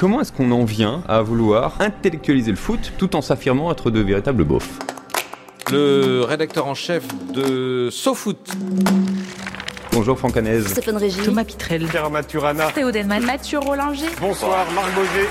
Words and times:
Comment 0.00 0.22
est-ce 0.22 0.32
qu'on 0.32 0.50
en 0.50 0.64
vient 0.64 1.02
à 1.10 1.20
vouloir 1.20 1.74
intellectualiser 1.78 2.50
le 2.50 2.56
foot 2.56 2.94
tout 2.96 3.14
en 3.16 3.20
s'affirmant 3.20 3.70
être 3.70 3.90
de 3.90 4.00
véritables 4.00 4.44
beaufs? 4.44 4.78
Le 5.70 6.22
rédacteur 6.22 6.66
en 6.66 6.74
chef 6.74 7.04
de 7.34 7.90
SoFoot. 7.92 8.38
Bonjour 9.92 10.18
Franck 10.18 10.38
Hanez. 10.38 10.62
Stéphane 10.62 10.96
Régis. 10.96 11.22
Thomas 11.22 11.44
Pitrel. 11.44 11.86
Pierre 11.86 12.08
Maturana. 12.08 12.72
Théo 12.72 12.90
Delman. 12.90 13.22
Mathieu 13.22 13.58
Rollinger. 13.58 14.06
Bonsoir 14.22 14.72
Marc 14.72 14.90
Boger. 14.94 15.28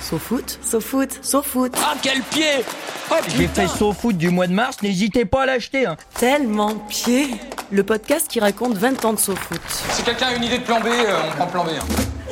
SoFoot, 0.00 0.58
SoFoot, 0.60 1.20
SoFoot. 1.22 1.72
Ah 1.80 1.94
quel 2.02 2.20
pied 2.22 2.64
oh, 3.12 3.14
J'ai 3.36 3.46
fait 3.46 3.68
SoFoot 3.68 4.16
du 4.16 4.30
mois 4.30 4.48
de 4.48 4.54
mars, 4.54 4.82
n'hésitez 4.82 5.24
pas 5.24 5.42
à 5.42 5.46
l'acheter. 5.46 5.86
Hein. 5.86 5.96
Tellement 6.18 6.74
pied. 6.88 7.28
Le 7.70 7.84
podcast 7.84 8.26
qui 8.28 8.40
raconte 8.40 8.76
20 8.76 9.04
ans 9.04 9.12
de 9.12 9.20
SoFoot. 9.20 9.60
Si 9.68 10.02
quelqu'un 10.02 10.26
a 10.26 10.34
une 10.34 10.42
idée 10.42 10.58
de 10.58 10.64
plan 10.64 10.80
B, 10.80 10.86
euh, 10.86 11.16
on 11.28 11.36
prend 11.36 11.46
plan 11.46 11.64
B. 11.64 11.68
Hein. 11.78 11.84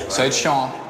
Ça 0.08 0.22
va 0.22 0.26
être 0.26 0.34
chiant. 0.34 0.64
Hein. 0.64 0.81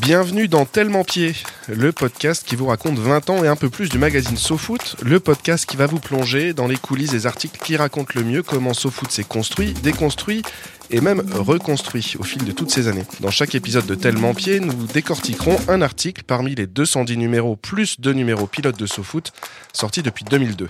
Bienvenue 0.00 0.48
dans 0.48 0.64
Tellement 0.64 1.04
Pied, 1.04 1.34
le 1.68 1.92
podcast 1.92 2.46
qui 2.46 2.56
vous 2.56 2.66
raconte 2.66 2.98
20 2.98 3.28
ans 3.28 3.44
et 3.44 3.48
un 3.48 3.56
peu 3.56 3.68
plus 3.68 3.90
du 3.90 3.98
magazine 3.98 4.36
SoFoot, 4.36 4.96
le 5.02 5.20
podcast 5.20 5.68
qui 5.68 5.76
va 5.76 5.86
vous 5.86 6.00
plonger 6.00 6.54
dans 6.54 6.66
les 6.66 6.76
coulisses 6.76 7.10
des 7.10 7.26
articles 7.26 7.60
qui 7.62 7.76
racontent 7.76 8.12
le 8.14 8.24
mieux 8.24 8.42
comment 8.42 8.72
SoFoot 8.72 9.10
s'est 9.10 9.24
construit, 9.24 9.74
déconstruit 9.74 10.42
et 10.90 11.00
même 11.00 11.22
reconstruit 11.32 12.14
au 12.18 12.22
fil 12.22 12.44
de 12.44 12.52
toutes 12.52 12.70
ces 12.70 12.88
années. 12.88 13.04
Dans 13.20 13.30
chaque 13.30 13.54
épisode 13.54 13.86
de 13.86 13.94
Tellement 13.94 14.34
Pied, 14.34 14.60
nous 14.60 14.86
décortiquerons 14.86 15.58
un 15.68 15.82
article 15.82 16.22
parmi 16.26 16.54
les 16.54 16.66
210 16.66 17.16
numéros 17.16 17.56
plus 17.56 18.00
deux 18.00 18.12
numéros 18.12 18.46
pilotes 18.46 18.78
de 18.78 18.86
SoFoot 18.86 19.32
sortis 19.72 20.02
depuis 20.02 20.24
2002. 20.24 20.68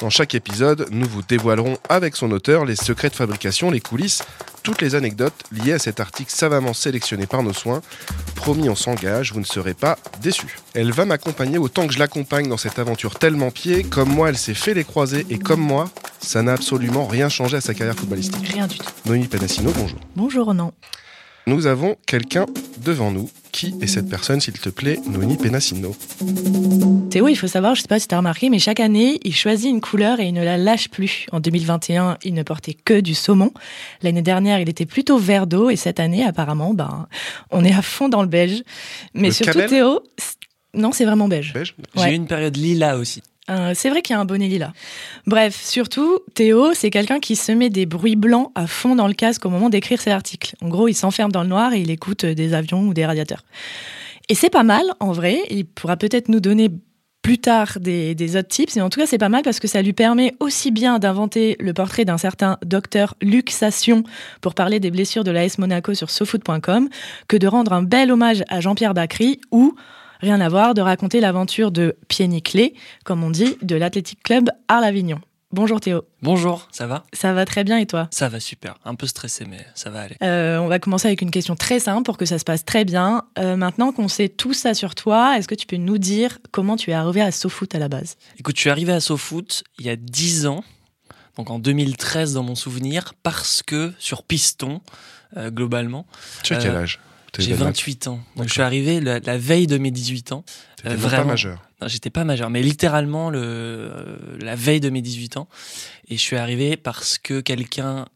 Dans 0.00 0.10
chaque 0.10 0.34
épisode, 0.34 0.86
nous 0.90 1.08
vous 1.08 1.22
dévoilerons 1.22 1.78
avec 1.88 2.16
son 2.16 2.30
auteur 2.30 2.64
les 2.64 2.76
secrets 2.76 3.10
de 3.10 3.14
fabrication, 3.14 3.70
les 3.70 3.80
coulisses, 3.80 4.22
toutes 4.62 4.82
les 4.82 4.94
anecdotes 4.94 5.44
liées 5.52 5.74
à 5.74 5.78
cet 5.78 6.00
article 6.00 6.32
savamment 6.32 6.74
sélectionné 6.74 7.26
par 7.26 7.42
nos 7.42 7.52
soins. 7.52 7.82
Promis, 8.34 8.68
on 8.68 8.74
s'engage, 8.74 9.32
vous 9.32 9.40
ne 9.40 9.44
serez 9.44 9.74
pas 9.74 9.96
déçus. 10.20 10.58
Elle 10.74 10.92
va 10.92 11.04
m'accompagner 11.04 11.58
autant 11.58 11.86
que 11.86 11.94
je 11.94 11.98
l'accompagne 11.98 12.48
dans 12.48 12.56
cette 12.56 12.78
aventure 12.78 13.16
tellement 13.16 13.50
pied. 13.50 13.84
Comme 13.84 14.08
moi, 14.08 14.28
elle 14.28 14.36
s'est 14.36 14.54
fait 14.54 14.74
les 14.74 14.84
croiser 14.84 15.24
et 15.30 15.38
comme 15.38 15.60
moi, 15.60 15.88
ça 16.20 16.42
n'a 16.42 16.52
absolument 16.52 17.06
rien 17.06 17.28
changé 17.28 17.56
à 17.56 17.60
sa 17.60 17.74
carrière 17.74 17.96
footballistique. 17.96 18.46
Rien 18.48 18.66
du 18.66 18.78
tout. 18.78 18.86
Noémie 19.06 19.28
Penassino, 19.28 19.72
bonjour. 19.72 19.98
Bonjour, 20.14 20.54
non. 20.54 20.72
Nous 21.48 21.68
avons 21.68 21.96
quelqu'un 22.06 22.46
devant 22.84 23.12
nous. 23.12 23.30
Qui 23.52 23.74
est 23.80 23.86
cette 23.86 24.10
personne, 24.10 24.40
s'il 24.40 24.58
te 24.58 24.68
plaît, 24.68 24.98
Noémie 25.06 25.36
Penassino 25.36 25.96
Théo, 27.08 27.28
il 27.28 27.36
faut 27.36 27.46
savoir, 27.46 27.74
je 27.74 27.82
sais 27.82 27.88
pas 27.88 27.98
si 28.00 28.08
tu 28.08 28.14
as 28.14 28.18
remarqué, 28.18 28.50
mais 28.50 28.58
chaque 28.58 28.80
année, 28.80 29.18
il 29.22 29.34
choisit 29.34 29.70
une 29.70 29.80
couleur 29.80 30.20
et 30.20 30.26
il 30.26 30.34
ne 30.34 30.44
la 30.44 30.58
lâche 30.58 30.90
plus. 30.90 31.26
En 31.32 31.40
2021, 31.40 32.18
il 32.24 32.34
ne 32.34 32.42
portait 32.42 32.74
que 32.74 33.00
du 33.00 33.14
saumon. 33.14 33.52
L'année 34.02 34.22
dernière, 34.22 34.58
il 34.58 34.68
était 34.68 34.84
plutôt 34.84 35.18
vert 35.18 35.46
d'eau 35.46 35.70
et 35.70 35.76
cette 35.76 36.00
année, 36.00 36.24
apparemment, 36.24 36.74
ben, 36.74 37.06
on 37.50 37.64
est 37.64 37.72
à 37.72 37.80
fond 37.80 38.08
dans 38.08 38.22
le 38.22 38.28
beige. 38.28 38.62
Mais 39.14 39.28
Le 39.28 39.34
surtout, 39.34 39.66
Théo, 39.68 40.02
non, 40.74 40.92
c'est 40.92 41.04
vraiment 41.04 41.28
beige. 41.28 41.54
Beige? 41.54 41.74
Ouais. 41.96 42.08
J'ai 42.08 42.10
eu 42.10 42.16
une 42.16 42.26
période 42.26 42.56
lila 42.56 42.98
aussi. 42.98 43.22
Euh, 43.48 43.72
c'est 43.74 43.90
vrai 43.90 44.02
qu'il 44.02 44.14
y 44.14 44.16
a 44.16 44.20
un 44.20 44.24
bonnet 44.24 44.48
lila. 44.48 44.72
Bref, 45.26 45.60
surtout, 45.62 46.18
Théo, 46.34 46.74
c'est 46.74 46.90
quelqu'un 46.90 47.20
qui 47.20 47.36
se 47.36 47.52
met 47.52 47.70
des 47.70 47.86
bruits 47.86 48.16
blancs 48.16 48.50
à 48.54 48.66
fond 48.66 48.96
dans 48.96 49.06
le 49.06 49.14
casque 49.14 49.46
au 49.46 49.50
moment 49.50 49.70
d'écrire 49.70 50.00
ses 50.00 50.10
articles. 50.10 50.56
En 50.62 50.68
gros, 50.68 50.88
il 50.88 50.94
s'enferme 50.94 51.30
dans 51.30 51.42
le 51.42 51.48
noir 51.48 51.72
et 51.72 51.80
il 51.80 51.90
écoute 51.90 52.24
euh, 52.24 52.34
des 52.34 52.54
avions 52.54 52.82
ou 52.82 52.94
des 52.94 53.06
radiateurs. 53.06 53.44
Et 54.28 54.34
c'est 54.34 54.50
pas 54.50 54.64
mal, 54.64 54.84
en 54.98 55.12
vrai. 55.12 55.40
Il 55.50 55.66
pourra 55.66 55.96
peut-être 55.96 56.28
nous 56.28 56.40
donner 56.40 56.70
plus 57.22 57.38
tard 57.38 57.78
des, 57.80 58.14
des 58.14 58.36
autres 58.36 58.48
tips, 58.48 58.76
mais 58.76 58.82
en 58.82 58.88
tout 58.88 59.00
cas, 59.00 59.06
c'est 59.06 59.18
pas 59.18 59.28
mal 59.28 59.42
parce 59.42 59.58
que 59.58 59.66
ça 59.66 59.82
lui 59.82 59.92
permet 59.92 60.34
aussi 60.38 60.70
bien 60.70 61.00
d'inventer 61.00 61.56
le 61.58 61.72
portrait 61.72 62.04
d'un 62.04 62.18
certain 62.18 62.56
docteur 62.64 63.14
Luc 63.20 63.50
Sassion 63.50 64.04
pour 64.40 64.54
parler 64.54 64.78
des 64.78 64.92
blessures 64.92 65.24
de 65.24 65.32
l'AS 65.32 65.58
Monaco 65.58 65.94
sur 65.94 66.10
sofoot.com 66.10 66.88
que 67.26 67.36
de 67.36 67.46
rendre 67.48 67.72
un 67.72 67.82
bel 67.82 68.12
hommage 68.12 68.44
à 68.48 68.60
Jean-Pierre 68.60 68.94
Bacry 68.94 69.40
ou 69.50 69.74
rien 70.20 70.40
à 70.40 70.48
voir, 70.48 70.74
de 70.74 70.80
raconter 70.80 71.20
l'aventure 71.20 71.70
de 71.70 71.96
pied 72.08 72.26
nickelé, 72.28 72.74
comme 73.04 73.22
on 73.24 73.30
dit, 73.30 73.56
de 73.62 73.76
l'Athletic 73.76 74.22
Club 74.22 74.50
Arles-Avignon. 74.68 75.20
Bonjour 75.52 75.80
Théo, 75.80 76.02
Bonjour, 76.22 76.66
ça 76.72 76.86
va? 76.88 77.04
Ça 77.12 77.32
va 77.32 77.44
très 77.44 77.62
bien 77.62 77.78
et 77.78 77.86
toi? 77.86 78.08
Ça 78.10 78.28
va 78.28 78.40
super. 78.40 78.74
Un 78.84 78.94
peu 78.96 79.06
stressé, 79.06 79.46
mais 79.48 79.64
ça 79.76 79.90
va 79.90 80.00
aller. 80.02 80.16
Euh, 80.22 80.58
On 80.58 80.66
va 80.66 80.80
commencer 80.80 81.06
avec 81.06 81.22
une 81.22 81.30
question 81.30 81.54
très 81.54 81.78
simple 81.78 82.02
pour 82.02 82.18
que 82.18 82.26
ça 82.26 82.38
se 82.38 82.44
passe 82.44 82.64
très 82.64 82.84
bien. 82.84 83.22
Euh, 83.38 83.56
maintenant 83.56 83.92
qu'on 83.92 84.08
sait 84.08 84.28
tout 84.28 84.52
ça 84.52 84.74
sur 84.74 84.94
toi, 84.96 85.38
est-ce 85.38 85.46
que 85.46 85.54
tu 85.54 85.66
peux 85.66 85.76
nous 85.76 85.98
dire 85.98 86.38
comment 86.50 86.76
tu 86.76 86.90
es 86.90 86.94
arrivé 86.94 87.22
à 87.22 87.30
SoFoot 87.30 87.74
à 87.74 87.78
la 87.78 87.88
base? 87.88 88.16
Écoute, 88.38 88.56
je 88.56 88.62
suis 88.62 88.70
arrivé 88.70 88.92
à 88.92 89.00
SoFoot 89.00 89.62
il 89.78 89.86
y 89.86 89.88
a 89.88 89.96
10 89.96 90.46
ans, 90.46 90.64
donc 91.36 91.48
en 91.48 91.60
2013 91.60 92.34
dans 92.34 92.42
mon 92.42 92.56
souvenir, 92.56 93.14
parce 93.22 93.62
que 93.62 93.92
sur 93.98 94.24
Piston, 94.24 94.80
euh, 95.36 95.50
globalement, 95.50 96.06
Tu 96.42 96.54
as 96.54 96.58
Euh, 96.58 96.62
quel 96.62 96.76
âge? 96.76 97.00
J'ai 97.42 97.52
de 97.54 97.58
la- 97.58 97.66
28 97.66 98.08
ans. 98.08 98.20
Donc 98.36 98.48
je 98.48 98.52
suis 98.52 98.62
arrivé 98.62 99.00
la, 99.00 99.18
la 99.20 99.38
veille 99.38 99.66
de 99.66 99.78
mes 99.78 99.90
18 99.90 100.32
ans. 100.32 100.44
Euh, 100.84 100.90
même 100.90 100.98
pas 101.00 101.08
vraiment. 101.08 101.24
majeur. 101.26 101.62
Non, 101.80 101.88
j'étais 101.88 102.10
pas 102.10 102.24
majeur, 102.24 102.48
mais 102.50 102.62
littéralement 102.62 103.28
le, 103.30 103.40
euh, 103.42 104.16
la 104.40 104.54
veille 104.56 104.80
de 104.80 104.88
mes 104.90 105.02
18 105.02 105.36
ans. 105.36 105.48
Et 106.08 106.16
je 106.16 106.20
suis 106.22 106.36
arrivé 106.36 106.76
parce 106.76 107.18
que 107.18 107.40
quelqu'un 107.40 108.06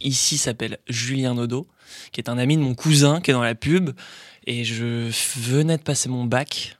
ici 0.00 0.38
s'appelle 0.38 0.78
Julien 0.88 1.34
Nodo, 1.34 1.66
qui 2.12 2.20
est 2.20 2.28
un 2.28 2.38
ami 2.38 2.56
de 2.56 2.62
mon 2.62 2.74
cousin 2.74 3.20
qui 3.20 3.30
est 3.30 3.34
dans 3.34 3.42
la 3.42 3.54
pub. 3.54 3.90
Et 4.46 4.64
je 4.64 5.10
venais 5.38 5.76
de 5.78 5.82
passer 5.82 6.08
mon 6.08 6.24
bac. 6.24 6.76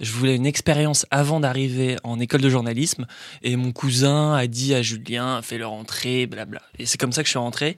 Je 0.00 0.10
voulais 0.12 0.36
une 0.36 0.44
expérience 0.46 1.06
avant 1.10 1.40
d'arriver 1.40 1.96
en 2.04 2.20
école 2.20 2.42
de 2.42 2.50
journalisme. 2.50 3.06
Et 3.42 3.56
mon 3.56 3.72
cousin 3.72 4.34
a 4.34 4.46
dit 4.46 4.74
à 4.74 4.82
Julien, 4.82 5.40
fais-le 5.42 5.66
rentrer, 5.66 6.26
blabla. 6.26 6.60
Et 6.78 6.84
c'est 6.86 6.98
comme 6.98 7.12
ça 7.12 7.22
que 7.22 7.26
je 7.26 7.30
suis 7.30 7.38
rentré. 7.38 7.76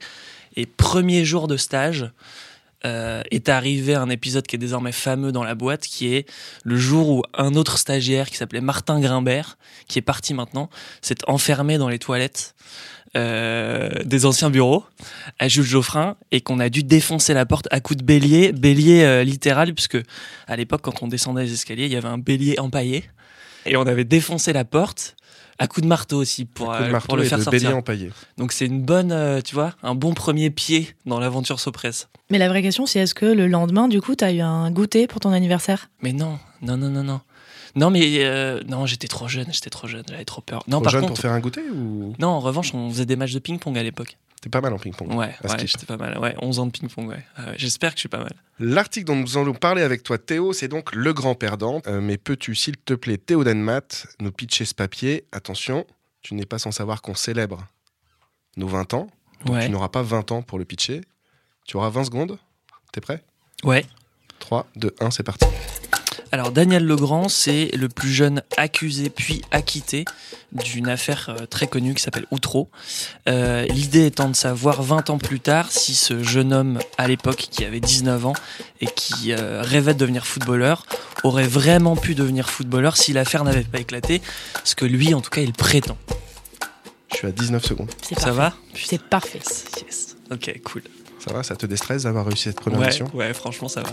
Et 0.57 0.65
premier 0.65 1.23
jour 1.23 1.47
de 1.47 1.55
stage, 1.55 2.09
euh, 2.85 3.23
est 3.31 3.49
arrivé 3.49 3.95
un 3.95 4.09
épisode 4.09 4.45
qui 4.45 4.55
est 4.55 4.59
désormais 4.59 4.91
fameux 4.91 5.31
dans 5.31 5.43
la 5.43 5.55
boîte, 5.55 5.81
qui 5.81 6.13
est 6.13 6.29
le 6.63 6.77
jour 6.77 7.09
où 7.09 7.23
un 7.33 7.55
autre 7.55 7.77
stagiaire 7.77 8.29
qui 8.29 8.37
s'appelait 8.37 8.61
Martin 8.61 8.99
Grimbert, 8.99 9.57
qui 9.87 9.97
est 9.97 10.03
parti 10.03 10.33
maintenant, 10.35 10.69
s'est 11.01 11.17
enfermé 11.27 11.79
dans 11.79 11.89
les 11.89 11.97
toilettes 11.97 12.55
euh, 13.15 13.89
des 14.05 14.25
anciens 14.25 14.51
bureaux 14.51 14.85
à 15.39 15.47
Jules 15.47 15.63
Geoffrin 15.63 16.17
et 16.31 16.41
qu'on 16.41 16.59
a 16.59 16.69
dû 16.69 16.83
défoncer 16.83 17.33
la 17.33 17.47
porte 17.47 17.67
à 17.71 17.79
coups 17.79 17.97
de 17.97 18.05
bélier, 18.05 18.51
bélier 18.51 19.03
euh, 19.03 19.23
littéral, 19.23 19.73
puisque 19.73 19.97
à 20.47 20.55
l'époque, 20.55 20.81
quand 20.83 21.01
on 21.01 21.07
descendait 21.07 21.45
les 21.45 21.53
escaliers, 21.53 21.85
il 21.85 21.91
y 21.91 21.95
avait 21.95 22.07
un 22.07 22.19
bélier 22.19 22.59
empaillé 22.59 23.05
et 23.65 23.75
on 23.75 23.87
avait 23.87 24.05
défoncé 24.05 24.53
la 24.53 24.65
porte 24.65 25.16
à 25.59 25.67
coups 25.67 25.83
de 25.83 25.87
marteau 25.87 26.17
aussi 26.17 26.45
pour, 26.45 26.67
Coup 26.67 26.77
de 26.79 26.87
euh, 26.87 26.91
marteau 26.91 27.07
pour 27.07 27.17
le 27.17 27.23
et 27.23 27.27
faire 27.27 27.39
de 27.39 27.43
sortir. 27.43 27.75
empaillé. 27.75 28.11
Donc 28.37 28.51
c'est 28.51 28.65
une 28.65 28.81
bonne, 28.81 29.11
euh, 29.11 29.41
tu 29.41 29.55
vois, 29.55 29.73
un 29.83 29.95
bon 29.95 30.13
premier 30.13 30.49
pied 30.49 30.95
dans 31.05 31.19
l'aventure 31.19 31.59
Sopress. 31.59 32.09
Mais 32.29 32.37
la 32.37 32.47
vraie 32.49 32.61
question, 32.61 32.85
c'est 32.85 32.99
est-ce 32.99 33.15
que 33.15 33.25
le 33.25 33.47
lendemain, 33.47 33.87
du 33.87 34.01
coup, 34.01 34.15
tu 34.15 34.23
as 34.23 34.31
eu 34.31 34.41
un 34.41 34.69
goûter 34.71 35.07
pour 35.07 35.19
ton 35.19 35.31
anniversaire? 35.31 35.89
Mais 36.01 36.13
non, 36.13 36.37
non, 36.61 36.77
non, 36.77 36.89
non, 36.89 37.03
non. 37.03 37.21
Non, 37.75 37.89
mais 37.91 38.01
euh, 38.25 38.61
non, 38.67 38.85
j'étais 38.85 39.07
trop 39.07 39.27
jeune, 39.27 39.47
j'étais 39.51 39.69
trop 39.69 39.87
jeune, 39.87 40.03
j'avais 40.09 40.25
trop 40.25 40.41
peur. 40.41 40.63
Non, 40.67 40.77
Trop 40.77 40.83
par 40.83 40.91
jeune 40.93 41.01
contre, 41.01 41.13
pour 41.13 41.21
faire 41.21 41.31
un 41.31 41.39
goûter 41.39 41.61
ou? 41.69 42.13
Non, 42.17 42.29
en 42.29 42.39
revanche, 42.39 42.73
on 42.73 42.89
faisait 42.89 43.05
des 43.05 43.15
matchs 43.15 43.33
de 43.33 43.39
ping-pong 43.39 43.77
à 43.77 43.83
l'époque. 43.83 44.17
T'es 44.41 44.49
pas 44.49 44.61
mal 44.61 44.71
en 44.73 44.77
ping-pong 44.77 45.09
Ouais, 45.15 45.35
ouais, 45.43 45.65
j'étais 45.65 45.85
pas 45.87 45.97
mal. 45.97 46.17
Ouais, 46.19 46.35
11 46.41 46.59
ans 46.59 46.65
de 46.67 46.71
ping-pong, 46.71 47.07
ouais. 47.07 47.25
Ouais, 47.39 47.53
J'espère 47.57 47.91
que 47.91 47.97
je 47.97 48.01
suis 48.01 48.09
pas 48.09 48.19
mal. 48.19 48.33
L'article 48.59 49.05
dont 49.07 49.15
nous 49.15 49.37
allons 49.37 49.53
parler 49.55 49.81
avec 49.81 50.03
toi, 50.03 50.17
Théo, 50.19 50.53
c'est 50.53 50.67
donc 50.67 50.93
Le 50.93 51.11
Grand 51.13 51.33
Perdant. 51.33 51.81
Euh, 51.87 52.01
mais 52.01 52.17
peux-tu, 52.17 52.53
s'il 52.53 52.77
te 52.77 52.93
plaît, 52.93 53.17
Théo 53.17 53.43
Denmat, 53.43 53.81
nous 54.19 54.31
pitcher 54.31 54.65
ce 54.65 54.75
papier? 54.75 55.25
Attention, 55.31 55.85
tu 56.21 56.35
n'es 56.35 56.45
pas 56.45 56.59
sans 56.59 56.71
savoir 56.71 57.01
qu'on 57.01 57.15
célèbre 57.15 57.65
nos 58.57 58.67
20 58.67 58.93
ans. 58.93 59.07
Donc 59.45 59.55
Ouais. 59.55 59.65
tu 59.65 59.71
n'auras 59.71 59.89
pas 59.89 60.03
20 60.03 60.31
ans 60.31 60.41
pour 60.43 60.59
le 60.59 60.65
pitcher. 60.65 61.01
Tu 61.65 61.75
auras 61.77 61.89
20 61.89 62.05
secondes. 62.05 62.37
T'es 62.93 63.01
prêt? 63.01 63.23
Ouais. 63.63 63.85
3, 64.39 64.67
2, 64.75 64.95
1, 64.99 65.09
c'est 65.11 65.23
parti. 65.23 65.45
Alors, 66.31 66.51
Daniel 66.51 66.85
Legrand, 66.85 67.29
c'est 67.29 67.69
le 67.75 67.87
plus 67.89 68.11
jeune 68.11 68.41
accusé 68.57 69.09
puis 69.09 69.41
acquitté 69.51 70.05
d'une 70.51 70.87
affaire 70.89 71.29
euh, 71.29 71.45
très 71.45 71.67
connue 71.67 71.93
qui 71.93 72.01
s'appelle 72.03 72.25
Outreau. 72.31 72.69
Euh, 73.29 73.65
L'idée 73.65 74.05
étant 74.07 74.29
de 74.29 74.35
savoir 74.35 74.81
20 74.83 75.09
ans 75.09 75.17
plus 75.17 75.39
tard 75.39 75.71
si 75.71 75.95
ce 75.95 76.23
jeune 76.23 76.53
homme, 76.53 76.79
à 76.97 77.07
l'époque, 77.07 77.47
qui 77.49 77.63
avait 77.65 77.79
19 77.79 78.25
ans 78.25 78.33
et 78.81 78.87
qui 78.87 79.31
euh, 79.31 79.61
rêvait 79.61 79.93
de 79.93 79.99
devenir 79.99 80.25
footballeur, 80.27 80.85
aurait 81.23 81.47
vraiment 81.47 81.95
pu 81.95 82.13
devenir 82.15 82.49
footballeur 82.49 82.97
si 82.97 83.13
l'affaire 83.13 83.43
n'avait 83.43 83.63
pas 83.63 83.79
éclaté, 83.79 84.21
ce 84.63 84.75
que 84.75 84.85
lui, 84.85 85.13
en 85.13 85.21
tout 85.21 85.29
cas, 85.29 85.41
il 85.41 85.53
prétend. 85.53 85.97
Je 87.11 87.17
suis 87.17 87.27
à 87.27 87.31
19 87.31 87.63
secondes. 87.65 87.89
Ça 88.01 88.15
parfait. 88.15 88.31
va? 88.31 88.53
C'est 88.75 89.01
parfait. 89.01 89.39
Yes. 89.85 90.15
Ok, 90.29 90.53
cool. 90.65 90.83
Ça 91.25 91.33
va? 91.33 91.41
Ça 91.43 91.55
te 91.55 91.65
déstresse 91.65 92.03
d'avoir 92.03 92.25
réussi 92.25 92.43
cette 92.43 92.59
première 92.59 92.79
Ouais, 92.79 92.87
mission? 92.87 93.09
ouais, 93.13 93.33
franchement, 93.33 93.67
ça 93.69 93.81
va. 93.81 93.89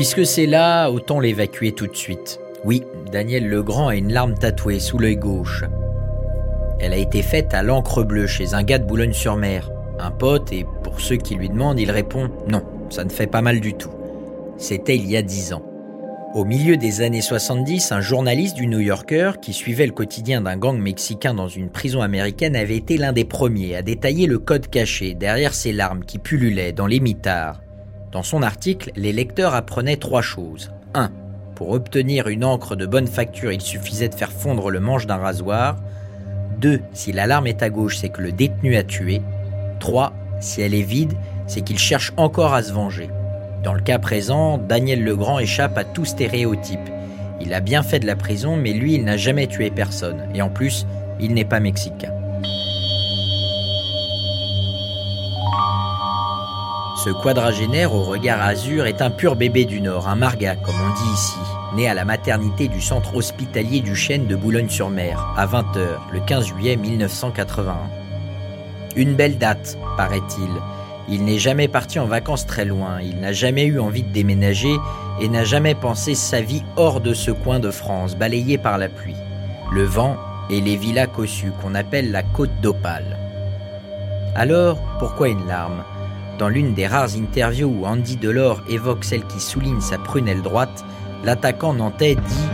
Puisque 0.00 0.24
c'est 0.24 0.46
là, 0.46 0.88
autant 0.88 1.20
l'évacuer 1.20 1.72
tout 1.72 1.86
de 1.86 1.94
suite. 1.94 2.40
Oui, 2.64 2.84
Daniel 3.12 3.46
Legrand 3.46 3.88
a 3.88 3.96
une 3.96 4.14
larme 4.14 4.32
tatouée 4.32 4.80
sous 4.80 4.96
l'œil 4.96 5.18
gauche. 5.18 5.62
Elle 6.78 6.94
a 6.94 6.96
été 6.96 7.20
faite 7.20 7.52
à 7.52 7.62
l'encre 7.62 8.02
bleue 8.02 8.26
chez 8.26 8.54
un 8.54 8.62
gars 8.62 8.78
de 8.78 8.86
Boulogne-sur-Mer. 8.86 9.70
Un 9.98 10.10
pote, 10.10 10.54
et 10.54 10.64
pour 10.82 11.02
ceux 11.02 11.16
qui 11.16 11.34
lui 11.34 11.50
demandent, 11.50 11.78
il 11.78 11.90
répond 11.90 12.30
Non, 12.48 12.62
ça 12.88 13.04
ne 13.04 13.10
fait 13.10 13.26
pas 13.26 13.42
mal 13.42 13.60
du 13.60 13.74
tout. 13.74 13.90
C'était 14.56 14.96
il 14.96 15.06
y 15.06 15.18
a 15.18 15.22
dix 15.22 15.52
ans. 15.52 15.66
Au 16.32 16.46
milieu 16.46 16.78
des 16.78 17.02
années 17.02 17.20
70, 17.20 17.92
un 17.92 18.00
journaliste 18.00 18.56
du 18.56 18.68
New 18.68 18.80
Yorker 18.80 19.32
qui 19.42 19.52
suivait 19.52 19.84
le 19.84 19.92
quotidien 19.92 20.40
d'un 20.40 20.56
gang 20.56 20.78
mexicain 20.78 21.34
dans 21.34 21.48
une 21.48 21.68
prison 21.68 22.00
américaine 22.00 22.56
avait 22.56 22.78
été 22.78 22.96
l'un 22.96 23.12
des 23.12 23.26
premiers 23.26 23.76
à 23.76 23.82
détailler 23.82 24.26
le 24.26 24.38
code 24.38 24.66
caché 24.68 25.12
derrière 25.12 25.52
ces 25.52 25.74
larmes 25.74 26.06
qui 26.06 26.18
pullulaient 26.18 26.72
dans 26.72 26.86
les 26.86 27.00
mitards. 27.00 27.60
Dans 28.12 28.24
son 28.24 28.42
article, 28.42 28.90
les 28.96 29.12
lecteurs 29.12 29.54
apprenaient 29.54 29.96
trois 29.96 30.22
choses. 30.22 30.72
1. 30.94 31.12
Pour 31.54 31.70
obtenir 31.70 32.26
une 32.26 32.44
encre 32.44 32.74
de 32.74 32.84
bonne 32.84 33.06
facture, 33.06 33.52
il 33.52 33.60
suffisait 33.60 34.08
de 34.08 34.16
faire 34.16 34.32
fondre 34.32 34.70
le 34.70 34.80
manche 34.80 35.06
d'un 35.06 35.18
rasoir. 35.18 35.76
2. 36.58 36.80
Si 36.92 37.12
l'alarme 37.12 37.46
est 37.46 37.62
à 37.62 37.70
gauche, 37.70 37.98
c'est 37.98 38.08
que 38.08 38.20
le 38.20 38.32
détenu 38.32 38.74
a 38.76 38.82
tué. 38.82 39.22
3. 39.78 40.12
Si 40.40 40.60
elle 40.60 40.74
est 40.74 40.82
vide, 40.82 41.12
c'est 41.46 41.60
qu'il 41.60 41.78
cherche 41.78 42.12
encore 42.16 42.52
à 42.52 42.64
se 42.64 42.72
venger. 42.72 43.10
Dans 43.62 43.74
le 43.74 43.80
cas 43.80 44.00
présent, 44.00 44.58
Daniel 44.58 45.04
Legrand 45.04 45.38
échappe 45.38 45.78
à 45.78 45.84
tout 45.84 46.04
stéréotype. 46.04 46.90
Il 47.40 47.54
a 47.54 47.60
bien 47.60 47.84
fait 47.84 48.00
de 48.00 48.06
la 48.06 48.16
prison, 48.16 48.56
mais 48.56 48.72
lui, 48.72 48.94
il 48.94 49.04
n'a 49.04 49.16
jamais 49.16 49.46
tué 49.46 49.70
personne. 49.70 50.28
Et 50.34 50.42
en 50.42 50.50
plus, 50.50 50.84
il 51.20 51.32
n'est 51.32 51.44
pas 51.44 51.60
mexicain. 51.60 52.12
Ce 57.02 57.08
quadragénaire 57.08 57.94
au 57.94 58.02
regard 58.02 58.42
azur 58.42 58.84
est 58.84 59.00
un 59.00 59.08
pur 59.08 59.34
bébé 59.34 59.64
du 59.64 59.80
Nord, 59.80 60.06
un 60.06 60.16
marga 60.16 60.54
comme 60.54 60.74
on 60.74 60.94
dit 61.02 61.14
ici, 61.14 61.38
né 61.74 61.88
à 61.88 61.94
la 61.94 62.04
maternité 62.04 62.68
du 62.68 62.82
centre 62.82 63.16
hospitalier 63.16 63.80
du 63.80 63.96
Chêne 63.96 64.26
de 64.26 64.36
Boulogne-sur-Mer, 64.36 65.32
à 65.34 65.46
20h, 65.46 65.96
le 66.12 66.20
15 66.20 66.48
juillet 66.48 66.76
1981. 66.76 67.74
Une 68.96 69.14
belle 69.14 69.38
date, 69.38 69.78
paraît-il, 69.96 70.50
il 71.08 71.24
n'est 71.24 71.38
jamais 71.38 71.68
parti 71.68 71.98
en 71.98 72.04
vacances 72.04 72.44
très 72.44 72.66
loin, 72.66 73.00
il 73.00 73.18
n'a 73.18 73.32
jamais 73.32 73.64
eu 73.64 73.80
envie 73.80 74.02
de 74.02 74.12
déménager 74.12 74.76
et 75.22 75.28
n'a 75.30 75.44
jamais 75.44 75.74
pensé 75.74 76.14
sa 76.14 76.42
vie 76.42 76.64
hors 76.76 77.00
de 77.00 77.14
ce 77.14 77.30
coin 77.30 77.60
de 77.60 77.70
France, 77.70 78.14
balayé 78.14 78.58
par 78.58 78.76
la 78.76 78.90
pluie, 78.90 79.16
le 79.72 79.84
vent 79.84 80.18
et 80.50 80.60
les 80.60 80.76
villas 80.76 81.10
cossues 81.10 81.52
qu'on 81.62 81.74
appelle 81.74 82.10
la 82.10 82.22
côte 82.22 82.60
d'Opale. 82.60 83.16
Alors, 84.34 84.76
pourquoi 84.98 85.30
une 85.30 85.46
larme? 85.46 85.82
Dans 86.40 86.48
l'une 86.48 86.72
des 86.72 86.86
rares 86.86 87.16
interviews 87.16 87.68
où 87.68 87.84
Andy 87.84 88.16
Delors 88.16 88.62
évoque 88.66 89.04
celle 89.04 89.26
qui 89.26 89.38
souligne 89.38 89.82
sa 89.82 89.98
prunelle 89.98 90.40
droite, 90.40 90.86
l'attaquant 91.22 91.74
nantais 91.74 92.14
dit 92.14 92.48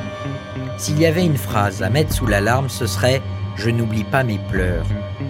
S'il 0.76 0.98
y 0.98 1.06
avait 1.06 1.24
une 1.24 1.36
phrase 1.36 1.84
à 1.84 1.88
mettre 1.88 2.12
sous 2.12 2.26
la 2.26 2.40
larme, 2.40 2.68
ce 2.68 2.88
serait 2.88 3.22
Je 3.54 3.70
n'oublie 3.70 4.02
pas 4.02 4.24
mes 4.24 4.40
pleurs. 4.50 4.86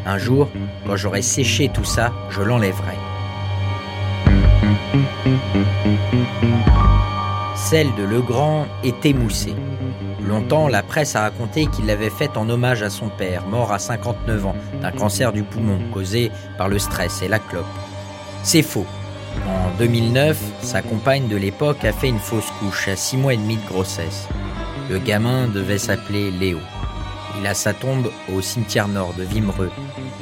Un 0.06 0.16
jour, 0.16 0.48
quand 0.86 0.96
j'aurai 0.96 1.20
séché 1.20 1.68
tout 1.68 1.84
ça, 1.84 2.14
je 2.30 2.40
l'enlèverai. 2.40 2.94
Celle 7.56 7.94
de 7.94 8.04
Legrand 8.04 8.64
est 8.82 9.04
émoussée. 9.04 9.54
Longtemps, 10.26 10.68
la 10.68 10.82
presse 10.82 11.14
a 11.14 11.20
raconté 11.20 11.66
qu'il 11.66 11.84
l'avait 11.84 12.08
faite 12.08 12.38
en 12.38 12.48
hommage 12.48 12.82
à 12.82 12.88
son 12.88 13.10
père, 13.10 13.46
mort 13.46 13.70
à 13.70 13.78
59 13.78 14.46
ans 14.46 14.56
d'un 14.80 14.92
cancer 14.92 15.34
du 15.34 15.42
poumon 15.42 15.78
causé 15.92 16.30
par 16.56 16.70
le 16.70 16.78
stress 16.78 17.20
et 17.20 17.28
la 17.28 17.38
clope. 17.38 17.66
C'est 18.46 18.62
faux. 18.62 18.86
En 19.44 19.76
2009, 19.76 20.40
sa 20.62 20.80
compagne 20.80 21.26
de 21.26 21.34
l'époque 21.34 21.84
a 21.84 21.92
fait 21.92 22.06
une 22.08 22.20
fausse 22.20 22.52
couche 22.60 22.86
à 22.86 22.94
6 22.94 23.16
mois 23.16 23.34
et 23.34 23.36
demi 23.36 23.56
de 23.56 23.66
grossesse. 23.66 24.28
Le 24.88 25.00
gamin 25.00 25.48
devait 25.48 25.78
s'appeler 25.78 26.30
Léo. 26.30 26.60
Il 27.40 27.46
a 27.48 27.54
sa 27.54 27.74
tombe 27.74 28.08
au 28.32 28.40
cimetière 28.40 28.86
nord 28.86 29.14
de 29.14 29.24
Vimereux, 29.24 29.72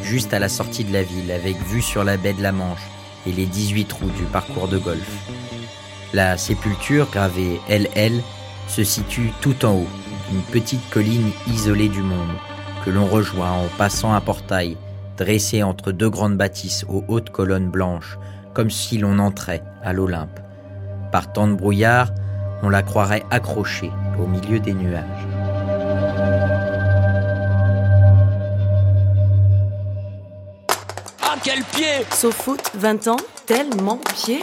juste 0.03 0.32
à 0.32 0.38
la 0.38 0.49
sortie 0.49 0.85
de 0.85 0.93
la 0.94 1.03
ville, 1.03 1.31
avec 1.31 1.59
vue 1.67 1.82
sur 1.82 2.03
la 2.03 2.17
baie 2.17 2.32
de 2.32 2.43
la 2.43 2.53
Manche 2.53 2.88
et 3.26 3.32
les 3.32 3.44
18 3.44 3.85
trous 3.85 4.11
du 4.17 4.23
parcours 4.23 4.69
de 4.69 4.79
golf. 4.79 5.11
La 6.15 6.38
sépulture 6.38 7.11
gravée 7.11 7.61
LL 7.69 8.23
se 8.69 8.85
situe 8.85 9.35
tout 9.43 9.67
en 9.67 9.75
haut, 9.75 9.88
une 10.32 10.41
petite 10.41 10.88
colline 10.88 11.31
isolée 11.47 11.91
du 11.91 12.00
monde, 12.00 12.32
que 12.87 12.91
l'on 12.91 13.05
rejoint 13.05 13.53
en 13.53 13.67
passant 13.77 14.15
un 14.15 14.23
portail 14.23 14.79
dressé 15.17 15.63
entre 15.63 15.93
deux 15.93 16.11
grandes 16.11 16.37
bâtisses 16.37 16.85
aux 16.89 17.05
hautes 17.09 17.31
colonnes 17.31 17.71
blanches, 17.71 18.19
comme 18.53 18.71
si 18.71 18.99
l'on 18.99 19.19
entrait 19.19 19.63
à 19.83 19.93
l'Olympe. 19.93 20.41
Par 21.13 21.33
temps 21.33 21.49
de 21.49 21.55
brouillard, 21.55 22.09
on 22.63 22.69
la 22.69 22.83
croirait 22.83 23.25
accrochée 23.31 23.91
au 24.19 24.27
milieu 24.27 24.59
des 24.59 24.75
nuages. 24.75 25.27
Ah, 31.23 31.37
quel 31.43 31.63
pied 31.65 32.07
Sauf 32.11 32.35
foot, 32.35 32.71
20 32.75 33.09
ans, 33.09 33.17
tellement 33.47 33.99
pied 34.15 34.41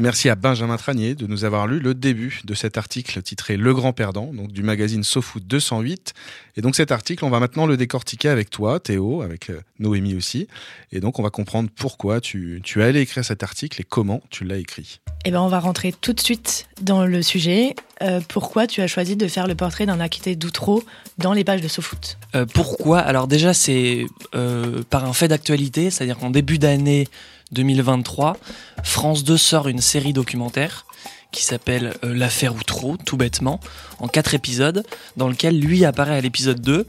Merci 0.00 0.28
à 0.28 0.36
Benjamin 0.36 0.76
Tranier 0.76 1.16
de 1.16 1.26
nous 1.26 1.44
avoir 1.44 1.66
lu 1.66 1.80
le 1.80 1.92
début 1.92 2.40
de 2.44 2.54
cet 2.54 2.78
article 2.78 3.20
titré 3.20 3.56
Le 3.56 3.74
Grand 3.74 3.92
Perdant, 3.92 4.32
donc 4.32 4.52
du 4.52 4.62
magazine 4.62 5.02
SoFoot 5.02 5.44
208. 5.44 6.14
Et 6.56 6.60
donc 6.60 6.76
cet 6.76 6.92
article, 6.92 7.24
on 7.24 7.30
va 7.30 7.40
maintenant 7.40 7.66
le 7.66 7.76
décortiquer 7.76 8.28
avec 8.28 8.48
toi, 8.48 8.78
Théo, 8.78 9.22
avec 9.22 9.50
euh, 9.50 9.60
Noémie 9.80 10.14
aussi. 10.14 10.46
Et 10.92 11.00
donc 11.00 11.18
on 11.18 11.24
va 11.24 11.30
comprendre 11.30 11.68
pourquoi 11.74 12.20
tu, 12.20 12.60
tu 12.62 12.80
es 12.80 12.84
allé 12.84 13.00
écrire 13.00 13.24
cet 13.24 13.42
article 13.42 13.80
et 13.80 13.84
comment 13.84 14.22
tu 14.30 14.44
l'as 14.44 14.58
écrit. 14.58 15.00
Eh 15.24 15.32
ben 15.32 15.40
on 15.40 15.48
va 15.48 15.58
rentrer 15.58 15.92
tout 15.92 16.12
de 16.12 16.20
suite 16.20 16.68
dans 16.80 17.04
le 17.04 17.22
sujet. 17.22 17.74
Euh, 18.02 18.20
pourquoi 18.28 18.68
tu 18.68 18.80
as 18.80 18.86
choisi 18.86 19.16
de 19.16 19.26
faire 19.26 19.48
le 19.48 19.56
portrait 19.56 19.84
d'un 19.84 19.98
acquitté 19.98 20.36
d'Outreau 20.36 20.84
dans 21.18 21.32
les 21.32 21.42
pages 21.42 21.60
de 21.60 21.66
SoFoot 21.66 22.18
euh, 22.36 22.46
Pourquoi? 22.46 23.00
Alors 23.00 23.26
déjà 23.26 23.52
c'est 23.52 24.06
euh, 24.36 24.82
par 24.88 25.04
un 25.04 25.12
fait 25.12 25.26
d'actualité, 25.26 25.90
c'est-à-dire 25.90 26.18
qu'en 26.18 26.30
début 26.30 26.58
d'année 26.58 27.08
2023, 27.52 28.36
France 28.82 29.24
2 29.24 29.36
sort 29.36 29.68
une 29.68 29.80
série 29.80 30.12
documentaire 30.12 30.86
qui 31.30 31.44
s'appelle 31.44 31.94
euh, 32.04 32.14
L'affaire 32.14 32.54
Outreau, 32.54 32.96
tout 32.96 33.16
bêtement, 33.16 33.60
en 33.98 34.08
quatre 34.08 34.34
épisodes, 34.34 34.84
dans 35.16 35.28
lequel 35.28 35.58
lui 35.60 35.84
apparaît 35.84 36.16
à 36.16 36.20
l'épisode 36.20 36.60
2. 36.60 36.86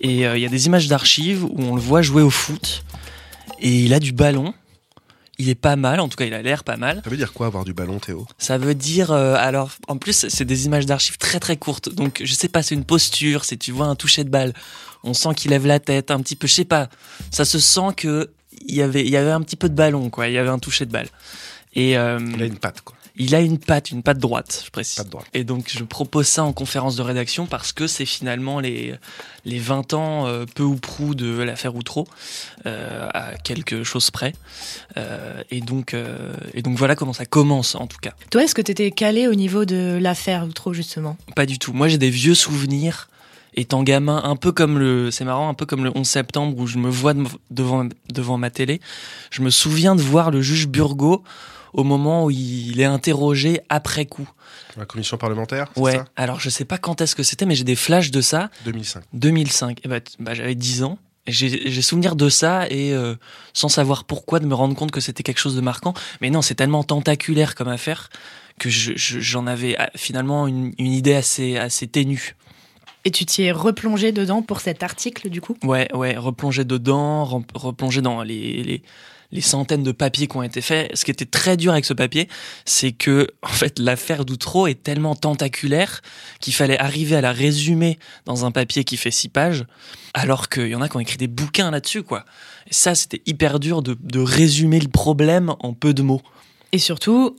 Et 0.00 0.26
euh, 0.26 0.36
il 0.36 0.42
y 0.42 0.46
a 0.46 0.48
des 0.48 0.66
images 0.66 0.88
d'archives 0.88 1.44
où 1.44 1.60
on 1.60 1.74
le 1.74 1.80
voit 1.80 2.02
jouer 2.02 2.22
au 2.22 2.30
foot. 2.30 2.84
Et 3.60 3.84
il 3.84 3.94
a 3.94 4.00
du 4.00 4.12
ballon. 4.12 4.54
Il 5.36 5.48
est 5.48 5.56
pas 5.56 5.74
mal, 5.74 5.98
en 5.98 6.08
tout 6.08 6.16
cas 6.16 6.26
il 6.26 6.34
a 6.34 6.42
l'air 6.42 6.62
pas 6.62 6.76
mal. 6.76 7.00
Ça 7.02 7.10
veut 7.10 7.16
dire 7.16 7.32
quoi 7.32 7.46
avoir 7.46 7.64
du 7.64 7.74
ballon, 7.74 7.98
Théo? 7.98 8.24
Ça 8.38 8.56
veut 8.56 8.74
dire, 8.74 9.10
euh, 9.10 9.34
alors 9.36 9.70
en 9.88 9.96
plus 9.96 10.28
c'est 10.28 10.44
des 10.44 10.66
images 10.66 10.86
d'archives 10.86 11.18
très 11.18 11.40
très 11.40 11.56
courtes, 11.56 11.88
donc 11.92 12.22
je 12.24 12.34
sais 12.34 12.46
pas, 12.46 12.62
c'est 12.62 12.76
une 12.76 12.84
posture, 12.84 13.44
c'est 13.44 13.56
tu 13.56 13.72
vois 13.72 13.86
un 13.86 13.96
toucher 13.96 14.22
de 14.22 14.28
balle, 14.28 14.52
on 15.02 15.12
sent 15.12 15.30
qu'il 15.34 15.50
lève 15.50 15.66
la 15.66 15.80
tête 15.80 16.12
un 16.12 16.20
petit 16.20 16.36
peu, 16.36 16.46
je 16.46 16.54
sais 16.54 16.64
pas, 16.64 16.88
ça 17.32 17.44
se 17.44 17.58
sent 17.58 17.94
que 17.96 18.30
il 18.66 18.74
y 18.74 18.82
avait 18.82 19.02
il 19.04 19.10
y 19.10 19.16
avait 19.16 19.30
un 19.30 19.40
petit 19.42 19.56
peu 19.56 19.68
de 19.68 19.74
ballon 19.74 20.10
quoi, 20.10 20.28
il 20.28 20.34
y 20.34 20.38
avait 20.38 20.50
un 20.50 20.58
toucher 20.58 20.86
de 20.86 20.92
balle. 20.92 21.08
Et 21.76 21.98
euh, 21.98 22.20
Il 22.36 22.40
a 22.40 22.46
une 22.46 22.58
patte, 22.58 22.82
quoi. 22.82 22.94
il 23.16 23.34
a 23.34 23.40
une 23.40 23.58
patte, 23.58 23.90
une 23.90 24.04
patte 24.04 24.18
droite, 24.18 24.62
je 24.64 24.70
précise. 24.70 24.94
Patte 24.98 25.08
droite. 25.08 25.26
Et 25.34 25.42
donc 25.42 25.64
je 25.68 25.82
propose 25.82 26.28
ça 26.28 26.44
en 26.44 26.52
conférence 26.52 26.94
de 26.94 27.02
rédaction 27.02 27.46
parce 27.46 27.72
que 27.72 27.88
c'est 27.88 28.06
finalement 28.06 28.60
les, 28.60 28.94
les 29.44 29.58
20 29.58 29.92
ans 29.94 30.26
euh, 30.28 30.44
peu 30.54 30.62
ou 30.62 30.76
prou 30.76 31.16
de 31.16 31.42
l'affaire 31.42 31.74
Outreau, 31.74 32.06
euh, 32.66 33.08
à 33.12 33.36
quelque 33.38 33.82
chose 33.82 34.12
près. 34.12 34.34
Euh, 34.96 35.42
et, 35.50 35.60
donc, 35.62 35.94
euh, 35.94 36.32
et 36.54 36.62
donc 36.62 36.78
voilà 36.78 36.94
comment 36.94 37.12
ça 37.12 37.26
commence 37.26 37.74
en 37.74 37.88
tout 37.88 37.98
cas. 38.00 38.12
Toi, 38.30 38.44
est-ce 38.44 38.54
que 38.54 38.62
tu 38.62 38.70
étais 38.70 38.92
calé 38.92 39.26
au 39.26 39.34
niveau 39.34 39.64
de 39.64 39.98
l'affaire 40.00 40.44
Outreau 40.44 40.72
justement? 40.72 41.16
Pas 41.34 41.46
du 41.46 41.58
tout. 41.58 41.72
Moi 41.72 41.88
j'ai 41.88 41.98
des 41.98 42.10
vieux 42.10 42.36
souvenirs 42.36 43.08
étant 43.56 43.82
gamin, 43.82 44.20
un 44.24 44.36
peu 44.36 44.52
comme 44.52 44.78
le, 44.78 45.10
c'est 45.10 45.24
marrant, 45.24 45.48
un 45.48 45.54
peu 45.54 45.66
comme 45.66 45.84
le 45.84 45.90
11 45.94 46.06
septembre 46.06 46.58
où 46.58 46.66
je 46.66 46.78
me 46.78 46.88
vois 46.88 47.14
de- 47.14 47.24
devant, 47.50 47.88
devant 48.12 48.38
ma 48.38 48.50
télé. 48.50 48.80
Je 49.30 49.42
me 49.42 49.50
souviens 49.50 49.94
de 49.94 50.02
voir 50.02 50.30
le 50.30 50.42
juge 50.42 50.68
Burgot 50.68 51.22
au 51.72 51.82
moment 51.84 52.24
où 52.26 52.30
il 52.30 52.80
est 52.80 52.84
interrogé 52.84 53.60
après 53.68 54.06
coup. 54.06 54.28
La 54.76 54.86
commission 54.86 55.16
parlementaire, 55.16 55.68
Ouais. 55.76 55.92
ça? 55.96 56.04
Alors 56.16 56.40
je 56.40 56.48
sais 56.50 56.64
pas 56.64 56.78
quand 56.78 57.00
est-ce 57.00 57.14
que 57.16 57.22
c'était, 57.22 57.46
mais 57.46 57.54
j'ai 57.54 57.64
des 57.64 57.76
flashs 57.76 58.10
de 58.10 58.20
ça. 58.20 58.50
2005. 58.64 59.02
2005. 59.12 59.80
Et 59.84 59.88
bah, 59.88 60.00
bah, 60.20 60.34
j'avais 60.34 60.54
10 60.54 60.82
ans. 60.84 60.98
J'ai 61.26 61.80
souvenir 61.80 62.16
de 62.16 62.28
ça 62.28 62.66
et 62.68 62.92
euh, 62.92 63.14
sans 63.54 63.70
savoir 63.70 64.04
pourquoi 64.04 64.40
de 64.40 64.46
me 64.46 64.54
rendre 64.54 64.76
compte 64.76 64.90
que 64.90 65.00
c'était 65.00 65.22
quelque 65.22 65.38
chose 65.38 65.56
de 65.56 65.62
marquant. 65.62 65.94
Mais 66.20 66.28
non, 66.28 66.42
c'est 66.42 66.54
tellement 66.54 66.84
tentaculaire 66.84 67.54
comme 67.54 67.68
affaire 67.68 68.10
que 68.58 68.68
je- 68.68 68.92
je- 68.94 69.20
j'en 69.20 69.46
avais 69.46 69.74
ah, 69.78 69.90
finalement 69.96 70.46
une, 70.46 70.72
une 70.78 70.92
idée 70.92 71.14
assez 71.14 71.56
assez 71.56 71.86
ténue. 71.88 72.36
Et 73.04 73.10
tu 73.10 73.26
t'y 73.26 73.42
es 73.42 73.52
replongé 73.52 74.12
dedans 74.12 74.42
pour 74.42 74.60
cet 74.60 74.82
article 74.82 75.28
du 75.28 75.40
coup? 75.40 75.56
Ouais, 75.62 75.88
ouais, 75.94 76.16
replonger 76.16 76.64
dedans, 76.64 77.44
replonger 77.54 78.00
dans 78.00 78.22
les, 78.22 78.62
les, 78.62 78.82
les 79.34 79.40
centaines 79.40 79.82
de 79.82 79.92
papiers 79.92 80.26
qui 80.26 80.36
ont 80.36 80.42
été 80.42 80.62
faits. 80.62 80.96
Ce 80.96 81.04
qui 81.04 81.10
était 81.10 81.26
très 81.26 81.58
dur 81.58 81.72
avec 81.72 81.84
ce 81.84 81.92
papier, 81.92 82.28
c'est 82.64 82.92
que, 82.92 83.26
en 83.42 83.48
fait, 83.48 83.78
l'affaire 83.78 84.24
d'Outreau 84.24 84.66
est 84.66 84.82
tellement 84.82 85.14
tentaculaire 85.14 86.00
qu'il 86.40 86.54
fallait 86.54 86.78
arriver 86.78 87.16
à 87.16 87.20
la 87.20 87.32
résumer 87.32 87.98
dans 88.24 88.46
un 88.46 88.50
papier 88.50 88.84
qui 88.84 88.96
fait 88.96 89.10
six 89.10 89.28
pages, 89.28 89.66
alors 90.14 90.48
qu'il 90.48 90.68
y 90.68 90.74
en 90.74 90.80
a 90.80 90.88
qui 90.88 90.96
ont 90.96 91.00
écrit 91.00 91.18
des 91.18 91.26
bouquins 91.26 91.70
là-dessus, 91.70 92.02
quoi. 92.02 92.24
Et 92.68 92.72
ça, 92.72 92.94
c'était 92.94 93.22
hyper 93.26 93.60
dur 93.60 93.82
de, 93.82 93.98
de 94.00 94.20
résumer 94.20 94.80
le 94.80 94.88
problème 94.88 95.54
en 95.60 95.74
peu 95.74 95.92
de 95.92 96.02
mots. 96.02 96.22
Et 96.72 96.78
surtout, 96.78 97.36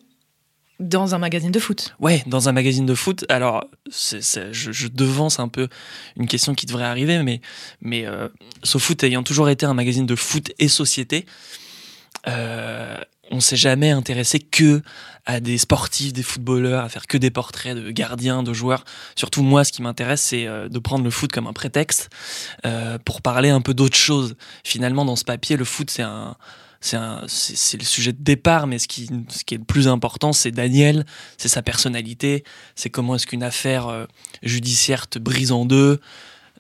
dans 0.79 1.15
un 1.15 1.17
magazine 1.17 1.51
de 1.51 1.59
foot. 1.59 1.95
Ouais, 1.99 2.23
dans 2.27 2.49
un 2.49 2.51
magazine 2.51 2.85
de 2.85 2.95
foot. 2.95 3.25
Alors, 3.29 3.65
je 3.89 4.87
devance 4.87 5.39
un 5.39 5.47
peu 5.47 5.67
une 6.17 6.27
question 6.27 6.53
qui 6.53 6.65
devrait 6.65 6.85
arriver, 6.85 7.21
mais, 7.23 7.41
mais 7.81 8.05
euh, 8.05 8.27
SoFoot 8.63 9.03
ayant 9.03 9.23
toujours 9.23 9.49
été 9.49 9.65
un 9.65 9.73
magazine 9.73 10.05
de 10.05 10.15
foot 10.15 10.51
et 10.59 10.67
société, 10.67 11.25
euh, 12.27 12.97
on 13.31 13.39
s'est 13.39 13.55
jamais 13.55 13.91
intéressé 13.91 14.39
que 14.39 14.81
à 15.25 15.39
des 15.39 15.57
sportifs, 15.57 16.13
des 16.13 16.21
footballeurs, 16.21 16.83
à 16.83 16.89
faire 16.89 17.07
que 17.07 17.17
des 17.17 17.31
portraits 17.31 17.75
de 17.75 17.89
gardiens, 17.89 18.43
de 18.43 18.53
joueurs. 18.53 18.85
Surtout 19.15 19.41
moi, 19.41 19.63
ce 19.63 19.71
qui 19.71 19.81
m'intéresse, 19.81 20.21
c'est 20.21 20.45
euh, 20.45 20.69
de 20.69 20.79
prendre 20.79 21.03
le 21.03 21.09
foot 21.09 21.31
comme 21.31 21.47
un 21.47 21.53
prétexte 21.53 22.09
euh, 22.65 22.99
pour 23.03 23.21
parler 23.21 23.49
un 23.49 23.61
peu 23.61 23.73
d'autre 23.73 23.97
chose. 23.97 24.35
Finalement, 24.63 25.03
dans 25.03 25.15
ce 25.15 25.23
papier, 25.23 25.57
le 25.57 25.65
foot, 25.65 25.89
c'est 25.89 26.03
un 26.03 26.35
c'est 26.85 27.77
le 27.77 27.85
sujet 27.85 28.13
de 28.13 28.21
départ, 28.21 28.67
mais 28.67 28.79
ce 28.79 28.87
qui, 28.87 29.09
ce 29.29 29.43
qui 29.43 29.55
est 29.55 29.57
le 29.57 29.63
plus 29.63 29.87
important, 29.87 30.33
c'est 30.33 30.51
Daniel, 30.51 31.05
c'est 31.37 31.47
sa 31.47 31.61
personnalité, 31.61 32.43
c'est 32.75 32.89
comment 32.89 33.15
est-ce 33.15 33.27
qu'une 33.27 33.43
affaire 33.43 33.87
euh, 33.87 34.05
judiciaire 34.43 35.07
te 35.07 35.17
brise 35.19 35.51
en 35.51 35.65
deux, 35.65 35.99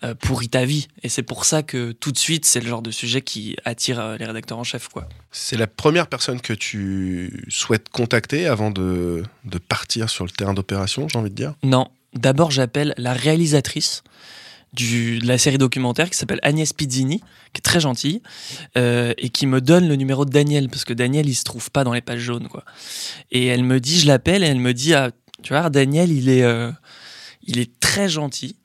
euh, 0.03 0.13
pourrit 0.15 0.49
ta 0.49 0.65
vie. 0.65 0.87
Et 1.03 1.09
c'est 1.09 1.23
pour 1.23 1.45
ça 1.45 1.63
que 1.63 1.91
tout 1.91 2.11
de 2.11 2.17
suite, 2.17 2.45
c'est 2.45 2.59
le 2.59 2.67
genre 2.67 2.81
de 2.81 2.91
sujet 2.91 3.21
qui 3.21 3.55
attire 3.63 3.99
euh, 3.99 4.17
les 4.17 4.25
rédacteurs 4.25 4.57
en 4.57 4.63
chef, 4.63 4.89
quoi. 4.89 5.07
C'est 5.31 5.57
la 5.57 5.67
première 5.67 6.07
personne 6.07 6.41
que 6.41 6.53
tu 6.53 7.45
souhaites 7.47 7.89
contacter 7.89 8.47
avant 8.47 8.71
de, 8.71 9.23
de 9.45 9.57
partir 9.57 10.09
sur 10.09 10.25
le 10.25 10.31
terrain 10.31 10.53
d'opération, 10.53 11.07
j'ai 11.07 11.17
envie 11.17 11.29
de 11.29 11.35
dire? 11.35 11.53
Non, 11.63 11.89
d'abord 12.13 12.51
j'appelle 12.51 12.93
la 12.97 13.13
réalisatrice 13.13 14.03
du, 14.75 15.19
de 15.19 15.27
la 15.27 15.37
série 15.37 15.57
documentaire 15.57 16.09
qui 16.09 16.17
s'appelle 16.17 16.39
Agnès 16.43 16.73
Pizzini, 16.73 17.19
qui 17.53 17.59
est 17.59 17.61
très 17.61 17.79
gentille, 17.79 18.21
euh, 18.77 19.13
et 19.17 19.29
qui 19.29 19.47
me 19.47 19.61
donne 19.61 19.87
le 19.87 19.95
numéro 19.95 20.25
de 20.25 20.31
Daniel, 20.31 20.69
parce 20.69 20.85
que 20.85 20.93
Daniel, 20.93 21.27
il 21.27 21.35
se 21.35 21.43
trouve 21.43 21.71
pas 21.71 21.83
dans 21.83 21.93
les 21.93 22.01
pages 22.01 22.19
jaunes. 22.19 22.47
Quoi. 22.47 22.63
Et 23.31 23.45
elle 23.45 23.63
me 23.63 23.79
dit, 23.79 23.99
je 23.99 24.07
l'appelle, 24.07 24.43
et 24.43 24.47
elle 24.47 24.59
me 24.59 24.73
dit, 24.73 24.93
ah, 24.93 25.11
tu 25.41 25.53
vois, 25.53 25.69
Daniel, 25.69 26.11
il 26.11 26.29
est, 26.29 26.43
euh, 26.43 26.71
il 27.43 27.59
est 27.59 27.79
très 27.79 28.09
gentil, 28.09 28.57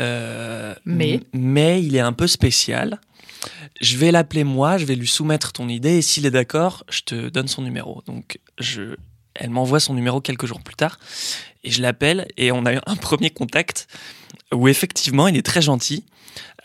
euh, 0.00 0.74
Mais? 0.86 1.20
mais 1.32 1.82
il 1.82 1.94
est 1.96 2.00
un 2.00 2.12
peu 2.12 2.26
spécial. 2.26 3.00
Je 3.80 3.96
vais 3.98 4.12
l'appeler 4.12 4.44
moi, 4.44 4.78
je 4.78 4.86
vais 4.86 4.94
lui 4.94 5.08
soumettre 5.08 5.52
ton 5.52 5.68
idée, 5.68 5.98
et 5.98 6.02
s'il 6.02 6.24
est 6.26 6.30
d'accord, 6.30 6.84
je 6.88 7.02
te 7.02 7.28
donne 7.28 7.48
son 7.48 7.62
numéro. 7.62 8.02
Donc, 8.06 8.38
je, 8.58 8.96
elle 9.34 9.50
m'envoie 9.50 9.80
son 9.80 9.94
numéro 9.94 10.20
quelques 10.20 10.46
jours 10.46 10.62
plus 10.62 10.74
tard, 10.74 10.98
et 11.64 11.70
je 11.70 11.82
l'appelle, 11.82 12.26
et 12.36 12.52
on 12.52 12.66
a 12.66 12.74
eu 12.74 12.78
un 12.86 12.96
premier 13.08 13.30
contact 13.30 13.88
où 14.52 14.68
effectivement, 14.68 15.28
il 15.28 15.36
est 15.36 15.46
très 15.46 15.62
gentil. 15.62 16.04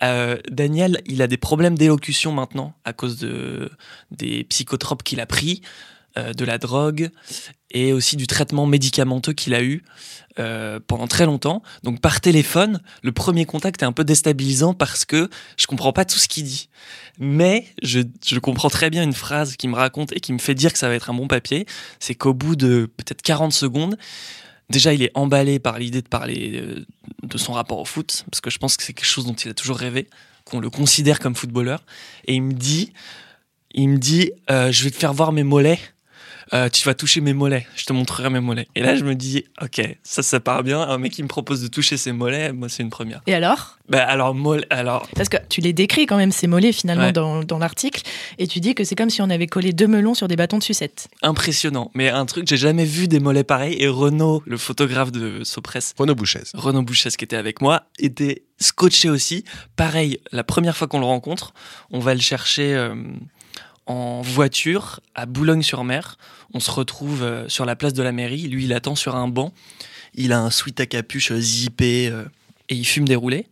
Euh, 0.03 0.37
Daniel, 0.49 1.01
il 1.05 1.21
a 1.21 1.27
des 1.27 1.37
problèmes 1.37 1.77
d'élocution 1.77 2.31
maintenant 2.31 2.73
à 2.85 2.93
cause 2.93 3.17
de, 3.17 3.71
des 4.11 4.43
psychotropes 4.43 5.03
qu'il 5.03 5.19
a 5.19 5.25
pris, 5.25 5.61
euh, 6.17 6.33
de 6.33 6.45
la 6.45 6.57
drogue 6.57 7.09
et 7.71 7.93
aussi 7.93 8.15
du 8.15 8.27
traitement 8.27 8.65
médicamenteux 8.65 9.33
qu'il 9.33 9.53
a 9.53 9.61
eu 9.61 9.83
euh, 10.39 10.79
pendant 10.85 11.07
très 11.07 11.25
longtemps. 11.25 11.63
Donc 11.83 11.99
par 11.99 12.21
téléphone, 12.21 12.81
le 13.01 13.11
premier 13.11 13.45
contact 13.45 13.81
est 13.81 13.85
un 13.85 13.91
peu 13.91 14.03
déstabilisant 14.03 14.73
parce 14.73 15.03
que 15.03 15.29
je 15.57 15.67
comprends 15.67 15.93
pas 15.93 16.05
tout 16.05 16.17
ce 16.17 16.27
qu'il 16.27 16.43
dit. 16.43 16.69
Mais 17.19 17.65
je, 17.81 18.01
comprends 18.39 18.69
très 18.69 18.89
bien 18.89 19.03
une 19.03 19.13
phrase 19.13 19.55
qu'il 19.57 19.69
me 19.69 19.75
raconte 19.75 20.15
et 20.15 20.19
qui 20.19 20.33
me 20.33 20.37
fait 20.37 20.55
dire 20.55 20.71
que 20.71 20.79
ça 20.79 20.87
va 20.87 20.95
être 20.95 21.09
un 21.09 21.13
bon 21.13 21.27
papier. 21.27 21.65
C'est 21.99 22.15
qu'au 22.15 22.33
bout 22.33 22.55
de 22.55 22.89
peut-être 22.97 23.21
40 23.21 23.51
secondes, 23.51 23.97
déjà 24.69 24.93
il 24.93 25.01
est 25.01 25.11
emballé 25.15 25.59
par 25.59 25.79
l'idée 25.79 26.01
de 26.01 26.07
parler 26.07 26.61
euh, 26.61 26.85
de 27.23 27.37
son 27.37 27.53
rapport 27.53 27.79
au 27.79 27.85
foot, 27.85 28.23
parce 28.29 28.41
que 28.41 28.49
je 28.49 28.59
pense 28.59 28.77
que 28.77 28.83
c'est 28.83 28.93
quelque 28.93 29.05
chose 29.05 29.25
dont 29.25 29.33
il 29.33 29.49
a 29.49 29.53
toujours 29.53 29.77
rêvé, 29.77 30.07
qu'on 30.45 30.59
le 30.59 30.69
considère 30.69 31.19
comme 31.19 31.35
footballeur. 31.35 31.83
Et 32.25 32.35
il 32.35 32.43
me 32.43 32.53
dit, 32.53 32.93
il 33.73 33.89
me 33.89 33.97
dit, 33.97 34.31
euh, 34.49 34.71
je 34.71 34.83
vais 34.83 34.91
te 34.91 34.97
faire 34.97 35.13
voir 35.13 35.31
mes 35.31 35.43
mollets. 35.43 35.79
Euh, 36.53 36.69
tu 36.69 36.85
vas 36.85 36.93
toucher 36.93 37.21
mes 37.21 37.33
mollets, 37.33 37.67
je 37.75 37.85
te 37.85 37.93
montrerai 37.93 38.29
mes 38.29 38.39
mollets. 38.39 38.67
Et 38.75 38.81
là, 38.81 38.95
je 38.95 39.03
me 39.03 39.15
dis, 39.15 39.43
ok, 39.61 39.97
ça, 40.03 40.23
ça 40.23 40.39
part 40.39 40.63
bien. 40.63 40.81
Un 40.81 40.97
mec 40.97 41.11
qui 41.11 41.23
me 41.23 41.27
propose 41.27 41.61
de 41.61 41.67
toucher 41.67 41.97
ses 41.97 42.11
mollets, 42.11 42.53
moi, 42.53 42.69
c'est 42.69 42.83
une 42.83 42.89
première. 42.89 43.21
Et 43.27 43.33
alors? 43.33 43.77
Bah, 43.89 44.03
alors, 44.03 44.33
molle, 44.35 44.65
alors, 44.69 45.07
Parce 45.15 45.29
que 45.29 45.37
tu 45.49 45.61
les 45.61 45.73
décris 45.73 46.05
quand 46.05 46.17
même, 46.17 46.31
ces 46.31 46.47
mollets, 46.47 46.71
finalement, 46.73 47.05
Ouais. 47.05 47.11
dans, 47.13 47.43
dans 47.43 47.57
l'article, 47.57 48.01
et 48.37 48.47
tu 48.47 48.59
dis 48.59 48.75
que 48.75 48.83
c'est 48.83 48.95
comme 48.95 49.09
si 49.09 49.21
on 49.21 49.29
avait 49.29 49.47
collé 49.47 49.71
deux 49.73 49.87
melons 49.87 50.13
sur 50.13 50.27
des 50.27 50.35
bâtons 50.35 50.57
de 50.57 50.63
sucette. 50.63 51.07
impressionnant. 51.21 51.91
Mais 51.93 52.09
un 52.09 52.25
truc, 52.25 52.47
j'ai 52.47 52.57
jamais 52.57 52.85
vu 52.85 53.07
des 53.07 53.19
mollets 53.19 53.43
pareils. 53.43 53.75
Et 53.81 53.87
Renaud, 53.87 54.43
le 54.45 54.57
photographe 54.57 55.11
de 55.11 55.43
Sopress, 55.43 55.93
Renaud 55.97 56.15
Bouchez. 56.15 56.43
Renaud 56.53 56.81
Bouchès 56.81 57.15
qui 57.17 57.23
était 57.25 57.35
avec 57.37 57.61
moi 57.61 57.83
était 57.99 58.43
scotché 58.59 59.09
aussi. 59.09 59.43
Pareil, 59.75 60.19
la 60.31 60.43
première 60.43 60.75
fois 60.75 60.87
qu'on 60.87 60.99
le 60.99 61.05
rencontre, 61.05 61.53
on 61.91 61.99
va 61.99 62.13
le 62.13 62.21
chercher 62.21 62.73
euh, 62.73 62.95
en 63.87 64.21
voiture 64.21 64.99
à 65.15 65.25
Boulogne-sur-Mer. 65.25 66.17
On 66.53 66.59
se 66.59 66.69
retrouve 66.71 67.23
euh, 67.23 67.49
sur 67.49 67.65
la 67.65 67.75
place 67.75 67.93
de 67.93 68.03
la 68.03 68.11
mairie. 68.11 68.47
Lui, 68.47 68.65
il 68.65 68.73
attend 68.73 68.95
sur 68.95 69.15
un 69.15 69.27
banc. 69.27 69.53
Il 70.13 70.33
a 70.33 70.39
un 70.39 70.49
sweat 70.51 70.79
à 70.79 70.85
capuche 70.85 71.31
euh, 71.31 71.39
zippé 71.39 72.09
euh, 72.09 72.23
et 72.69 72.75
il 72.75 72.85
fume 72.85 73.07
des 73.07 73.15
roulés. 73.15 73.47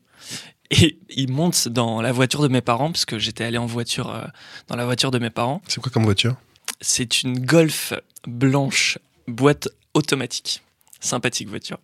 Et 0.72 1.00
il 1.10 1.32
monte 1.32 1.68
dans 1.68 2.02
la 2.02 2.12
voiture 2.12 2.42
de 2.42 2.48
mes 2.48 2.62
parents, 2.62 2.92
parce 2.92 3.06
que 3.06 3.18
j'étais 3.18 3.44
allé 3.44 3.58
en 3.58 3.66
voiture 3.66 4.30
dans 4.68 4.76
la 4.76 4.86
voiture 4.86 5.12
de 5.12 5.20
mes 5.20 5.30
parents. 5.30 5.62
C'est 5.68 5.82
quoi 5.82 5.92
comme 5.92 6.04
voiture? 6.04 6.36
C'est 6.82 7.24
une 7.24 7.40
Golf 7.40 7.94
blanche, 8.28 8.98
boîte 9.28 9.70
automatique. 9.94 10.62
Sympathique 11.06 11.48
voiture. 11.48 11.80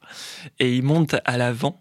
Et 0.59 0.75
il 0.75 0.83
monte 0.83 1.15
à 1.25 1.37
l'avant. 1.37 1.79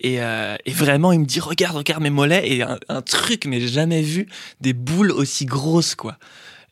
Et, 0.00 0.20
euh, 0.20 0.56
et 0.64 0.72
vraiment, 0.72 1.12
il 1.12 1.20
me 1.20 1.24
dit 1.24 1.40
Regarde, 1.40 1.76
regarde 1.76 2.02
mes 2.02 2.10
mollets. 2.10 2.48
Et 2.48 2.62
un, 2.62 3.02
truc, 3.02 3.46
mais 3.46 3.60
j'ai 3.60 3.68
jamais 3.68 4.02
vu 4.02 4.26
des 4.60 4.72
boules 4.72 5.10
aussi 5.10 5.46
grosses, 5.46 5.94
quoi. 5.94 6.18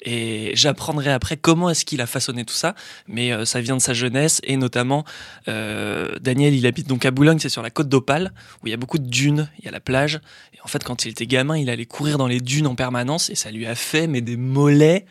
Et 0.07 0.51
j'apprendrai 0.55 1.11
après 1.13 1.39
comment 1.39 1.71
est-ce 1.71 1.87
qu'il 1.87 2.03
a 2.03 2.07
façonné 2.07 2.45
tout 2.45 2.55
ça. 2.55 2.75
Mais 3.09 3.33
euh, 3.33 3.45
ça 3.45 3.61
vient 3.61 3.77
de 3.77 3.83
sa 3.83 3.95
jeunesse. 3.95 4.41
Et 4.45 4.57
notamment, 4.57 5.05
euh, 5.49 6.15
Daniel, 6.21 6.55
il 6.55 6.67
habite 6.67 6.87
donc 6.87 7.07
à 7.07 7.11
Boulogne, 7.11 7.39
c'est 7.39 7.49
sur 7.49 7.63
la 7.63 7.71
côte 7.71 7.89
d'Opale, 7.89 8.33
où 8.63 8.67
il 8.67 8.71
y 8.71 8.75
a 8.75 8.77
beaucoup 8.77 8.99
de 8.99 9.09
dunes, 9.09 9.49
il 9.59 9.65
y 9.65 9.69
a 9.69 9.71
la 9.71 9.81
plage. 9.81 10.21
Et 10.55 10.59
en 10.63 10.69
fait, 10.69 10.85
quand 10.85 11.05
il 11.05 11.11
était 11.11 11.27
gamin, 11.27 11.57
il 11.57 11.71
allait 11.71 11.87
courir 11.87 12.19
dans 12.19 12.27
les 12.27 12.41
dunes 12.41 12.67
en 12.67 12.75
permanence. 12.75 13.31
Et 13.31 13.35
ça 13.35 13.51
lui 13.51 13.67
a 13.67 13.75
fait 13.75 14.07
mais 14.07 14.21
des 14.21 14.37
mollets 14.37 15.07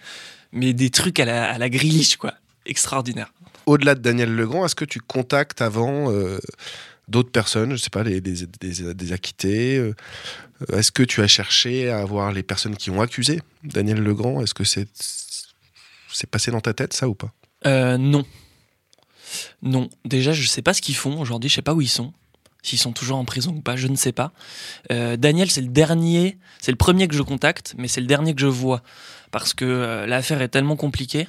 mais 0.54 0.74
des 0.74 0.90
trucs 0.90 1.20
à 1.20 1.26
la, 1.26 1.52
à 1.52 1.70
quoi. 2.18 2.34
Extraordinaire. 2.66 3.34
Au-delà 3.66 3.96
de 3.96 4.02
Daniel 4.02 4.34
Legrand, 4.36 4.66
est-ce 4.66 4.76
que 4.76 4.86
tu 4.86 5.00
contactes 5.00 5.62
avant 5.62 6.12
euh, 6.12 6.40
d'autres 7.08 7.32
personnes, 7.32 7.72
je 7.72 7.78
sais 7.78 7.90
pas, 7.90 8.04
des, 8.04 9.12
acquittés 9.12 9.78
euh, 9.78 9.94
Est-ce 10.74 10.92
que 10.92 11.04
tu 11.04 11.22
as 11.22 11.28
cherché 11.28 11.90
à 11.90 12.00
avoir 12.00 12.32
les 12.32 12.44
personnes 12.44 12.76
qui 12.76 12.90
ont 12.90 13.02
accusé 13.02 13.42
Daniel 13.64 14.00
Legrand? 14.04 14.42
Est-ce 14.42 14.54
que 14.54 14.64
c'est 14.64 14.88
passé 16.30 16.52
dans 16.52 16.62
ta 16.62 16.74
tête 16.74 16.94
ça 16.94 17.08
ou 17.08 17.16
pas? 17.16 17.32
Euh, 17.66 17.98
non. 17.98 18.26
Non. 19.62 19.90
Déjà, 20.06 20.34
je 20.34 20.48
sais 20.48 20.62
pas 20.62 20.74
ce 20.74 20.82
qu'ils 20.82 20.96
font 20.96 21.20
aujourd'hui, 21.20 21.50
je 21.50 21.56
sais 21.56 21.62
pas 21.62 21.74
où 21.74 21.82
ils 21.82 21.88
sont. 21.88 22.14
S'ils 22.62 22.80
sont 22.80 22.94
toujours 22.94 23.18
en 23.18 23.26
prison 23.26 23.56
ou 23.58 23.62
pas, 23.62 23.76
je 23.76 23.88
ne 23.88 23.96
sais 23.96 24.14
pas. 24.14 24.32
Daniel, 24.90 25.52
c'est 25.52 25.62
le 25.62 25.68
dernier, 25.68 26.38
c'est 26.62 26.72
le 26.72 26.78
premier 26.78 27.10
que 27.10 27.16
je 27.16 27.22
contacte, 27.22 27.76
mais 27.78 27.90
c'est 27.90 28.00
le 28.00 28.08
dernier 28.08 28.34
que 28.34 28.40
je 28.40 28.48
vois. 28.48 28.84
Parce 29.32 29.54
que 29.54 30.06
l'affaire 30.08 30.42
est 30.42 30.48
tellement 30.48 30.78
compliquée 30.78 31.28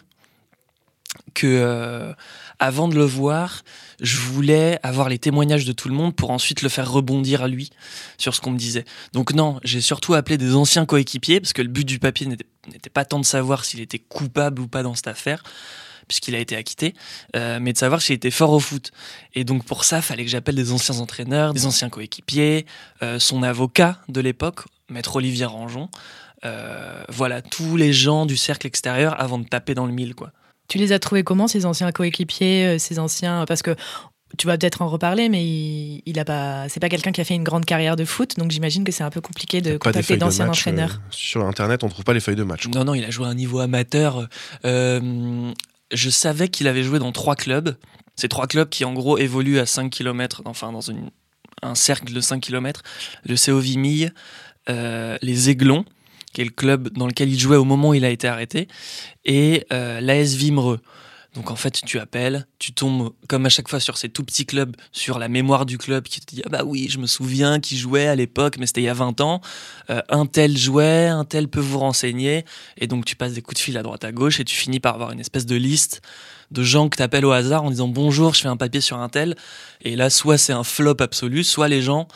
que 1.35 1.47
euh, 1.47 2.13
avant 2.59 2.89
de 2.89 2.95
le 2.95 3.05
voir, 3.05 3.63
je 4.01 4.17
voulais 4.17 4.79
avoir 4.83 5.09
les 5.09 5.19
témoignages 5.19 5.65
de 5.65 5.73
tout 5.73 5.89
le 5.89 5.95
monde 5.95 6.15
pour 6.15 6.31
ensuite 6.31 6.63
le 6.63 6.69
faire 6.69 6.91
rebondir 6.91 7.43
à 7.43 7.49
lui 7.49 7.71
sur 8.17 8.35
ce 8.35 8.41
qu'on 8.41 8.53
me 8.53 8.59
disait. 8.59 8.85
Donc 9.13 9.35
non, 9.35 9.61
j'ai 9.65 9.81
surtout 9.81 10.15
appelé 10.15 10.39
des 10.39 10.55
anciens 10.55 10.87
coéquipiers 10.87 11.41
parce 11.41 11.53
que 11.53 11.63
le 11.63 11.69
but 11.69 11.85
du 11.85 11.99
papier 11.99 12.27
n'était 12.27 12.91
pas 12.91 13.05
tant 13.05 13.19
de 13.19 13.25
savoir 13.25 13.65
s'il 13.65 13.81
était 13.81 13.99
coupable 13.99 14.63
ou 14.63 14.69
pas 14.69 14.83
dans 14.83 14.95
cette 14.95 15.09
affaire 15.09 15.43
puisqu'il 16.07 16.35
a 16.35 16.39
été 16.39 16.55
acquitté, 16.55 16.93
euh, 17.35 17.59
mais 17.63 17.73
de 17.73 17.79
savoir 17.79 18.03
s'il 18.03 18.15
était 18.15 18.31
fort 18.31 18.51
au 18.51 18.61
foot. 18.61 18.91
Et 19.35 19.45
donc 19.45 19.65
pour 19.65 19.85
ça, 19.85 20.03
fallait 20.03 20.25
que 20.25 20.31
j'appelle 20.31 20.55
des 20.55 20.71
anciens 20.71 20.99
entraîneurs, 20.99 21.55
des 21.55 21.65
anciens 21.65 21.89
coéquipiers, 21.89 22.67
euh, 23.03 23.19
son 23.19 23.43
avocat 23.43 24.01
de 24.09 24.21
l'époque, 24.21 24.65
maître 24.91 25.17
Olivier 25.17 25.47
Rangeon, 25.47 25.89
voilà 27.09 27.41
tous 27.41 27.79
les 27.79 27.95
gens 27.95 28.27
du 28.27 28.37
cercle 28.37 28.67
extérieur 28.67 29.19
avant 29.19 29.39
de 29.39 29.47
taper 29.49 29.75
dans 29.75 29.87
le 29.87 29.93
mille, 29.93 30.15
quoi. 30.15 30.31
Tu 30.69 30.79
les 30.79 30.93
as 30.93 30.99
trouvés 30.99 31.23
comment, 31.25 31.47
ces 31.49 31.67
anciens 31.67 31.91
coéquipiers, 31.93 32.67
euh, 32.67 32.79
ces 32.79 32.99
anciens 32.99 33.45
Parce 33.47 33.63
que 33.63 33.75
tu 34.39 34.47
vas 34.49 34.59
peut-être 34.59 34.83
en 34.83 34.89
reparler, 34.89 35.29
mais 35.29 35.45
il, 35.45 36.03
il 36.07 36.19
a 36.19 36.25
pas, 36.25 36.69
c'est 36.69 36.81
pas 36.81 36.89
quelqu'un 36.89 37.13
qui 37.13 37.21
a 37.21 37.25
fait 37.25 37.35
une 37.37 37.45
grande 37.45 37.65
carrière 37.65 37.95
de 37.95 38.05
foot, 38.05 38.37
donc 38.37 38.51
j'imagine 38.51 38.83
que 38.83 38.91
c'est 38.91 39.05
un 39.05 39.11
peu 39.11 39.21
compliqué 39.21 39.61
de 39.61 39.77
contacter 39.77 40.17
d'anciens 40.17 40.47
match, 40.47 40.59
entraîneurs. 40.61 40.95
euh, 40.95 41.07
sur 41.11 41.45
Internet, 41.47 41.85
on 41.85 41.89
trouve 41.89 42.05
pas 42.05 42.15
les 42.15 42.19
feuilles 42.21 42.35
de 42.35 42.43
match. 42.43 42.67
Non, 42.69 42.83
non, 42.85 42.95
il 42.95 43.05
a 43.05 43.11
joué 43.11 43.27
à 43.27 43.29
un 43.31 43.35
niveau 43.35 43.61
amateur. 43.61 44.29
Euh, 44.65 45.53
je 45.93 46.11
savais 46.11 46.49
qu'il 46.49 46.67
avait 46.67 46.83
joué 46.83 46.99
dans 46.99 47.13
trois 47.13 47.37
clubs. 47.37 47.77
Ces 48.17 48.29
trois 48.29 48.47
clubs 48.49 48.69
qui, 48.69 48.85
en 48.85 48.93
gros, 48.93 49.19
évoluent 49.19 49.59
à 49.61 49.67
5 49.67 49.91
km, 49.91 50.43
enfin, 50.47 50.73
dans 50.73 50.81
une- 50.81 51.11
un 51.63 51.75
cercle 51.77 52.13
de 52.13 52.21
5 52.21 52.41
km. 52.41 52.83
Le 53.25 53.37
CO 53.37 53.59
Vimille, 53.61 54.13
euh, 54.69 55.17
les 55.23 55.51
Aiglons, 55.51 55.85
qui 56.35 56.43
est 56.43 56.45
le 56.45 56.51
club 56.51 56.91
dans 56.91 57.07
lequel 57.07 57.31
il 57.33 57.39
jouait 57.39 57.57
au 57.57 57.65
moment 57.65 57.91
où 57.91 57.95
il 57.95 58.05
a 58.05 58.11
été 58.11 58.29
arrêté, 58.29 58.69
et 59.25 59.65
euh, 59.73 60.01
l'AS 60.03 60.35
Vimereux. 60.35 60.81
Donc 61.35 61.51
en 61.51 61.57
fait, 61.57 61.81
tu 61.85 61.99
appelles, 61.99 62.47
tu 62.61 62.73
tombes 62.73 63.13
comme 63.29 63.45
à 63.45 63.49
chaque 63.49 63.69
fois 63.69 63.81
sur 63.81 63.97
ces 63.97 64.09
tout 64.09 64.23
petits 64.23 64.47
clubs, 64.47 64.77
sur 64.93 65.19
la 65.19 65.29
mémoire 65.29 65.67
du 65.67 65.79
club 65.79 66.05
qui 66.05 66.21
te 66.21 66.33
dit 66.33 66.43
ah 66.47 66.49
bah 66.49 66.63
oui, 66.65 66.87
je 66.89 66.99
me 66.99 67.07
souviens 67.07 67.59
qui 67.59 67.77
jouait 67.77 68.07
à 68.07 68.15
l'époque, 68.15 68.57
mais 68.59 68.67
c'était 68.67 68.83
il 68.83 68.85
y 68.85 68.89
a 68.89 68.95
20 68.95 69.21
ans. 69.21 69.41
Euh, 69.91 70.01
un 70.11 70.27
tel 70.27 70.57
jouait, 70.57 71.07
un 71.07 71.25
tel 71.25 71.49
peut 71.49 71.61
vous 71.61 71.81
renseigner, 71.81 72.45
et 72.79 72.87
donc 72.87 73.05
tu 73.05 73.17
passes 73.17 73.33
des 73.33 73.43
coups 73.43 73.57
de 73.57 73.63
fil 73.65 73.77
à 73.77 73.83
droite 73.83 74.05
à 74.05 74.13
gauche 74.13 74.39
et 74.39 74.45
tu 74.45 74.55
finis 74.55 74.79
par 74.79 74.95
avoir 74.95 75.11
une 75.11 75.21
espèce 75.21 75.47
de 75.47 75.57
liste 75.57 76.03
de 76.53 76.63
gens 76.63 76.89
que 76.89 76.97
tu 76.97 77.03
appelles 77.03 77.25
au 77.25 77.33
hasard 77.33 77.65
en 77.65 77.71
disant 77.71 77.89
bonjour, 77.89 78.35
je 78.35 78.43
fais 78.43 78.49
un 78.49 78.57
papier 78.57 78.81
sur 78.81 78.99
un 78.99 79.09
tel, 79.09 79.35
et 79.81 79.97
là 79.97 80.11
soit 80.11 80.39
c'est 80.39 80.53
un 80.53 80.65
flop 80.65 80.97
absolu, 81.01 81.43
soit 81.43 81.67
les 81.67 81.83
gens 81.83 82.07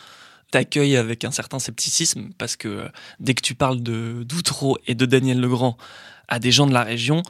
t'accueillent 0.50 0.96
avec 0.96 1.24
un 1.24 1.30
certain 1.30 1.58
scepticisme 1.58 2.30
parce 2.38 2.56
que 2.56 2.68
euh, 2.68 2.88
dès 3.20 3.34
que 3.34 3.42
tu 3.42 3.54
parles 3.54 3.82
de 3.82 4.22
d'Outreau 4.24 4.78
et 4.86 4.94
de 4.94 5.06
Daniel 5.06 5.40
Legrand 5.40 5.76
à 6.28 6.38
des 6.38 6.52
gens 6.52 6.66
de 6.66 6.74
la 6.74 6.84
région, 6.84 7.22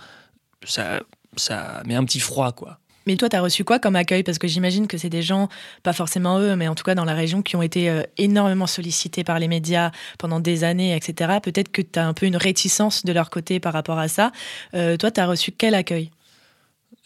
ça, 0.65 1.01
ça 1.37 1.83
met 1.87 1.95
un 1.95 2.05
petit 2.05 2.21
froid, 2.21 2.53
quoi. 2.53 2.79
Mais 3.09 3.17
toi, 3.17 3.31
tu 3.31 3.37
as 3.37 3.41
reçu 3.41 3.65
quoi 3.65 3.79
comme 3.79 3.97
accueil? 3.97 4.23
Parce 4.23 4.37
que 4.37 4.47
j'imagine 4.47 4.87
que 4.87 4.99
c'est 4.99 5.09
des 5.09 5.23
gens, 5.23 5.49
pas 5.83 5.95
forcément 5.95 6.41
eux, 6.41 6.57
mais 6.57 6.69
en 6.69 6.75
tout 6.75 6.85
cas 6.85 6.95
dans 6.95 7.07
la 7.07 7.15
région, 7.15 7.41
qui 7.41 7.57
ont 7.57 7.63
été 7.63 7.89
euh, 7.89 8.03
énormément 8.19 8.67
sollicités 8.67 9.25
par 9.25 9.39
les 9.39 9.49
médias 9.49 9.93
pendant 10.19 10.41
des 10.41 10.63
années, 10.63 10.95
etc. 10.95 11.39
Peut-être 11.43 11.73
que 11.73 11.81
tu 11.81 11.99
as 11.99 12.07
un 12.07 12.13
peu 12.13 12.27
une 12.27 12.37
réticence 12.37 13.07
de 13.07 13.13
leur 13.13 13.31
côté 13.31 13.61
par 13.61 13.73
rapport 13.73 13.99
à 13.99 14.09
ça. 14.09 14.31
Euh, 14.75 14.99
toi, 14.99 15.11
tu 15.11 15.21
as 15.21 15.27
reçu 15.27 15.53
quel 15.53 15.75
accueil? 15.75 16.11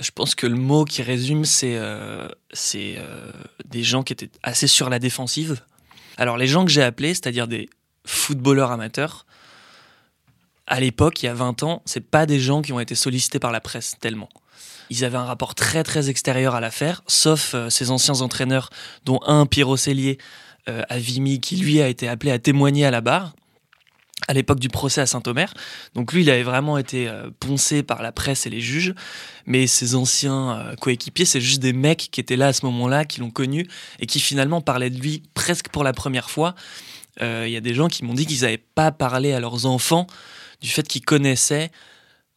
Je 0.00 0.10
pense 0.10 0.34
que 0.34 0.48
le 0.48 0.56
mot 0.56 0.84
qui 0.84 1.02
résume, 1.02 1.44
c'est 1.44 1.78
c'est, 2.52 2.96
euh, 2.98 3.30
des 3.64 3.84
gens 3.84 4.02
qui 4.02 4.12
étaient 4.12 4.30
assez 4.42 4.66
sur 4.66 4.90
la 4.90 4.98
défensive. 4.98 5.60
Alors, 6.22 6.36
les 6.36 6.46
gens 6.46 6.64
que 6.64 6.70
j'ai 6.70 6.84
appelés, 6.84 7.14
c'est-à-dire 7.14 7.48
des 7.48 7.68
footballeurs 8.06 8.70
amateurs, 8.70 9.26
à 10.68 10.78
l'époque, 10.78 11.20
il 11.20 11.26
y 11.26 11.28
a 11.28 11.34
20 11.34 11.64
ans, 11.64 11.82
c'est 11.84 12.08
pas 12.12 12.26
des 12.26 12.38
gens 12.38 12.62
qui 12.62 12.72
ont 12.72 12.78
été 12.78 12.94
sollicités 12.94 13.40
par 13.40 13.50
la 13.50 13.60
presse 13.60 13.96
tellement. 13.98 14.28
Ils 14.88 15.04
avaient 15.04 15.16
un 15.16 15.24
rapport 15.24 15.56
très 15.56 15.82
très 15.82 16.10
extérieur 16.10 16.54
à 16.54 16.60
l'affaire, 16.60 17.02
sauf 17.08 17.54
euh, 17.54 17.70
ces 17.70 17.90
anciens 17.90 18.20
entraîneurs, 18.20 18.70
dont 19.04 19.18
un 19.26 19.46
Pierrot 19.46 19.76
Cellier 19.76 20.18
euh, 20.68 20.84
à 20.88 20.96
Vimy, 20.98 21.40
qui 21.40 21.56
lui 21.56 21.82
a 21.82 21.88
été 21.88 22.06
appelé 22.06 22.30
à 22.30 22.38
témoigner 22.38 22.86
à 22.86 22.92
la 22.92 23.00
barre 23.00 23.34
à 24.28 24.34
l'époque 24.34 24.60
du 24.60 24.68
procès 24.68 25.00
à 25.00 25.06
Saint-Omer. 25.06 25.52
Donc 25.94 26.12
lui, 26.12 26.22
il 26.22 26.30
avait 26.30 26.42
vraiment 26.42 26.78
été 26.78 27.08
euh, 27.08 27.30
poncé 27.40 27.82
par 27.82 28.02
la 28.02 28.12
presse 28.12 28.46
et 28.46 28.50
les 28.50 28.60
juges, 28.60 28.94
mais 29.46 29.66
ses 29.66 29.94
anciens 29.94 30.58
euh, 30.58 30.76
coéquipiers, 30.76 31.24
c'est 31.24 31.40
juste 31.40 31.60
des 31.60 31.72
mecs 31.72 32.08
qui 32.10 32.20
étaient 32.20 32.36
là 32.36 32.48
à 32.48 32.52
ce 32.52 32.64
moment-là, 32.66 33.04
qui 33.04 33.20
l'ont 33.20 33.30
connu 33.30 33.66
et 33.98 34.06
qui 34.06 34.20
finalement 34.20 34.60
parlaient 34.60 34.90
de 34.90 35.00
lui 35.00 35.22
presque 35.34 35.68
pour 35.68 35.84
la 35.84 35.92
première 35.92 36.30
fois. 36.30 36.54
Euh, 37.20 37.44
Il 37.46 37.52
y 37.52 37.56
a 37.56 37.60
des 37.60 37.74
gens 37.74 37.88
qui 37.88 38.04
m'ont 38.04 38.14
dit 38.14 38.26
qu'ils 38.26 38.42
n'avaient 38.42 38.58
pas 38.58 38.92
parlé 38.92 39.32
à 39.32 39.40
leurs 39.40 39.66
enfants 39.66 40.06
du 40.60 40.68
fait 40.68 40.86
qu'ils 40.86 41.04
connaissaient 41.04 41.70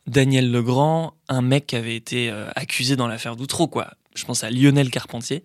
Daniel 0.07 0.51
Legrand, 0.51 1.13
un 1.29 1.41
mec 1.41 1.67
qui 1.67 1.75
avait 1.75 1.95
été 1.95 2.31
accusé 2.55 2.95
dans 2.95 3.07
l'affaire 3.07 3.35
d'Outreau, 3.35 3.67
quoi. 3.67 3.91
Je 4.15 4.23
pense 4.23 4.43
à 4.43 4.51
Lionel 4.51 4.91
Carpentier, 4.91 5.43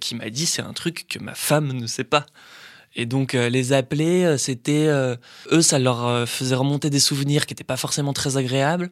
qui 0.00 0.16
m'a 0.16 0.28
dit 0.28 0.44
c'est 0.44 0.62
un 0.62 0.72
truc 0.72 1.06
que 1.08 1.20
ma 1.20 1.34
femme 1.34 1.72
ne 1.72 1.86
sait 1.86 2.04
pas. 2.04 2.26
Et 2.96 3.06
donc 3.06 3.34
euh, 3.34 3.48
les 3.50 3.72
appeler, 3.72 4.24
euh, 4.24 4.38
c'était 4.38 4.86
euh, 4.88 5.14
eux, 5.52 5.62
ça 5.62 5.78
leur 5.78 6.06
euh, 6.06 6.26
faisait 6.26 6.54
remonter 6.54 6.90
des 6.90 6.98
souvenirs 7.00 7.46
qui 7.46 7.52
n'étaient 7.52 7.62
pas 7.62 7.76
forcément 7.76 8.12
très 8.14 8.36
agréables. 8.38 8.90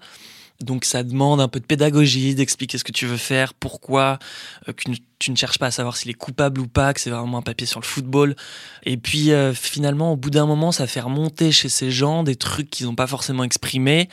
Donc 0.61 0.85
ça 0.85 1.03
demande 1.03 1.41
un 1.41 1.49
peu 1.49 1.59
de 1.59 1.65
pédagogie, 1.65 2.35
d'expliquer 2.37 2.79
ce 2.79 2.85
que 2.85 2.93
tu 2.93 3.07
veux 3.07 3.17
faire, 3.17 3.55
pourquoi, 3.55 4.21
euh, 4.69 4.73
que 4.73 4.85
tu- 5.19 5.31
ne 5.33 5.37
cherches 5.37 5.59
pas 5.59 5.67
à 5.67 5.71
savoir 5.73 5.97
s'il 5.97 6.11
est 6.11 6.15
coupable 6.15 6.61
ou 6.61 6.69
pas, 6.69 6.93
que 6.95 7.01
c'est 7.01 7.11
vraiment 7.11 7.39
un 7.39 7.43
papier 7.43 7.67
sur 7.67 7.81
le 7.81 7.85
football. 7.87 8.37
Et 8.85 8.97
puis 8.99 9.33
euh, 9.33 9.53
finalement, 9.55 10.13
au 10.13 10.17
bout 10.17 10.31
d'un 10.31 10.47
moment, 10.47 10.71
ça 10.71 10.87
fait 10.87 11.01
remonter 11.01 11.51
chez 11.51 11.71
ces 11.71 11.91
gens 11.91 12.23
des 12.23 12.37
trucs 12.37 12.69
qu'ils 12.71 12.87
n'ont 12.87 12.95
pas 12.95 13.07
forcément 13.07 13.43
exprimés. 13.43 14.09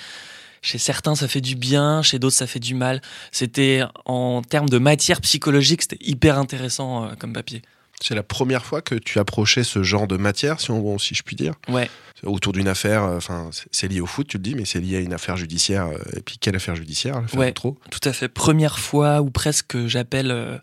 Chez 0.63 0.77
certains, 0.77 1.15
ça 1.15 1.27
fait 1.27 1.41
du 1.41 1.55
bien, 1.55 2.01
chez 2.01 2.17
d'autres, 2.17 2.35
ça 2.37 2.47
fait 2.47 2.59
du 2.59 2.75
mal. 2.75 3.01
C'était 3.31 3.81
en 4.05 4.41
termes 4.41 4.69
de 4.69 4.77
matière 4.77 5.19
psychologique, 5.21 5.81
c'était 5.81 5.97
hyper 5.99 6.37
intéressant 6.37 7.05
euh, 7.05 7.09
comme 7.19 7.33
papier. 7.33 7.61
C'est 8.03 8.15
la 8.15 8.23
première 8.23 8.65
fois 8.65 8.81
que 8.81 8.95
tu 8.95 9.19
approchais 9.19 9.63
ce 9.63 9.83
genre 9.83 10.07
de 10.07 10.17
matière, 10.17 10.59
si, 10.59 10.71
on, 10.71 10.97
si 10.97 11.13
je 11.15 11.21
puis 11.23 11.35
dire, 11.35 11.53
Ouais. 11.69 11.89
autour 12.23 12.51
d'une 12.53 12.67
affaire. 12.67 13.03
euh, 13.03 13.17
Enfin, 13.17 13.49
c'est- 13.51 13.67
c'est 13.71 13.87
lié 13.87 14.01
au 14.01 14.05
foot, 14.07 14.27
tu 14.27 14.37
le 14.37 14.43
dis, 14.43 14.55
mais 14.55 14.65
c'est 14.65 14.79
lié 14.79 14.97
à 14.97 14.99
une 15.01 15.13
affaire 15.13 15.37
judiciaire. 15.37 15.85
euh, 15.87 15.97
Et 16.17 16.21
puis 16.21 16.37
quelle 16.39 16.55
affaire 16.55 16.75
judiciaire 16.75 17.21
L'affaire 17.21 17.39
Ouais. 17.39 17.51
trop. 17.51 17.77
Tout 17.91 17.99
à 18.09 18.13
fait. 18.13 18.27
Première 18.27 18.79
fois 18.79 19.21
ou 19.21 19.29
presque 19.29 19.67
que 19.67 19.87
j'appelle 19.87 20.31
euh, 20.31 20.57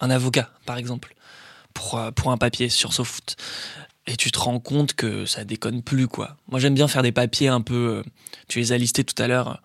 un 0.00 0.10
avocat, 0.10 0.50
par 0.66 0.76
exemple, 0.76 1.14
pour, 1.74 1.98
pour 2.14 2.30
un 2.32 2.36
papier 2.36 2.68
sur 2.68 2.92
SoFoot. 2.92 3.36
Et 4.06 4.16
tu 4.16 4.30
te 4.32 4.38
rends 4.38 4.58
compte 4.58 4.94
que 4.94 5.26
ça 5.26 5.44
déconne 5.44 5.80
plus, 5.82 6.08
quoi. 6.08 6.36
Moi, 6.50 6.58
j'aime 6.60 6.74
bien 6.74 6.88
faire 6.88 7.02
des 7.02 7.12
papiers 7.12 7.48
un 7.48 7.60
peu. 7.60 8.02
tu 8.48 8.58
les 8.58 8.72
as 8.72 8.76
listés 8.78 9.04
tout 9.04 9.20
à 9.22 9.28
l'heure, 9.28 9.62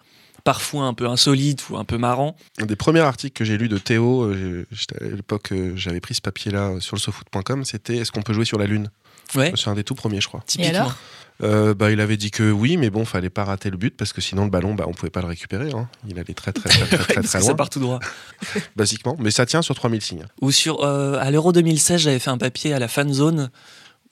parfois 0.48 0.86
un 0.86 0.94
peu 0.94 1.06
insolites 1.10 1.70
ou 1.70 1.76
un 1.76 1.84
peu 1.84 1.98
marrants. 1.98 2.38
Un 2.58 2.66
des 2.66 2.78
premiers 2.78 3.02
articles 3.02 3.38
que 3.38 3.44
j'ai 3.44 3.58
lu 3.58 3.68
de 3.68 3.78
Théo, 3.78 4.24
euh, 4.24 4.66
à 5.02 5.04
l'époque, 5.04 5.52
euh, 5.52 5.74
j'avais 5.76 6.00
pris 6.00 6.14
ce 6.14 6.22
papier-là 6.22 6.70
euh, 6.70 6.80
sur 6.80 6.96
le 6.96 7.02
sofoot.com, 7.02 7.66
c'était 7.66 7.98
Est-ce 7.98 8.14
qu'on 8.14 8.22
peut 8.22 8.32
jouer 8.32 8.46
sur 8.46 8.58
la 8.58 8.66
Lune? 8.66 8.90
Ouais, 9.36 9.52
C'est 9.58 9.70
un 9.70 9.74
des 9.76 9.84
tout 9.84 9.94
premiers, 9.94 10.22
je 10.22 10.30
crois. 10.30 10.42
typiquement. 10.48 10.70
alors? 10.80 10.96
Euh, 11.44 11.74
bah, 11.74 11.92
il 11.92 12.00
avait 12.00 12.16
dit 12.16 12.32
que 12.32 12.50
oui, 12.50 12.78
mais 12.78 12.90
bon, 12.90 13.04
fallait 13.04 13.30
pas 13.30 13.44
rater 13.44 13.70
le 13.70 13.76
but 13.76 13.96
parce 13.98 14.14
que 14.14 14.22
sinon 14.22 14.46
le 14.46 14.50
ballon, 14.50 14.74
bah, 14.74 14.86
on 14.88 14.94
pouvait 14.94 15.10
pas 15.10 15.20
le 15.20 15.28
récupérer. 15.28 15.70
hein. 15.74 15.90
Il 16.08 16.18
allait 16.18 16.34
très 16.34 16.54
très 16.54 16.70
très 16.70 16.86
très 16.98 17.22
très, 17.24 17.40
loin, 17.40 17.48
ça 17.50 17.54
part 17.54 17.70
tout 17.70 17.82
droit. 17.82 18.00
basiquement. 18.78 19.18
Mais 19.20 19.32
ça 19.32 19.46
tient 19.46 19.62
sur 19.62 19.76
3000 19.76 20.02
signes. 20.02 20.26
Ou 20.40 20.52
sur. 20.52 20.86
euh, 20.86 21.20
à 21.20 21.30
l'Euro 21.30 21.52
2016, 21.52 22.00
j'avais 22.00 22.20
fait 22.20 22.30
un 22.30 22.38
papier 22.38 22.72
à 22.74 22.80
la 22.80 22.88
fan 22.88 23.12
zone 23.14 23.52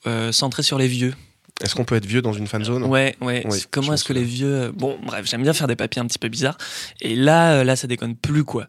euh, 0.06 0.34
centré 0.34 0.63
sur 0.63 0.78
les 0.78 0.89
vieux. 0.89 1.13
Est-ce 1.63 1.74
qu'on 1.76 1.86
peut 1.86 1.96
être 1.96 2.06
vieux 2.06 2.22
dans 2.22 2.34
une 2.34 2.48
fan 2.48 2.63
zone 2.63 2.84
Ouais, 2.84 3.15
ouais. 3.22 3.46
Oui, 3.50 3.63
Comment 3.72 3.94
est-ce 3.94 4.04
que 4.04 4.12
les 4.13 4.24
vieux. 4.24 4.54
euh, 4.63 4.72
Bon, 4.74 4.98
bref, 5.04 5.26
j'aime 5.26 5.41
bien 5.44 5.54
faire 5.54 5.68
des 5.68 5.76
papiers 5.78 6.02
un 6.02 6.06
petit 6.06 6.20
peu 6.20 6.28
bizarres. 6.28 6.58
Et 7.02 7.15
là, 7.15 7.54
euh, 7.60 7.63
là, 7.63 7.76
ça 7.78 7.88
déconne 7.88 8.15
plus, 8.15 8.44
quoi. 8.44 8.68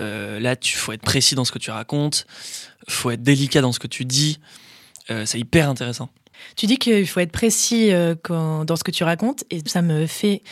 Euh, 0.00 0.40
là, 0.40 0.56
tu 0.56 0.76
faut 0.76 0.92
être 0.92 1.02
précis 1.02 1.34
dans 1.36 1.44
ce 1.44 1.52
que 1.52 1.58
tu 1.58 1.70
racontes, 1.70 2.26
faut 2.88 3.10
être 3.10 3.22
délicat 3.22 3.60
dans 3.60 3.72
ce 3.72 3.78
que 3.78 3.86
tu 3.86 4.04
dis. 4.04 4.38
Euh, 5.10 5.24
c'est 5.26 5.38
hyper 5.38 5.68
intéressant. 5.68 6.08
Tu 6.56 6.66
dis 6.66 6.76
qu'il 6.78 7.06
faut 7.06 7.20
être 7.20 7.32
précis 7.32 7.92
euh, 7.92 8.14
quand- 8.20 8.64
dans 8.64 8.76
ce 8.76 8.84
que 8.84 8.90
tu 8.90 9.04
racontes, 9.04 9.44
et 9.50 9.60
ça 9.66 9.82
me 9.82 10.06
fait 10.06 10.42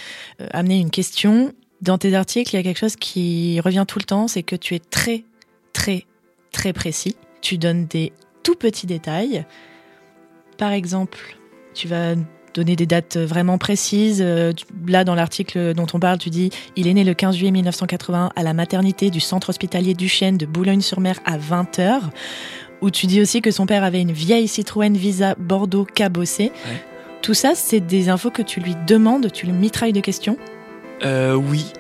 euh, 0.41 0.47
amener 0.53 0.79
une 0.79 0.91
question. 0.91 1.53
Dans 1.83 1.99
tes 1.99 2.15
articles, 2.15 2.55
il 2.55 2.57
y 2.57 2.61
a 2.61 2.63
quelque 2.63 2.79
chose 2.79 2.97
qui 2.97 3.61
revient 3.61 3.85
tout 3.87 3.99
le 3.99 4.05
temps, 4.05 4.29
c'est 4.29 4.43
que 4.43 4.57
tu 4.57 4.75
es 4.75 4.79
très, 4.79 5.25
très, 5.73 6.07
très 6.53 6.73
précis. 6.73 7.17
Tu 7.43 7.59
donnes 7.59 7.87
des 7.87 8.13
tout 8.43 8.55
petits 8.57 8.87
détails. 8.87 9.45
Par 10.59 10.73
exemple, 10.73 11.19
tu 11.77 11.89
vas 11.89 12.15
donner 12.55 12.75
des 12.75 12.87
dates 12.87 13.17
vraiment 13.19 13.59
précises. 13.59 14.23
Euh, 14.25 14.53
Là, 14.89 15.05
dans 15.05 15.15
l'article 15.15 15.75
dont 15.75 15.87
on 15.93 16.01
parle, 16.01 16.19
tu 16.19 16.31
dis 16.31 16.51
il 16.75 16.89
est 16.89 16.95
né 16.95 17.05
le 17.05 17.15
15 17.15 17.37
juillet 17.37 17.51
1981 17.51 18.31
à 18.35 18.43
la 18.43 18.55
maternité 18.55 19.11
du 19.11 19.21
centre 19.21 19.51
hospitalier 19.51 19.95
Duchesne 19.95 20.39
de 20.39 20.47
Boulogne-sur-Mer 20.47 21.21
à 21.25 21.39
20h. 21.39 22.01
Où 22.83 22.91
tu 22.91 23.07
dis 23.07 23.21
aussi 23.21 23.41
que 23.41 23.51
son 23.51 23.67
père 23.67 23.85
avait 23.85 24.01
une 24.01 24.13
vieille 24.13 24.49
Citroën 24.49 24.95
Visa 24.95 25.35
Bordeaux 25.39 25.85
cabossée. 25.85 26.53
Ouais. 26.67 26.83
Tout 27.23 27.35
ça, 27.35 27.53
c'est 27.55 27.81
des 27.81 28.09
infos 28.09 28.31
que 28.31 28.43
tu 28.43 28.61
lui 28.61 28.75
demandes, 28.87 29.33
tu 29.33 29.47
le 29.47 29.53
mitrailles 29.53 29.95
de 29.95 30.01
questions? 30.01 30.37
Euh, 31.05 31.35
oui. 31.35 31.73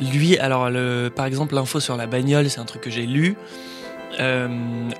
Lui, 0.00 0.38
alors, 0.38 0.70
le, 0.70 1.10
par 1.14 1.26
exemple, 1.26 1.54
l'info 1.54 1.80
sur 1.80 1.96
la 1.96 2.06
bagnole, 2.06 2.48
c'est 2.48 2.60
un 2.60 2.64
truc 2.64 2.82
que 2.82 2.90
j'ai 2.90 3.06
lu. 3.06 3.36
Euh, 4.20 4.48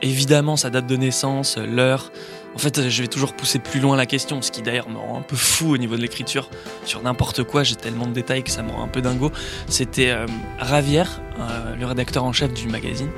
évidemment, 0.02 0.56
sa 0.56 0.70
date 0.70 0.86
de 0.86 0.96
naissance, 0.96 1.58
l'heure. 1.58 2.12
En 2.56 2.58
fait, 2.58 2.88
je 2.88 3.02
vais 3.02 3.08
toujours 3.08 3.34
pousser 3.34 3.58
plus 3.58 3.80
loin 3.80 3.98
la 3.98 4.06
question, 4.06 4.40
ce 4.40 4.50
qui 4.50 4.62
d'ailleurs 4.62 4.88
me 4.88 4.96
rend 4.96 5.18
un 5.18 5.22
peu 5.22 5.36
fou 5.36 5.74
au 5.74 5.76
niveau 5.76 5.94
de 5.94 6.00
l'écriture. 6.00 6.48
Sur 6.86 7.02
n'importe 7.02 7.42
quoi, 7.42 7.62
j'ai 7.64 7.76
tellement 7.76 8.06
de 8.06 8.14
détails 8.14 8.42
que 8.42 8.50
ça 8.50 8.62
me 8.62 8.70
rend 8.70 8.82
un 8.82 8.88
peu 8.88 9.02
dingo. 9.02 9.30
C'était 9.68 10.08
euh, 10.08 10.26
Ravière, 10.58 11.20
euh, 11.38 11.76
le 11.76 11.84
rédacteur 11.84 12.24
en 12.24 12.32
chef 12.32 12.54
du 12.54 12.68
magazine. 12.68 13.10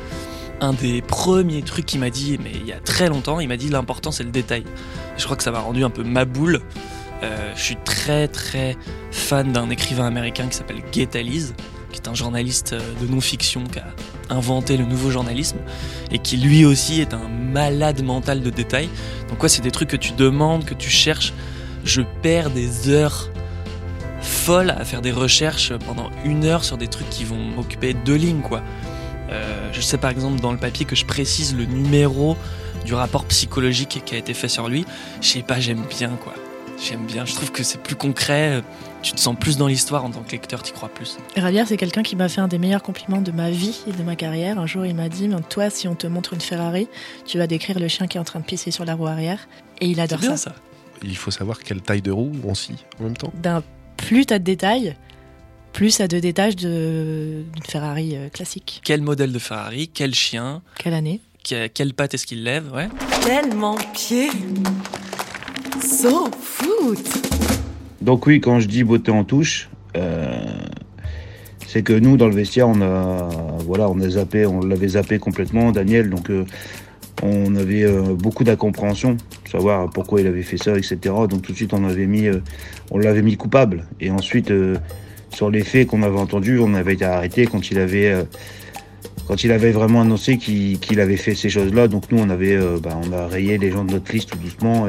Un 0.60 0.72
des 0.72 1.02
premiers 1.02 1.62
trucs 1.62 1.86
qu'il 1.86 2.00
m'a 2.00 2.10
dit, 2.10 2.36
mais 2.42 2.50
il 2.52 2.66
y 2.66 2.72
a 2.72 2.80
très 2.80 3.08
longtemps, 3.08 3.38
il 3.38 3.46
m'a 3.46 3.56
dit 3.56 3.68
l'important 3.68 4.10
c'est 4.10 4.24
le 4.24 4.32
détail. 4.32 4.64
Je 5.16 5.24
crois 5.24 5.36
que 5.36 5.44
ça 5.44 5.52
m'a 5.52 5.60
rendu 5.60 5.84
un 5.84 5.90
peu 5.90 6.02
ma 6.02 6.24
boule. 6.24 6.60
Euh, 7.22 7.52
je 7.54 7.62
suis 7.62 7.76
très 7.76 8.26
très 8.26 8.76
fan 9.12 9.52
d'un 9.52 9.70
écrivain 9.70 10.06
américain 10.06 10.48
qui 10.48 10.56
s'appelle 10.56 10.82
Gay 10.90 11.06
Talese, 11.06 11.54
qui 11.92 12.00
est 12.00 12.08
un 12.08 12.14
journaliste 12.14 12.72
euh, 12.72 12.80
de 13.00 13.06
non-fiction 13.06 13.62
qui 13.64 13.78
a 13.78 13.86
inventé 14.30 14.76
le 14.76 14.84
nouveau 14.84 15.10
journalisme 15.10 15.58
et 16.10 16.18
qui 16.18 16.36
lui 16.36 16.64
aussi 16.64 17.00
est 17.00 17.14
un 17.14 17.28
malade 17.28 18.02
mental 18.02 18.42
de 18.42 18.50
détails. 18.50 18.88
Donc 19.28 19.42
ouais, 19.42 19.48
c'est 19.48 19.62
des 19.62 19.70
trucs 19.70 19.88
que 19.88 19.96
tu 19.96 20.12
demandes, 20.12 20.64
que 20.64 20.74
tu 20.74 20.90
cherches. 20.90 21.32
Je 21.84 22.02
perds 22.22 22.50
des 22.50 22.88
heures 22.88 23.30
folles 24.20 24.70
à 24.70 24.84
faire 24.84 25.00
des 25.00 25.12
recherches 25.12 25.72
pendant 25.86 26.10
une 26.24 26.44
heure 26.44 26.64
sur 26.64 26.76
des 26.76 26.88
trucs 26.88 27.08
qui 27.08 27.24
vont 27.24 27.36
m'occuper 27.38 27.94
deux 27.94 28.16
lignes 28.16 28.40
quoi. 28.40 28.62
Euh, 29.30 29.68
je 29.72 29.80
sais 29.80 29.98
par 29.98 30.10
exemple 30.10 30.40
dans 30.40 30.52
le 30.52 30.58
papier 30.58 30.86
que 30.86 30.96
je 30.96 31.04
précise 31.04 31.54
le 31.54 31.66
numéro 31.66 32.36
du 32.84 32.94
rapport 32.94 33.24
psychologique 33.26 34.02
qui 34.04 34.14
a 34.14 34.18
été 34.18 34.34
fait 34.34 34.48
sur 34.48 34.68
lui. 34.68 34.84
Je 35.20 35.28
sais 35.28 35.42
pas, 35.42 35.60
j'aime 35.60 35.84
bien 35.88 36.10
quoi. 36.22 36.34
J'aime 36.82 37.06
bien, 37.06 37.24
je 37.24 37.34
trouve 37.34 37.50
que 37.50 37.62
c'est 37.62 37.82
plus 37.82 37.96
concret, 37.96 38.62
tu 39.02 39.12
te 39.12 39.20
sens 39.20 39.36
plus 39.38 39.56
dans 39.56 39.66
l'histoire 39.68 40.04
en 40.04 40.10
tant 40.10 40.22
que 40.22 40.32
lecteur, 40.32 40.62
t'y 40.62 40.72
crois 40.72 40.88
plus. 40.88 41.16
Ravière, 41.36 41.66
c'est 41.68 41.76
quelqu'un 41.76 42.02
qui 42.02 42.16
m'a 42.16 42.28
fait 42.28 42.40
un 42.40 42.48
des 42.48 42.58
meilleurs 42.58 42.82
compliments 42.82 43.20
de 43.20 43.30
ma 43.30 43.50
vie 43.50 43.78
et 43.86 43.92
de 43.92 44.02
ma 44.02 44.16
carrière. 44.16 44.58
Un 44.58 44.66
jour, 44.66 44.84
il 44.84 44.94
m'a 44.94 45.08
dit 45.08 45.28
Mais 45.28 45.36
Toi, 45.48 45.70
si 45.70 45.86
on 45.88 45.94
te 45.94 46.06
montre 46.06 46.34
une 46.34 46.40
Ferrari, 46.40 46.88
tu 47.24 47.38
vas 47.38 47.46
décrire 47.46 47.78
le 47.78 47.88
chien 47.88 48.06
qui 48.06 48.16
est 48.16 48.20
en 48.20 48.24
train 48.24 48.40
de 48.40 48.44
pisser 48.44 48.70
sur 48.70 48.84
la 48.84 48.94
roue 48.94 49.06
arrière. 49.06 49.48
Et 49.80 49.86
il 49.86 50.00
adore 50.00 50.18
bien 50.18 50.36
ça. 50.36 50.50
ça. 50.50 50.54
Il 51.02 51.16
faut 51.16 51.30
savoir 51.30 51.60
quelle 51.60 51.80
taille 51.80 52.02
de 52.02 52.10
roue 52.10 52.32
on 52.44 52.54
scie 52.54 52.74
en 53.00 53.04
même 53.04 53.16
temps. 53.16 53.32
Ben, 53.36 53.62
plus 53.96 54.26
t'as 54.26 54.40
de 54.40 54.44
détails, 54.44 54.96
plus 55.72 55.90
ça 55.90 56.08
de 56.08 56.18
détails 56.18 56.56
de- 56.56 57.44
d'une 57.54 57.62
Ferrari 57.64 58.16
euh, 58.16 58.28
classique. 58.30 58.80
Quel 58.84 59.02
modèle 59.02 59.30
de 59.32 59.38
Ferrari, 59.38 59.88
quel 59.94 60.12
chien, 60.14 60.60
Quelle 60.76 60.94
année 60.94 61.20
que- 61.48 61.68
quelle 61.68 61.94
patte 61.94 62.14
est-ce 62.14 62.26
qu'il 62.26 62.42
lève, 62.42 62.72
ouais. 62.74 62.88
Tellement 63.24 63.76
pied. 63.94 64.28
So 65.80 66.28
foot. 66.42 67.27
Donc 68.00 68.26
oui, 68.26 68.40
quand 68.40 68.60
je 68.60 68.68
dis 68.68 68.84
beauté 68.84 69.10
en 69.10 69.24
touche, 69.24 69.68
euh, 69.96 70.40
c'est 71.66 71.82
que 71.82 71.92
nous, 71.92 72.16
dans 72.16 72.28
le 72.28 72.34
vestiaire, 72.34 72.68
on 72.68 72.80
a, 72.80 73.28
voilà, 73.66 73.88
on 73.90 73.96
l'avait 74.60 74.88
zappé 74.88 75.18
complètement, 75.18 75.72
Daniel. 75.72 76.08
Donc 76.08 76.30
euh, 76.30 76.44
on 77.22 77.56
avait 77.56 77.82
euh, 77.82 78.14
beaucoup 78.14 78.44
d'incompréhension, 78.44 79.16
savoir 79.50 79.90
pourquoi 79.90 80.20
il 80.20 80.26
avait 80.28 80.42
fait 80.42 80.58
ça, 80.58 80.76
etc. 80.76 80.96
Donc 81.28 81.42
tout 81.42 81.52
de 81.52 81.56
suite, 81.56 81.74
on 81.74 81.80
l'avait 81.80 82.06
mis 82.06 83.36
coupable. 83.36 83.84
Et 84.00 84.10
ensuite, 84.10 84.52
sur 85.34 85.50
les 85.50 85.62
faits 85.62 85.88
qu'on 85.88 86.02
avait 86.02 86.18
entendus. 86.18 86.58
On 86.60 86.74
avait 86.74 86.94
été 86.94 87.04
arrêté 87.04 87.46
quand 87.46 87.70
il 87.70 87.78
avait, 87.78 88.12
vraiment 89.72 90.02
annoncé 90.02 90.38
qu'il 90.38 91.00
avait 91.00 91.16
fait 91.16 91.34
ces 91.34 91.50
choses-là. 91.50 91.88
Donc 91.88 92.12
nous, 92.12 92.18
on 92.18 92.30
avait, 92.30 92.56
bah, 92.80 92.96
on 93.04 93.12
a 93.12 93.26
rayé 93.26 93.58
les 93.58 93.72
gens 93.72 93.84
de 93.84 93.92
notre 93.92 94.12
liste 94.12 94.30
tout 94.30 94.38
doucement 94.38 94.86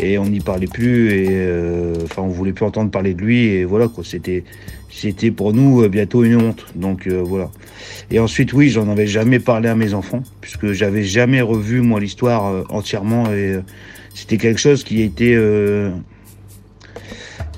et 0.00 0.18
on 0.18 0.26
n'y 0.26 0.40
parlait 0.40 0.66
plus. 0.66 1.12
Et 1.12 1.26
euh, 1.30 1.94
enfin, 2.04 2.22
on 2.22 2.28
voulait 2.28 2.52
plus 2.52 2.64
entendre 2.64 2.90
parler 2.90 3.14
de 3.14 3.20
lui. 3.22 3.46
Et 3.46 3.64
voilà 3.64 3.88
quoi. 3.88 4.04
C'était, 4.04 4.44
c'était 4.90 5.30
pour 5.30 5.52
nous 5.52 5.82
euh, 5.82 5.88
bientôt 5.88 6.24
une 6.24 6.36
honte. 6.36 6.66
Donc 6.74 7.06
euh, 7.06 7.22
voilà. 7.24 7.50
Et 8.10 8.18
ensuite, 8.18 8.52
oui, 8.52 8.70
j'en 8.70 8.88
avais 8.88 9.06
jamais 9.06 9.38
parlé 9.38 9.68
à 9.68 9.74
mes 9.74 9.94
enfants 9.94 10.22
puisque 10.40 10.72
j'avais 10.72 11.02
jamais 11.02 11.40
revu 11.40 11.80
moi 11.80 12.00
l'histoire 12.00 12.46
euh, 12.46 12.62
entièrement 12.68 13.26
et 13.26 13.54
euh, 13.54 13.62
c'était 14.14 14.38
quelque 14.38 14.60
chose 14.60 14.84
qui 14.84 15.02
était 15.02 15.34
euh, 15.34 15.90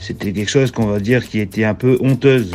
c'était 0.01 0.33
quelque 0.33 0.51
chose 0.51 0.71
qu'on 0.71 0.87
va 0.87 1.01
dire 1.01 1.27
qui 1.27 1.41
était 1.41 1.65
un 1.65 1.75
peu 1.75 1.99
honteuse 2.01 2.53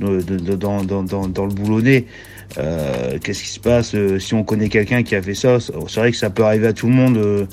dans, 0.00 0.82
dans, 0.82 1.04
dans, 1.04 1.28
dans 1.28 1.46
le 1.46 1.54
boulonnet. 1.54 2.06
Euh, 2.58 3.18
Qu'est-ce 3.22 3.42
qui 3.42 3.48
se 3.48 3.60
passe 3.60 3.96
si 4.18 4.34
on 4.34 4.44
connaît 4.44 4.68
quelqu'un 4.68 5.02
qui 5.02 5.14
a 5.14 5.22
fait 5.22 5.34
ça 5.34 5.60
C'est 5.60 5.72
c'est 5.88 6.00
vrai 6.00 6.10
que 6.10 6.16
ça 6.16 6.30
peut 6.30 6.44
arriver 6.44 6.68
à 6.68 6.72
tout 6.72 6.86
le 6.86 6.92
monde, 6.94 7.46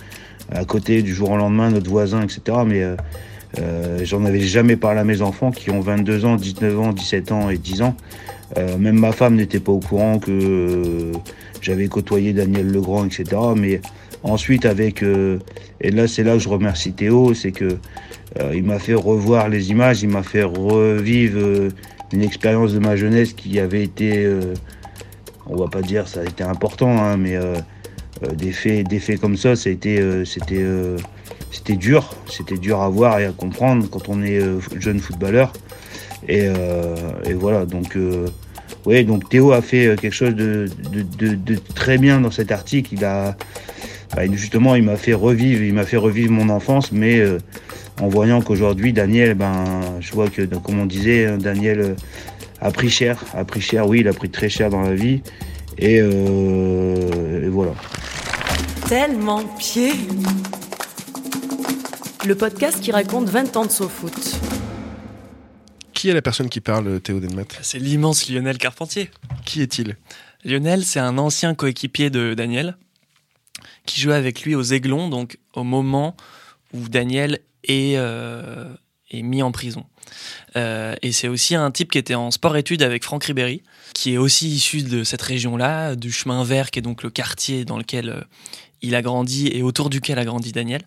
à 0.51 0.65
côté 0.65 1.01
du 1.01 1.13
jour 1.13 1.31
au 1.31 1.37
lendemain, 1.37 1.69
notre 1.71 1.89
voisin, 1.89 2.21
etc. 2.21 2.59
Mais 2.65 2.83
euh, 2.83 2.95
euh, 3.59 3.99
j'en 4.03 4.25
avais 4.25 4.41
jamais 4.41 4.75
parlé 4.75 4.99
à 4.99 5.03
mes 5.03 5.21
enfants 5.21 5.51
qui 5.51 5.71
ont 5.71 5.79
22 5.79 6.25
ans, 6.25 6.35
19 6.35 6.79
ans, 6.79 6.93
17 6.93 7.31
ans 7.31 7.49
et 7.49 7.57
10 7.57 7.81
ans. 7.81 7.95
Euh, 8.57 8.77
même 8.77 8.99
ma 8.99 9.13
femme 9.13 9.35
n'était 9.35 9.61
pas 9.61 9.71
au 9.71 9.79
courant 9.79 10.19
que 10.19 11.11
j'avais 11.61 11.87
côtoyé 11.87 12.33
Daniel 12.33 12.67
Legrand, 12.67 13.05
etc. 13.05 13.25
Mais 13.55 13.81
ensuite, 14.23 14.65
avec 14.65 15.03
et 15.03 15.91
là, 15.91 16.07
c'est 16.07 16.23
là 16.23 16.33
que 16.33 16.39
je 16.39 16.49
remercie 16.49 16.91
Théo, 16.91 17.33
c'est 17.33 17.51
que 17.51 17.77
il 18.53 18.63
m'a 18.63 18.79
fait 18.79 18.93
revoir 18.93 19.47
les 19.49 19.71
images, 19.71 20.03
il 20.03 20.09
m'a 20.09 20.23
fait 20.23 20.43
revivre 20.43 21.69
une 22.13 22.21
expérience 22.21 22.73
de 22.73 22.79
ma 22.79 22.95
jeunesse 22.97 23.33
qui 23.33 23.59
avait 23.59 23.83
été, 23.83 24.29
on 25.45 25.55
va 25.55 25.67
pas 25.67 25.81
dire 25.81 26.09
ça 26.09 26.21
a 26.21 26.23
été 26.23 26.43
important, 26.43 26.97
hein, 27.01 27.15
mais 27.15 27.37
des 28.35 28.51
faits, 28.51 28.87
des 28.87 28.99
faits 28.99 29.19
comme 29.19 29.37
ça, 29.37 29.55
ça 29.55 29.69
euh, 29.69 30.25
c'était, 30.25 30.61
euh, 30.61 30.97
c'était 31.51 31.75
dur, 31.75 32.15
c'était 32.27 32.57
dur 32.57 32.81
à 32.81 32.89
voir 32.89 33.19
et 33.19 33.25
à 33.25 33.31
comprendre 33.31 33.87
quand 33.89 34.09
on 34.09 34.23
est 34.23 34.39
euh, 34.39 34.59
jeune 34.79 34.99
footballeur. 34.99 35.53
Et, 36.27 36.43
euh, 36.45 36.95
et 37.25 37.33
voilà, 37.33 37.65
donc. 37.65 37.95
Euh, 37.95 38.27
oui, 38.85 39.05
donc 39.05 39.29
Théo 39.29 39.51
a 39.51 39.61
fait 39.61 39.85
euh, 39.85 39.95
quelque 39.95 40.13
chose 40.13 40.33
de, 40.33 40.67
de, 40.91 41.01
de, 41.01 41.35
de 41.35 41.55
très 41.75 41.99
bien 41.99 42.19
dans 42.19 42.31
cet 42.31 42.51
article. 42.51 42.95
Il 42.95 43.05
a, 43.05 43.35
bah, 44.15 44.23
justement, 44.31 44.75
il 44.75 44.83
m'a 44.83 44.95
fait 44.95 45.13
revivre, 45.13 45.61
il 45.63 45.73
m'a 45.73 45.83
fait 45.83 45.97
revivre 45.97 46.31
mon 46.31 46.49
enfance, 46.49 46.91
mais 46.91 47.19
euh, 47.19 47.37
en 48.01 48.07
voyant 48.07 48.41
qu'aujourd'hui, 48.41 48.91
Daniel, 48.91 49.35
ben, 49.35 49.81
je 49.99 50.11
vois 50.13 50.29
que, 50.29 50.41
comme 50.41 50.79
on 50.79 50.87
disait, 50.87 51.27
hein, 51.27 51.37
Daniel 51.37 51.79
euh, 51.79 51.93
a 52.59 52.71
pris 52.71 52.89
cher, 52.89 53.23
a 53.35 53.45
pris 53.45 53.61
cher, 53.61 53.87
oui, 53.87 53.99
il 53.99 54.07
a 54.07 54.13
pris 54.13 54.29
très 54.29 54.49
cher 54.49 54.71
dans 54.71 54.81
la 54.81 54.95
vie, 54.95 55.21
et, 55.77 55.99
euh, 56.01 57.45
et 57.45 57.49
voilà. 57.49 57.73
Tellement 58.91 59.45
pied. 59.57 59.93
Le 62.25 62.35
podcast 62.35 62.81
qui 62.81 62.91
raconte 62.91 63.29
20 63.29 63.55
ans 63.55 63.65
de 63.65 63.71
SoFoot. 63.71 64.11
Qui 65.93 66.09
est 66.09 66.13
la 66.13 66.21
personne 66.21 66.49
qui 66.49 66.59
parle, 66.59 66.99
Théo 66.99 67.21
Denmat? 67.21 67.45
C'est 67.61 67.79
l'immense 67.79 68.27
Lionel 68.27 68.57
Carpentier. 68.57 69.09
Qui 69.45 69.61
est-il? 69.61 69.95
Lionel, 70.43 70.83
c'est 70.83 70.99
un 70.99 71.17
ancien 71.17 71.55
coéquipier 71.55 72.09
de 72.09 72.33
Daniel 72.33 72.75
qui 73.85 74.01
jouait 74.01 74.13
avec 74.13 74.41
lui 74.41 74.55
aux 74.55 74.61
Aiglons, 74.61 75.07
donc 75.07 75.39
au 75.53 75.63
moment 75.63 76.17
où 76.73 76.89
Daniel 76.89 77.39
est, 77.63 77.95
euh, 77.95 78.67
est 79.09 79.21
mis 79.21 79.41
en 79.41 79.53
prison. 79.53 79.85
Euh, 80.57 80.95
et 81.01 81.13
c'est 81.13 81.29
aussi 81.29 81.55
un 81.55 81.71
type 81.71 81.91
qui 81.91 81.97
était 81.97 82.15
en 82.15 82.29
sport-études 82.29 82.83
avec 82.83 83.05
Franck 83.05 83.23
Ribéry, 83.23 83.63
qui 83.93 84.15
est 84.15 84.17
aussi 84.17 84.49
issu 84.49 84.83
de 84.83 85.05
cette 85.05 85.21
région-là, 85.21 85.95
du 85.95 86.11
chemin 86.11 86.43
vert, 86.43 86.71
qui 86.71 86.79
est 86.79 86.81
donc 86.81 87.03
le 87.03 87.09
quartier 87.09 87.63
dans 87.63 87.77
lequel 87.77 88.09
euh, 88.09 88.21
il 88.81 88.95
a 88.95 89.01
grandi 89.01 89.47
et 89.47 89.63
autour 89.63 89.89
duquel 89.89 90.19
a 90.19 90.25
grandi 90.25 90.51
Daniel. 90.51 90.83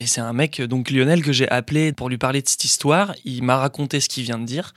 Et 0.00 0.06
c'est 0.06 0.20
un 0.20 0.32
mec, 0.32 0.60
donc 0.60 0.90
Lionel, 0.90 1.22
que 1.22 1.32
j'ai 1.32 1.48
appelé 1.48 1.92
pour 1.92 2.08
lui 2.08 2.18
parler 2.18 2.42
de 2.42 2.48
cette 2.48 2.64
histoire. 2.64 3.14
Il 3.24 3.42
m'a 3.42 3.56
raconté 3.56 4.00
ce 4.00 4.08
qu'il 4.08 4.24
vient 4.24 4.38
de 4.38 4.44
dire. 4.44 4.74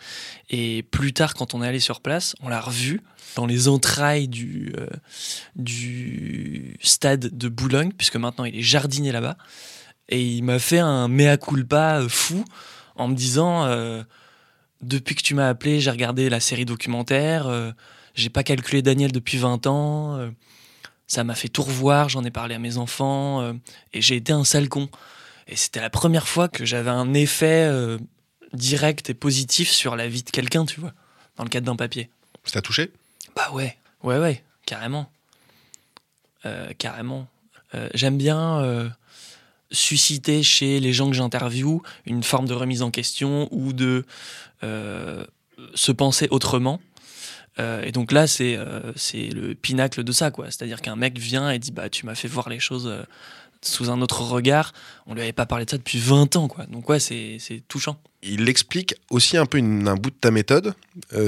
Et 0.49 0.83
plus 0.83 1.13
tard, 1.13 1.33
quand 1.33 1.53
on 1.53 1.63
est 1.63 1.67
allé 1.67 1.79
sur 1.79 2.01
place, 2.01 2.35
on 2.41 2.49
l'a 2.49 2.61
revu 2.61 3.01
dans 3.35 3.45
les 3.45 3.67
entrailles 3.67 4.27
du, 4.27 4.73
euh, 4.77 4.87
du 5.55 6.77
stade 6.81 7.37
de 7.37 7.49
Boulogne, 7.49 7.91
puisque 7.97 8.17
maintenant 8.17 8.45
il 8.45 8.55
est 8.55 8.61
jardinier 8.61 9.11
là-bas. 9.11 9.37
Et 10.09 10.21
il 10.21 10.43
m'a 10.43 10.59
fait 10.59 10.79
un 10.79 11.07
mea 11.07 11.37
culpa 11.37 12.01
fou 12.09 12.43
en 12.95 13.07
me 13.07 13.15
disant 13.15 13.65
euh, 13.65 14.03
Depuis 14.81 15.15
que 15.15 15.21
tu 15.21 15.33
m'as 15.33 15.47
appelé, 15.47 15.79
j'ai 15.79 15.91
regardé 15.91 16.29
la 16.29 16.39
série 16.39 16.65
documentaire, 16.65 17.47
euh, 17.47 17.71
j'ai 18.13 18.29
pas 18.29 18.43
calculé 18.43 18.81
Daniel 18.81 19.13
depuis 19.13 19.37
20 19.37 19.67
ans, 19.67 20.31
ça 21.11 21.25
m'a 21.25 21.35
fait 21.35 21.49
tout 21.49 21.63
revoir, 21.63 22.07
j'en 22.07 22.23
ai 22.23 22.31
parlé 22.31 22.55
à 22.55 22.59
mes 22.59 22.77
enfants, 22.77 23.41
euh, 23.41 23.51
et 23.91 24.01
j'ai 24.01 24.15
été 24.15 24.31
un 24.31 24.45
sale 24.45 24.69
con. 24.69 24.87
Et 25.45 25.57
c'était 25.57 25.81
la 25.81 25.89
première 25.89 26.25
fois 26.25 26.47
que 26.47 26.63
j'avais 26.63 26.89
un 26.89 27.13
effet 27.13 27.67
euh, 27.69 27.97
direct 28.53 29.09
et 29.09 29.13
positif 29.13 29.69
sur 29.69 29.97
la 29.97 30.07
vie 30.07 30.23
de 30.23 30.29
quelqu'un, 30.29 30.65
tu 30.65 30.79
vois, 30.79 30.93
dans 31.35 31.43
le 31.43 31.49
cadre 31.49 31.65
d'un 31.65 31.75
papier. 31.75 32.09
Ça 32.45 32.53
t'a 32.53 32.61
touché? 32.61 32.93
Bah 33.35 33.51
ouais, 33.51 33.77
ouais, 34.03 34.19
ouais, 34.19 34.41
carrément. 34.65 35.11
Euh, 36.45 36.71
carrément. 36.77 37.27
J'aime 37.93 38.17
bien 38.17 38.91
susciter 39.71 40.43
chez 40.43 40.81
les 40.81 40.91
gens 40.91 41.09
que 41.09 41.15
j'interviewe 41.15 41.81
une 42.05 42.21
forme 42.21 42.45
de 42.45 42.53
remise 42.53 42.81
en 42.81 42.91
question 42.91 43.47
ou 43.51 43.71
de 43.71 44.05
se 44.61 45.91
penser 45.93 46.27
autrement. 46.31 46.81
Euh, 47.59 47.81
et 47.83 47.91
donc 47.91 48.11
là, 48.11 48.27
c'est 48.27 48.55
euh, 48.55 48.93
c'est 48.95 49.27
le 49.29 49.55
pinacle 49.55 50.03
de 50.03 50.11
ça, 50.11 50.31
quoi. 50.31 50.45
C'est-à-dire 50.45 50.81
qu'un 50.81 50.95
mec 50.95 51.17
vient 51.17 51.51
et 51.51 51.59
dit 51.59 51.71
Bah, 51.71 51.89
tu 51.89 52.05
m'as 52.05 52.15
fait 52.15 52.27
voir 52.27 52.47
les 52.49 52.59
choses 52.59 52.87
euh, 52.87 53.03
sous 53.61 53.89
un 53.89 54.01
autre 54.01 54.21
regard. 54.21 54.71
On 55.05 55.13
lui 55.13 55.21
avait 55.21 55.33
pas 55.33 55.45
parlé 55.45 55.65
de 55.65 55.69
ça 55.71 55.77
depuis 55.77 55.99
20 55.99 56.35
ans, 56.37 56.47
quoi. 56.47 56.65
Donc, 56.67 56.87
ouais, 56.89 56.99
c'est 56.99 57.37
touchant. 57.67 57.99
Il 58.23 58.47
explique 58.49 58.95
aussi 59.09 59.37
un 59.37 59.45
peu 59.45 59.57
une- 59.57 59.87
un 59.87 59.95
bout 59.95 60.11
de 60.11 60.15
ta 60.15 60.31
méthode, 60.31 60.73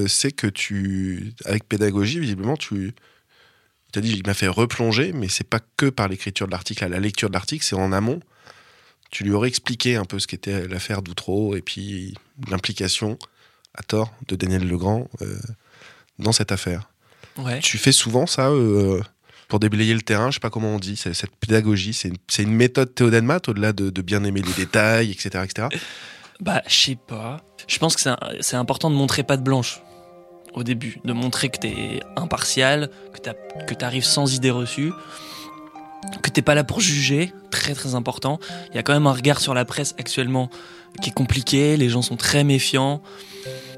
c'est 0.08 0.32
que 0.32 0.48
tu, 0.48 1.34
avec 1.46 1.68
pédagogie, 1.68 2.20
visiblement, 2.20 2.56
tu 2.56 2.94
as 3.96 4.02
dit, 4.02 4.14
il 4.14 4.26
m'a 4.26 4.34
fait 4.34 4.48
replonger, 4.48 5.12
mais 5.12 5.28
c'est 5.28 5.44
pas 5.48 5.60
que 5.78 5.88
par 5.90 6.08
l'écriture 6.08 6.48
de 6.48 6.52
l'article, 6.52 6.88
la 6.88 7.00
lecture 7.00 7.30
de 7.30 7.34
l'article, 7.34 7.64
c'est 7.66 7.76
en 7.76 7.92
amont. 7.92 8.20
Tu 9.12 9.24
lui 9.24 9.32
aurais 9.32 9.48
expliqué 9.48 9.96
un 9.96 10.06
peu 10.06 10.18
ce 10.20 10.26
qu'était 10.28 10.68
l'affaire 10.68 11.02
d'Outreau 11.04 11.56
et 11.56 11.62
puis 11.62 12.16
l'implication, 12.50 13.18
à 13.76 13.84
tort, 13.84 14.12
de 14.28 14.36
Daniel 14.36 14.68
Legrand 14.68 15.08
dans 16.24 16.32
cette 16.32 16.52
affaire. 16.52 16.90
Ouais. 17.38 17.60
Tu 17.60 17.78
fais 17.78 17.92
souvent 17.92 18.26
ça 18.28 18.50
euh, 18.50 19.02
pour 19.48 19.60
déblayer 19.60 19.94
le 19.94 20.02
terrain, 20.02 20.30
je 20.30 20.36
sais 20.36 20.40
pas 20.40 20.50
comment 20.50 20.76
on 20.76 20.80
dit, 20.80 20.96
cette 20.96 21.36
pédagogie, 21.36 21.94
c'est 21.94 22.10
une, 22.10 22.18
une 22.40 22.56
méthode 22.56 22.94
théodenmat 22.94 23.42
au-delà 23.48 23.74
de, 23.74 23.90
de 23.90 24.02
bien 24.02 24.24
aimer 24.24 24.42
les 24.42 24.54
détails, 24.54 25.12
etc. 25.12 25.44
etc. 25.44 25.68
Bah, 26.40 26.62
je 26.68 26.74
sais 26.74 26.98
pas. 27.08 27.42
Je 27.68 27.78
pense 27.78 27.96
que 27.96 28.10
c'est 28.42 28.56
important 28.56 28.90
de 28.90 28.96
montrer 28.96 29.24
pas 29.24 29.38
de 29.38 29.44
blanche 29.44 29.82
au 30.54 30.64
début, 30.64 31.00
de 31.04 31.14
montrer 31.14 31.50
que 31.50 31.58
t'es 31.58 32.02
impartial, 32.16 32.90
que 33.68 33.74
t'arrives 33.74 34.04
sans 34.04 34.36
idée 34.36 34.52
reçue, 34.52 34.92
que 36.22 36.30
t'es 36.30 36.42
pas 36.42 36.56
là 36.56 36.64
pour 36.64 36.80
juger, 36.80 37.34
très 37.50 37.74
très 37.74 37.96
important. 37.96 38.40
Il 38.70 38.76
y 38.76 38.78
a 38.78 38.84
quand 38.84 38.94
même 38.94 39.08
un 39.08 39.14
regard 39.14 39.40
sur 39.40 39.54
la 39.54 39.66
presse 39.66 39.96
actuellement 39.98 40.50
qui 41.02 41.10
est 41.10 41.14
compliqué, 41.14 41.76
les 41.78 41.90
gens 41.90 42.02
sont 42.02 42.18
très 42.18 42.44
méfiants, 42.44 43.02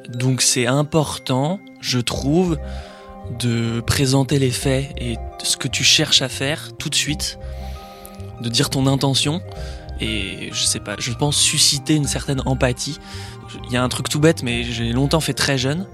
donc 0.09 0.41
c'est 0.41 0.67
important, 0.67 1.59
je 1.85 1.99
trouve, 1.99 2.57
de 3.39 3.79
présenter 3.81 4.39
les 4.39 4.49
faits 4.49 4.91
et 4.97 5.17
ce 5.43 5.55
que 5.55 5.67
tu 5.67 5.83
cherches 5.83 6.21
à 6.21 6.29
faire 6.29 6.71
tout 6.77 6.89
de 6.89 6.95
suite, 6.95 7.37
de 8.41 8.49
dire 8.49 8.69
ton 8.69 8.87
intention 8.87 9.41
et 10.01 10.49
je 10.51 10.63
sais 10.63 10.79
pas, 10.79 10.95
je 10.97 11.13
pense 11.13 11.37
susciter 11.37 11.95
une 11.95 12.07
certaine 12.07 12.41
empathie. 12.45 12.99
Il 13.67 13.71
y 13.71 13.77
a 13.77 13.83
un 13.83 13.89
truc 13.89 14.09
tout 14.09 14.19
bête, 14.19 14.43
mais 14.43 14.63
j'ai 14.63 14.91
longtemps 14.91 15.19
fait 15.19 15.33
très 15.33 15.57
jeune, 15.57 15.85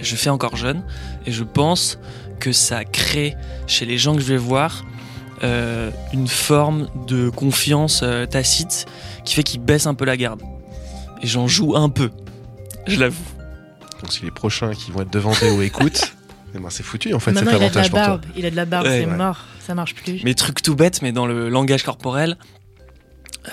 je 0.00 0.16
fais 0.16 0.28
encore 0.28 0.56
jeune, 0.56 0.82
et 1.24 1.32
je 1.32 1.44
pense 1.44 1.98
que 2.40 2.52
ça 2.52 2.84
crée 2.84 3.36
chez 3.66 3.86
les 3.86 3.96
gens 3.96 4.14
que 4.14 4.20
je 4.20 4.26
vais 4.26 4.36
voir 4.36 4.84
euh, 5.44 5.90
une 6.12 6.28
forme 6.28 6.88
de 7.06 7.30
confiance 7.30 8.00
euh, 8.02 8.26
tacite 8.26 8.86
qui 9.24 9.34
fait 9.34 9.44
qu'ils 9.44 9.60
baissent 9.60 9.86
un 9.86 9.94
peu 9.94 10.04
la 10.04 10.16
garde. 10.16 10.42
Et 11.22 11.26
j'en 11.26 11.46
joue 11.46 11.76
un 11.76 11.88
peu, 11.88 12.10
je 12.86 12.98
l'avoue. 12.98 13.37
Donc 14.00 14.12
si 14.12 14.24
les 14.24 14.30
prochains 14.30 14.72
qui 14.72 14.90
vont 14.90 15.02
être 15.02 15.12
devant 15.12 15.34
Théo 15.34 15.60
écoutent, 15.62 16.14
eh 16.54 16.58
ben, 16.58 16.70
c'est 16.70 16.82
foutu 16.82 17.12
en 17.14 17.20
fait 17.20 17.34
cet 17.34 17.44
Maintenant, 17.44 17.58
il 17.58 17.64
a 17.64 17.68
de 17.68 17.74
la 17.74 17.80
avantage 17.80 17.90
barbe. 17.92 18.24
Il 18.36 18.46
a 18.46 18.50
de 18.50 18.56
la 18.56 18.64
barbe, 18.64 18.86
Ouais, 18.86 19.00
c'est 19.00 19.06
ouais. 19.06 19.16
mort. 19.16 19.38
Ça 19.60 19.74
marche 19.74 19.94
plus. 19.94 20.22
Mais 20.24 20.34
truc 20.34 20.62
tout 20.62 20.74
bête, 20.74 21.02
mais 21.02 21.12
dans 21.12 21.26
le 21.26 21.48
langage 21.48 21.82
corporel, 21.82 22.38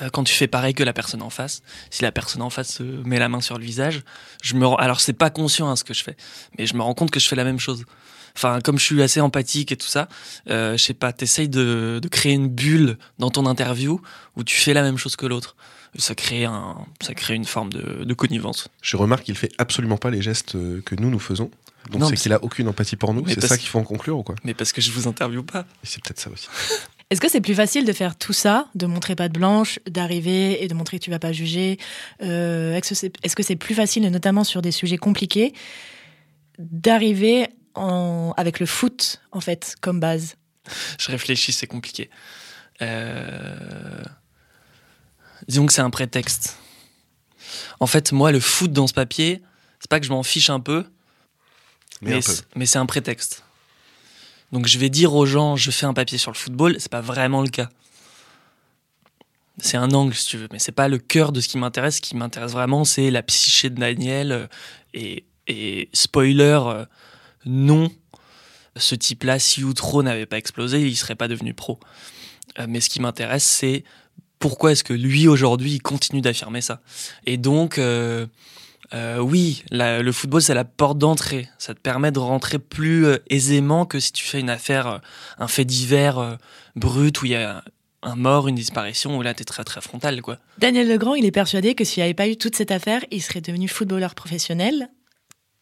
euh, 0.01 0.10
quand 0.10 0.23
tu 0.23 0.34
fais 0.34 0.47
pareil 0.47 0.73
que 0.73 0.84
la 0.84 0.93
personne 0.93 1.21
en 1.21 1.29
face, 1.29 1.62
si 1.89 2.03
la 2.03 2.12
personne 2.12 2.41
en 2.41 2.49
face 2.49 2.75
se 2.75 2.84
met 2.84 3.19
la 3.19 3.29
main 3.29 3.41
sur 3.41 3.58
le 3.58 3.63
visage, 3.65 4.03
je 4.41 4.55
me 4.55 4.65
rends, 4.65 4.75
alors 4.75 4.99
c'est 5.01 5.13
pas 5.13 5.29
conscient 5.29 5.69
hein, 5.69 5.75
ce 5.75 5.84
que 5.84 5.93
je 5.93 6.03
fais, 6.03 6.15
mais 6.58 6.65
je 6.65 6.75
me 6.75 6.81
rends 6.81 6.93
compte 6.93 7.12
que 7.12 7.19
je 7.19 7.27
fais 7.27 7.36
la 7.36 7.43
même 7.43 7.60
chose. 7.60 7.84
Enfin, 8.38 8.60
comme 8.62 8.77
je 8.77 8.84
suis 8.84 9.01
assez 9.01 9.21
empathique 9.21 9.71
et 9.71 9.77
tout 9.77 9.88
ça, 9.88 10.10
euh, 10.49 10.75
je 10.77 10.84
sais 10.84 10.93
pas, 10.93 11.13
t'essayes 11.13 11.47
de, 11.47 11.99
de 12.01 12.08
créer 12.10 12.34
une 12.34 12.49
bulle 12.49 12.97
dans 13.17 13.29
ton 13.29 13.45
interview 13.45 14.01
où 14.36 14.43
tu 14.43 14.55
fais 14.58 14.73
la 14.73 14.81
même 14.81 14.97
chose 14.97 15.15
que 15.15 15.25
l'autre. 15.25 15.55
Ça 15.97 16.15
crée, 16.15 16.45
un, 16.45 16.77
ça 17.01 17.13
crée 17.13 17.36
une 17.36 17.45
forme 17.45 17.71
de, 17.71 18.03
de 18.03 18.13
connivence. 18.13 18.67
Je 18.81 18.97
remarque 18.97 19.23
qu'il 19.23 19.36
fait 19.38 19.51
absolument 19.58 19.97
pas 19.97 20.10
les 20.10 20.21
gestes 20.21 20.55
euh, 20.55 20.81
que 20.81 20.95
nous 20.95 21.10
nous 21.10 21.19
faisons. 21.19 21.49
Donc 21.91 22.03
c'est 22.10 22.15
qu'il 22.15 22.34
a 22.34 22.43
aucune 22.43 22.67
empathie 22.67 22.95
pour 22.95 23.13
nous. 23.13 23.27
C'est 23.27 23.45
ça 23.45 23.58
qu'il 23.58 23.69
faut 23.69 23.77
en 23.79 23.84
conclure 23.84 24.17
ou 24.17 24.23
quoi? 24.23 24.36
Mais 24.43 24.53
parce 24.55 24.71
que 24.73 24.81
je 24.81 24.91
vous 24.91 25.08
interviewe 25.08 25.43
pas. 25.43 25.65
C'est 25.84 26.03
peut-être 26.03 26.19
ça 26.19 26.29
aussi. 26.31 26.47
Est-ce 27.12 27.21
que 27.21 27.29
c'est 27.29 27.41
plus 27.41 27.53
facile 27.53 27.86
de 27.86 27.93
faire 27.93 28.17
tout 28.17 28.34
ça, 28.34 28.67
de 28.73 28.88
montrer 28.88 29.15
patte 29.15 29.34
blanche, 29.34 29.79
d'arriver 29.88 30.63
et 30.63 30.67
de 30.67 30.73
montrer 30.73 30.97
que 30.97 31.03
tu 31.03 31.12
vas 31.12 31.19
pas 31.19 31.31
juger? 31.31 31.77
Euh, 32.23 32.73
Est-ce 32.75 33.36
que 33.36 33.43
c'est 33.43 33.55
plus 33.55 33.75
facile, 33.75 34.01
notamment 34.10 34.43
sur 34.43 34.63
des 34.63 34.71
sujets 34.71 34.97
compliqués, 34.97 35.53
d'arriver 36.58 37.47
en- 37.75 38.34
avec 38.38 38.60
le 38.60 38.65
foot, 38.65 39.21
en 39.31 39.39
fait, 39.41 39.75
comme 39.81 39.99
base? 39.99 40.36
Je 40.97 41.12
réfléchis, 41.12 41.51
c'est 41.51 41.67
compliqué. 41.67 42.10
Euh, 42.81 44.01
Disons 45.47 45.65
que 45.65 45.73
c'est 45.73 45.81
un 45.81 45.89
prétexte. 45.89 46.58
En 47.79 47.88
fait, 47.88 48.12
moi, 48.12 48.31
le 48.31 48.39
foot 48.39 48.71
dans 48.71 48.88
ce 48.88 48.93
papier, 48.93 49.41
c'est 49.79 49.89
pas 49.89 49.99
que 49.99 50.05
je 50.05 50.12
m'en 50.12 50.23
fiche 50.23 50.49
un 50.49 50.60
peu, 50.60 50.86
Mais 52.55 52.65
c'est 52.65 52.77
un 52.77 52.86
prétexte. 52.86 53.43
Donc 54.51 54.67
je 54.67 54.77
vais 54.77 54.89
dire 54.89 55.13
aux 55.13 55.25
gens, 55.25 55.55
je 55.55 55.71
fais 55.71 55.86
un 55.86 55.93
papier 55.93 56.17
sur 56.17 56.31
le 56.31 56.36
football, 56.38 56.75
c'est 56.79 56.91
pas 56.91 57.01
vraiment 57.01 57.41
le 57.41 57.49
cas. 57.49 57.69
C'est 59.60 59.77
un 59.77 59.91
angle, 59.91 60.13
si 60.13 60.27
tu 60.27 60.38
veux, 60.38 60.49
mais 60.51 60.60
c'est 60.60 60.73
pas 60.73 60.88
le 60.89 60.97
cœur 60.97 61.31
de 61.31 61.39
ce 61.39 61.47
qui 61.47 61.58
m'intéresse. 61.58 61.95
Ce 61.97 62.01
qui 62.01 62.15
m'intéresse 62.15 62.51
vraiment, 62.51 62.84
c'est 62.84 63.10
la 63.10 63.23
psyché 63.23 63.69
de 63.69 63.79
Daniel. 63.79 64.31
euh, 64.31 64.47
Et, 64.93 65.25
et 65.47 65.89
spoiler, 65.93 66.60
euh, 66.65 66.86
non, 67.45 67.89
ce 68.75 68.95
type-là, 68.95 69.39
si 69.39 69.63
Outro 69.63 70.03
n'avait 70.03 70.25
pas 70.25 70.38
explosé, 70.38 70.81
il 70.81 70.95
serait 70.97 71.15
pas 71.15 71.29
devenu 71.29 71.53
pro. 71.53 71.79
Euh, 72.60 72.65
mais 72.67 72.81
ce 72.81 72.89
qui 72.89 72.99
m'intéresse, 72.99 73.45
c'est 73.45 73.86
pourquoi 74.39 74.71
est-ce 74.74 74.84
que 74.84 74.93
lui, 74.93 75.28
aujourd'hui, 75.28 75.71
il 75.74 75.82
continue 75.82 76.21
d'affirmer 76.21 76.62
ça? 76.62 76.82
Et 77.26 77.38
donc, 77.38 77.78
euh, 77.78 78.26
euh, 78.93 79.19
oui, 79.19 79.63
la- 79.71 80.02
le 80.02 80.12
football, 80.12 80.41
c'est 80.41 80.54
la 80.54 80.65
porte 80.65 80.98
d'entrée. 80.98 81.48
Ça 81.58 81.74
te 81.74 81.80
permet 81.80 82.12
de 82.12 82.19
rentrer 82.19 82.60
plus 82.60 83.06
euh, 83.06 83.17
aisément 83.30 83.86
que 83.86 84.00
si 84.00 84.12
tu 84.12 84.24
fais 84.26 84.39
une 84.39 84.50
affaire, 84.50 85.02
un 85.39 85.48
fait 85.48 85.65
divers 85.65 86.38
brut 86.76 87.21
où 87.21 87.26
il 87.26 87.32
y 87.32 87.36
a 87.36 87.63
un 88.04 88.15
mort, 88.15 88.48
une 88.48 88.56
disparition, 88.56 89.17
où 89.17 89.21
là, 89.24 89.34
t'es 89.34 89.45
très 89.45 89.63
très 89.63 89.82
frontal, 89.82 90.21
quoi. 90.21 90.38
Daniel 90.60 90.88
Legrand, 90.88 91.15
il 91.15 91.26
est 91.26 91.32
persuadé 91.32 91.74
que 91.74 91.84
s'il 91.84 92.02
n'y 92.02 92.06
avait 92.06 92.13
pas 92.13 92.28
eu 92.28 92.38
toute 92.38 92.56
cette 92.56 92.69
affaire, 92.71 93.04
il 93.10 93.21
serait 93.24 93.41
devenu 93.41 93.67
footballeur 93.67 94.13
professionnel. 94.13 94.89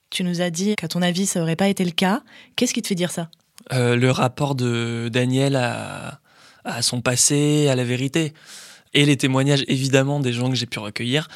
Tu 0.10 0.24
nous 0.26 0.42
as 0.42 0.50
dit 0.50 0.76
qu'à 0.76 0.90
ton 0.90 1.02
avis, 1.02 1.26
ça 1.26 1.42
aurait 1.42 1.56
pas 1.56 1.70
été 1.70 1.86
le 1.86 1.92
cas. 1.92 2.22
Qu'est-ce 2.58 2.74
qui 2.74 2.82
te 2.82 2.88
fait 2.90 2.96
dire 2.96 3.12
ça? 3.12 3.30
Euh, 3.72 3.96
le 3.96 4.12
rapport 4.12 4.56
de 4.56 5.10
Daniel 5.12 5.56
à, 5.56 6.20
à 6.66 6.82
son 6.82 7.02
passé, 7.02 7.68
à 7.68 7.76
la 7.76 7.84
vérité. 7.84 8.34
Et 8.94 9.06
les 9.06 9.18
témoignages, 9.18 9.64
évidemment, 9.68 10.20
des 10.20 10.34
gens 10.34 10.50
que 10.50 10.56
j'ai 10.56 10.68
pu 10.68 10.78
recueillir. 10.80 11.28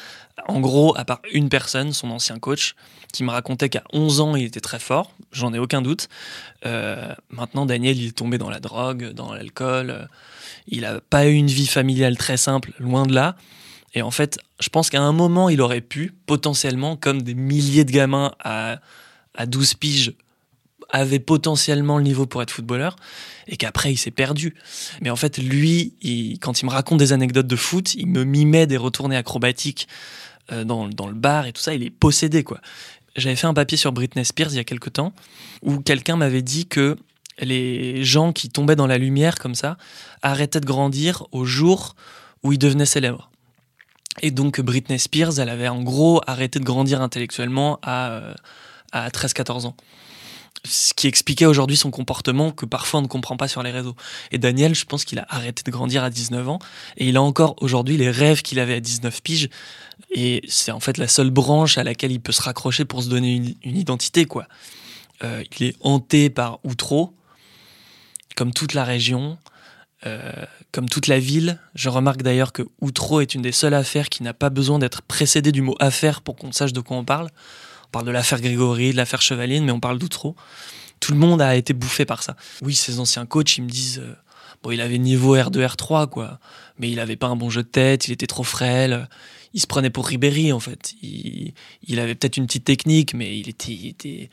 En 0.46 0.60
gros, 0.60 0.96
à 0.96 1.04
part 1.04 1.20
une 1.32 1.48
personne, 1.48 1.92
son 1.92 2.10
ancien 2.10 2.38
coach, 2.38 2.76
qui 3.12 3.24
me 3.24 3.30
racontait 3.30 3.68
qu'à 3.68 3.82
11 3.92 4.20
ans, 4.20 4.36
il 4.36 4.44
était 4.44 4.60
très 4.60 4.78
fort, 4.78 5.12
j'en 5.32 5.52
ai 5.52 5.58
aucun 5.58 5.82
doute. 5.82 6.08
Euh, 6.66 7.12
maintenant, 7.30 7.66
Daniel, 7.66 7.98
il 7.98 8.08
est 8.08 8.16
tombé 8.16 8.38
dans 8.38 8.50
la 8.50 8.60
drogue, 8.60 9.12
dans 9.12 9.32
l'alcool. 9.32 9.90
euh, 9.90 10.04
Il 10.68 10.82
n'a 10.82 11.00
pas 11.00 11.26
eu 11.26 11.32
une 11.32 11.48
vie 11.48 11.66
familiale 11.66 12.16
très 12.16 12.36
simple, 12.36 12.72
loin 12.78 13.06
de 13.06 13.14
là. 13.14 13.34
Et 13.94 14.02
en 14.02 14.10
fait, 14.10 14.38
je 14.60 14.68
pense 14.68 14.90
qu'à 14.90 15.00
un 15.00 15.12
moment, 15.12 15.48
il 15.48 15.60
aurait 15.60 15.80
pu, 15.80 16.14
potentiellement, 16.26 16.96
comme 16.96 17.22
des 17.22 17.34
milliers 17.34 17.84
de 17.84 17.90
gamins 17.90 18.32
à, 18.38 18.78
à 19.34 19.46
12 19.46 19.74
piges, 19.74 20.12
avait 20.90 21.18
potentiellement 21.18 21.98
le 21.98 22.04
niveau 22.04 22.26
pour 22.26 22.42
être 22.42 22.50
footballeur 22.50 22.96
et 23.46 23.56
qu'après 23.56 23.92
il 23.92 23.96
s'est 23.96 24.10
perdu. 24.10 24.54
Mais 25.00 25.10
en 25.10 25.16
fait, 25.16 25.38
lui, 25.38 25.94
quand 26.40 26.60
il 26.60 26.66
me 26.66 26.70
raconte 26.70 26.98
des 26.98 27.12
anecdotes 27.12 27.46
de 27.46 27.56
foot, 27.56 27.94
il 27.94 28.06
me 28.06 28.24
mimait 28.24 28.66
des 28.66 28.76
retournées 28.76 29.16
acrobatiques 29.16 29.88
euh, 30.52 30.64
dans, 30.64 30.88
dans 30.88 31.06
le 31.06 31.14
bar 31.14 31.46
et 31.46 31.52
tout 31.52 31.60
ça, 31.60 31.74
il 31.74 31.82
est 31.82 31.90
possédé 31.90 32.42
quoi. 32.44 32.60
J'avais 33.16 33.36
fait 33.36 33.46
un 33.46 33.54
papier 33.54 33.76
sur 33.76 33.92
Britney 33.92 34.24
Spears 34.24 34.50
il 34.52 34.56
y 34.56 34.60
a 34.60 34.64
quelque 34.64 34.90
temps 34.90 35.12
où 35.62 35.80
quelqu'un 35.80 36.16
m'avait 36.16 36.42
dit 36.42 36.66
que 36.66 36.96
les 37.40 38.04
gens 38.04 38.32
qui 38.32 38.48
tombaient 38.48 38.76
dans 38.76 38.86
la 38.86 38.98
lumière 38.98 39.38
comme 39.38 39.54
ça 39.54 39.76
arrêtaient 40.22 40.60
de 40.60 40.66
grandir 40.66 41.24
au 41.32 41.44
jour 41.44 41.96
où 42.42 42.52
ils 42.52 42.58
devenaient 42.58 42.86
célèbres. 42.86 43.30
Et 44.22 44.30
donc 44.30 44.60
Britney 44.60 44.98
Spears, 44.98 45.38
elle 45.38 45.48
avait 45.48 45.68
en 45.68 45.82
gros 45.82 46.20
arrêté 46.26 46.58
de 46.58 46.64
grandir 46.64 47.02
intellectuellement 47.02 47.78
à, 47.82 48.10
euh, 48.10 48.34
à 48.92 49.08
13-14 49.10 49.66
ans 49.66 49.76
ce 50.64 50.92
qui 50.94 51.06
expliquait 51.06 51.46
aujourd'hui 51.46 51.76
son 51.76 51.90
comportement 51.90 52.50
que 52.50 52.66
parfois 52.66 53.00
on 53.00 53.02
ne 53.02 53.08
comprend 53.08 53.36
pas 53.36 53.48
sur 53.48 53.62
les 53.62 53.70
réseaux. 53.70 53.94
Et 54.32 54.38
Daniel, 54.38 54.74
je 54.74 54.84
pense 54.84 55.04
qu'il 55.04 55.18
a 55.18 55.26
arrêté 55.28 55.62
de 55.64 55.70
grandir 55.70 56.04
à 56.04 56.10
19 56.10 56.48
ans 56.48 56.58
et 56.96 57.08
il 57.08 57.16
a 57.16 57.22
encore 57.22 57.54
aujourd'hui 57.58 57.96
les 57.96 58.10
rêves 58.10 58.42
qu'il 58.42 58.58
avait 58.58 58.74
à 58.74 58.80
19 58.80 59.22
piges. 59.22 59.48
Et 60.10 60.42
c'est 60.48 60.70
en 60.70 60.80
fait 60.80 60.98
la 60.98 61.08
seule 61.08 61.30
branche 61.30 61.78
à 61.78 61.84
laquelle 61.84 62.12
il 62.12 62.20
peut 62.20 62.32
se 62.32 62.42
raccrocher 62.42 62.84
pour 62.84 63.02
se 63.02 63.08
donner 63.08 63.54
une, 63.62 63.76
identité, 63.76 64.24
quoi. 64.24 64.46
Euh, 65.24 65.42
il 65.58 65.66
est 65.66 65.76
hanté 65.80 66.30
par 66.30 66.60
Outreau, 66.64 67.14
comme 68.36 68.52
toute 68.52 68.74
la 68.74 68.84
région, 68.84 69.36
euh, 70.06 70.32
comme 70.70 70.88
toute 70.88 71.08
la 71.08 71.18
ville. 71.18 71.58
Je 71.74 71.88
remarque 71.88 72.22
d'ailleurs 72.22 72.52
que 72.52 72.62
Outreau 72.80 73.20
est 73.20 73.34
une 73.34 73.42
des 73.42 73.52
seules 73.52 73.74
affaires 73.74 74.08
qui 74.08 74.22
n'a 74.22 74.32
pas 74.32 74.50
besoin 74.50 74.78
d'être 74.78 75.02
précédée 75.02 75.50
du 75.50 75.60
mot 75.60 75.74
affaire 75.80 76.20
pour 76.20 76.36
qu'on 76.36 76.52
sache 76.52 76.72
de 76.72 76.80
quoi 76.80 76.96
on 76.96 77.04
parle. 77.04 77.28
On 77.88 77.90
parle 77.90 78.06
de 78.06 78.10
l'affaire 78.10 78.40
Grégory, 78.40 78.92
de 78.92 78.96
l'affaire 78.96 79.22
Chevaline, 79.22 79.64
mais 79.64 79.72
on 79.72 79.80
parle 79.80 79.98
d'Outreau. 79.98 80.36
Tout 81.00 81.12
le 81.12 81.18
monde 81.18 81.40
a 81.40 81.56
été 81.56 81.72
bouffé 81.72 82.04
par 82.04 82.22
ça. 82.22 82.36
Oui, 82.62 82.74
ses 82.74 82.98
anciens 82.98 83.24
coachs, 83.24 83.56
ils 83.56 83.62
me 83.62 83.68
disent, 83.68 84.00
euh, 84.00 84.14
bon, 84.62 84.72
il 84.72 84.80
avait 84.80 84.98
niveau 84.98 85.36
R2, 85.36 85.66
R3, 85.66 86.08
quoi, 86.08 86.38
mais 86.78 86.90
il 86.90 87.00
avait 87.00 87.16
pas 87.16 87.28
un 87.28 87.36
bon 87.36 87.48
jeu 87.48 87.62
de 87.62 87.68
tête, 87.68 88.06
il 88.08 88.12
était 88.12 88.26
trop 88.26 88.44
frêle. 88.44 89.08
Il 89.54 89.60
se 89.60 89.66
prenait 89.66 89.90
pour 89.90 90.06
Ribéry, 90.06 90.52
en 90.52 90.60
fait. 90.60 90.94
Il, 91.02 91.54
avait 91.98 92.14
peut-être 92.14 92.36
une 92.36 92.46
petite 92.46 92.64
technique, 92.64 93.14
mais 93.14 93.38
il 93.38 93.48
il 93.48 93.86
était, 93.86 94.28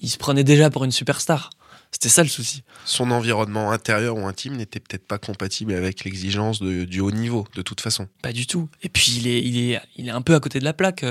il 0.00 0.08
se 0.08 0.18
prenait 0.18 0.44
déjà 0.44 0.68
pour 0.68 0.84
une 0.84 0.90
superstar. 0.90 1.50
C'était 1.90 2.08
ça 2.10 2.22
le 2.22 2.28
souci. 2.28 2.62
Son 2.84 3.10
environnement 3.10 3.72
intérieur 3.72 4.16
ou 4.16 4.26
intime 4.26 4.56
n'était 4.56 4.78
peut-être 4.78 5.06
pas 5.06 5.18
compatible 5.18 5.72
avec 5.72 6.04
l'exigence 6.04 6.60
de- 6.60 6.84
du 6.84 7.00
haut 7.00 7.10
niveau, 7.10 7.46
de 7.54 7.62
toute 7.62 7.80
façon. 7.80 8.08
Pas 8.22 8.32
du 8.32 8.46
tout. 8.46 8.68
Et 8.82 8.88
puis 8.88 9.14
il 9.16 9.26
est, 9.26 9.40
il 9.42 9.58
est, 9.72 9.80
il 9.96 10.08
est 10.08 10.10
un 10.12 10.20
peu 10.22 10.34
à 10.34 10.40
côté 10.40 10.58
de 10.58 10.64
la 10.64 10.74
plaque. 10.74 11.04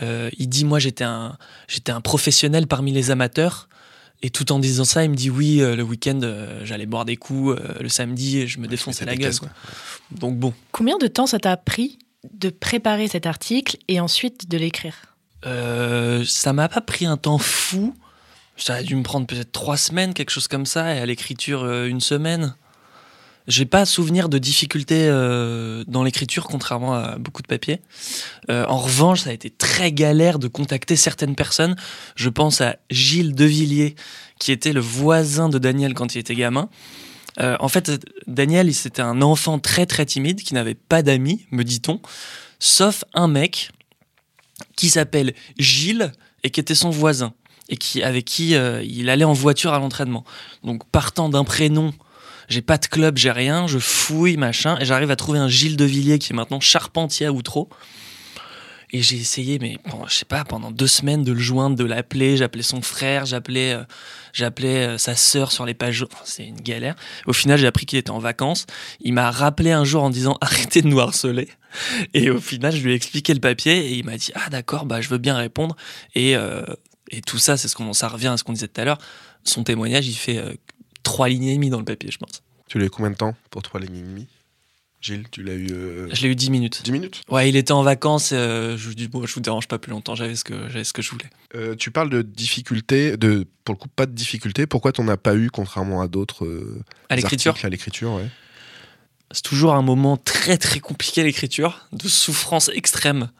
Euh, 0.00 0.30
il 0.38 0.48
dit 0.48 0.64
moi 0.64 0.78
j'étais 0.78 1.04
un, 1.04 1.36
j'étais 1.68 1.92
un 1.92 2.00
professionnel 2.00 2.66
parmi 2.66 2.92
les 2.92 3.10
amateurs. 3.10 3.68
Et 4.24 4.30
tout 4.30 4.52
en 4.52 4.60
disant 4.60 4.84
ça, 4.84 5.02
il 5.02 5.10
me 5.10 5.16
dit 5.16 5.30
oui, 5.30 5.60
euh, 5.60 5.74
le 5.74 5.82
week-end 5.82 6.20
euh, 6.22 6.60
j'allais 6.64 6.86
boire 6.86 7.04
des 7.04 7.16
coups, 7.16 7.58
euh, 7.58 7.74
le 7.80 7.88
samedi 7.88 8.46
je 8.46 8.60
me 8.60 8.68
défonçais 8.68 9.04
la 9.04 9.16
gueule. 9.16 9.30
caisses, 9.30 9.40
quoi. 9.40 9.48
Donc 10.12 10.36
bon, 10.38 10.54
Combien 10.70 10.96
de 10.98 11.06
temps 11.08 11.26
ça 11.26 11.38
t'a 11.40 11.56
pris 11.56 11.98
de 12.32 12.50
préparer 12.50 13.08
cet 13.08 13.26
article 13.26 13.78
et 13.88 13.98
ensuite 13.98 14.48
de 14.48 14.58
l'écrire? 14.58 14.94
Euh, 15.44 16.24
ça 16.24 16.52
m'a 16.52 16.68
pas 16.68 16.80
pris 16.80 17.04
un 17.06 17.16
temps 17.16 17.38
fou. 17.38 17.94
Ça 18.64 18.74
a 18.74 18.82
dû 18.84 18.94
me 18.94 19.02
prendre 19.02 19.26
peut-être 19.26 19.50
trois 19.50 19.76
semaines, 19.76 20.14
quelque 20.14 20.30
chose 20.30 20.46
comme 20.46 20.66
ça, 20.66 20.94
et 20.94 21.00
à 21.00 21.04
l'écriture 21.04 21.64
euh, 21.64 21.88
une 21.88 22.00
semaine. 22.00 22.54
J'ai 23.48 23.64
pas 23.64 23.84
souvenir 23.84 24.28
de 24.28 24.38
difficultés 24.38 25.08
euh, 25.08 25.82
dans 25.88 26.04
l'écriture, 26.04 26.44
contrairement 26.44 26.94
à 26.94 27.18
beaucoup 27.18 27.42
de 27.42 27.48
papiers. 27.48 27.80
Euh, 28.50 28.64
en 28.68 28.78
revanche, 28.78 29.22
ça 29.22 29.30
a 29.30 29.32
été 29.32 29.50
très 29.50 29.90
galère 29.90 30.38
de 30.38 30.46
contacter 30.46 30.94
certaines 30.94 31.34
personnes. 31.34 31.74
Je 32.14 32.28
pense 32.28 32.60
à 32.60 32.76
Gilles 32.88 33.34
Devilliers, 33.34 33.96
qui 34.38 34.52
était 34.52 34.72
le 34.72 34.80
voisin 34.80 35.48
de 35.48 35.58
Daniel 35.58 35.92
quand 35.94 36.14
il 36.14 36.18
était 36.18 36.36
gamin. 36.36 36.68
En 37.40 37.68
fait, 37.68 37.90
Daniel, 38.28 38.72
c'était 38.74 39.02
un 39.02 39.22
enfant 39.22 39.58
très 39.58 39.86
très 39.86 40.04
timide 40.04 40.42
qui 40.42 40.52
n'avait 40.54 40.74
pas 40.74 41.02
d'amis, 41.02 41.46
me 41.50 41.64
dit-on, 41.64 42.00
sauf 42.60 43.04
un 43.14 43.26
mec 43.26 43.70
qui 44.76 44.90
s'appelle 44.90 45.34
Gilles 45.58 46.12
et 46.44 46.50
qui 46.50 46.60
était 46.60 46.74
son 46.74 46.90
voisin 46.90 47.32
et 47.68 47.76
qui 47.76 48.02
avec 48.02 48.24
qui 48.24 48.54
euh, 48.54 48.82
il 48.82 49.08
allait 49.10 49.24
en 49.24 49.32
voiture 49.32 49.72
à 49.72 49.78
l'entraînement. 49.78 50.24
Donc 50.64 50.84
partant 50.90 51.28
d'un 51.28 51.44
prénom, 51.44 51.92
j'ai 52.48 52.62
pas 52.62 52.78
de 52.78 52.86
club, 52.86 53.16
j'ai 53.16 53.30
rien, 53.30 53.66
je 53.66 53.78
fouille 53.78 54.36
machin 54.36 54.78
et 54.80 54.84
j'arrive 54.84 55.10
à 55.10 55.16
trouver 55.16 55.38
un 55.38 55.48
Gilles 55.48 55.76
de 55.76 55.84
Villiers 55.84 56.18
qui 56.18 56.32
est 56.32 56.36
maintenant 56.36 56.60
charpentier 56.60 57.26
à 57.26 57.32
Outreau. 57.32 57.68
Et 58.94 59.00
j'ai 59.00 59.16
essayé, 59.16 59.58
mais 59.58 59.78
je 60.06 60.14
sais 60.14 60.26
pas, 60.26 60.44
pendant 60.44 60.70
deux 60.70 60.86
semaines 60.86 61.24
de 61.24 61.32
le 61.32 61.40
joindre, 61.40 61.76
de 61.76 61.84
l'appeler. 61.84 62.36
J'appelais 62.36 62.62
son 62.62 62.82
frère, 62.82 63.24
j'appelais, 63.24 63.72
euh, 63.72 63.84
j'appelais 64.34 64.86
euh, 64.86 64.98
sa 64.98 65.16
sœur 65.16 65.50
sur 65.50 65.64
les 65.64 65.72
pages. 65.72 66.04
C'est 66.24 66.44
une 66.44 66.60
galère. 66.60 66.94
Au 67.26 67.32
final, 67.32 67.58
j'ai 67.58 67.66
appris 67.66 67.86
qu'il 67.86 67.98
était 67.98 68.10
en 68.10 68.18
vacances. 68.18 68.66
Il 69.00 69.14
m'a 69.14 69.30
rappelé 69.30 69.72
un 69.72 69.84
jour 69.84 70.02
en 70.02 70.10
disant 70.10 70.36
arrêtez 70.42 70.82
de 70.82 70.88
nous 70.88 71.00
harceler. 71.00 71.48
Et 72.12 72.28
au 72.28 72.38
final, 72.38 72.76
je 72.76 72.82
lui 72.82 72.92
ai 72.92 72.94
expliqué 72.94 73.32
le 73.32 73.40
papier 73.40 73.78
et 73.78 73.94
il 73.94 74.04
m'a 74.04 74.18
dit 74.18 74.30
ah 74.34 74.50
d'accord, 74.50 74.84
bah 74.84 75.00
je 75.00 75.08
veux 75.08 75.16
bien 75.16 75.38
répondre. 75.38 75.74
Et 76.14 76.36
et 77.12 77.20
tout 77.20 77.38
ça, 77.38 77.56
c'est 77.56 77.68
ce 77.68 77.76
qu'on, 77.76 77.92
ça 77.92 78.08
revient 78.08 78.28
à 78.28 78.36
ce 78.36 78.44
qu'on 78.44 78.52
disait 78.52 78.68
tout 78.68 78.80
à 78.80 78.84
l'heure. 78.84 78.98
Son 79.44 79.62
témoignage, 79.64 80.08
il 80.08 80.14
fait 80.14 80.38
euh, 80.38 80.52
trois 81.02 81.28
lignes 81.28 81.44
et 81.44 81.54
demie 81.54 81.70
dans 81.70 81.78
le 81.78 81.84
papier, 81.84 82.10
je 82.10 82.18
pense. 82.18 82.42
Tu 82.68 82.78
l'as 82.78 82.86
eu 82.86 82.90
combien 82.90 83.10
de 83.10 83.16
temps 83.16 83.34
pour 83.50 83.62
trois 83.62 83.80
lignes 83.80 83.96
et 83.98 84.02
demie? 84.02 84.26
Gilles, 85.00 85.26
tu 85.32 85.42
l'as 85.42 85.54
eu. 85.54 85.66
euh, 85.72 86.08
Je 86.12 86.22
l'ai 86.22 86.28
eu 86.28 86.36
10 86.36 86.50
minutes. 86.50 86.82
10 86.84 86.92
minutes? 86.92 87.22
Ouais, 87.28 87.48
il 87.48 87.56
était 87.56 87.72
en 87.72 87.82
vacances. 87.82 88.30
euh, 88.32 88.76
je 88.76 88.88
lui 88.88 88.94
dis 88.94 89.08
bon, 89.08 89.26
je 89.26 89.34
vous 89.34 89.40
dérange 89.40 89.66
pas 89.66 89.78
plus 89.80 89.90
longtemps. 89.90 90.14
J'avais 90.14 90.36
ce 90.36 90.44
que 90.44 90.54
j'avais 90.68 90.84
ce 90.84 90.92
que 90.92 91.02
je 91.02 91.10
voulais. 91.10 91.28
Euh, 91.56 91.74
tu 91.74 91.90
parles 91.90 92.08
de 92.08 92.22
difficultés, 92.22 93.16
de, 93.16 93.46
pour 93.64 93.74
le 93.74 93.80
coup, 93.80 93.88
pas 93.88 94.06
de 94.06 94.12
difficultés. 94.12 94.66
Pourquoi 94.68 94.92
t'en 94.92 95.08
as 95.08 95.16
pas 95.16 95.34
eu, 95.34 95.50
contrairement 95.50 96.02
à 96.02 96.06
d'autres 96.08 96.46
À 97.08 97.16
l'écriture 97.16 97.56
À 97.64 97.68
l'écriture, 97.68 98.12
ouais. 98.12 98.28
C'est 99.32 99.42
toujours 99.42 99.74
un 99.74 99.82
moment 99.82 100.16
très 100.18 100.56
très 100.56 100.78
compliqué 100.78 101.24
l'écriture, 101.24 101.88
de 101.92 102.06
souffrance 102.06 102.70
extrême. 102.72 103.30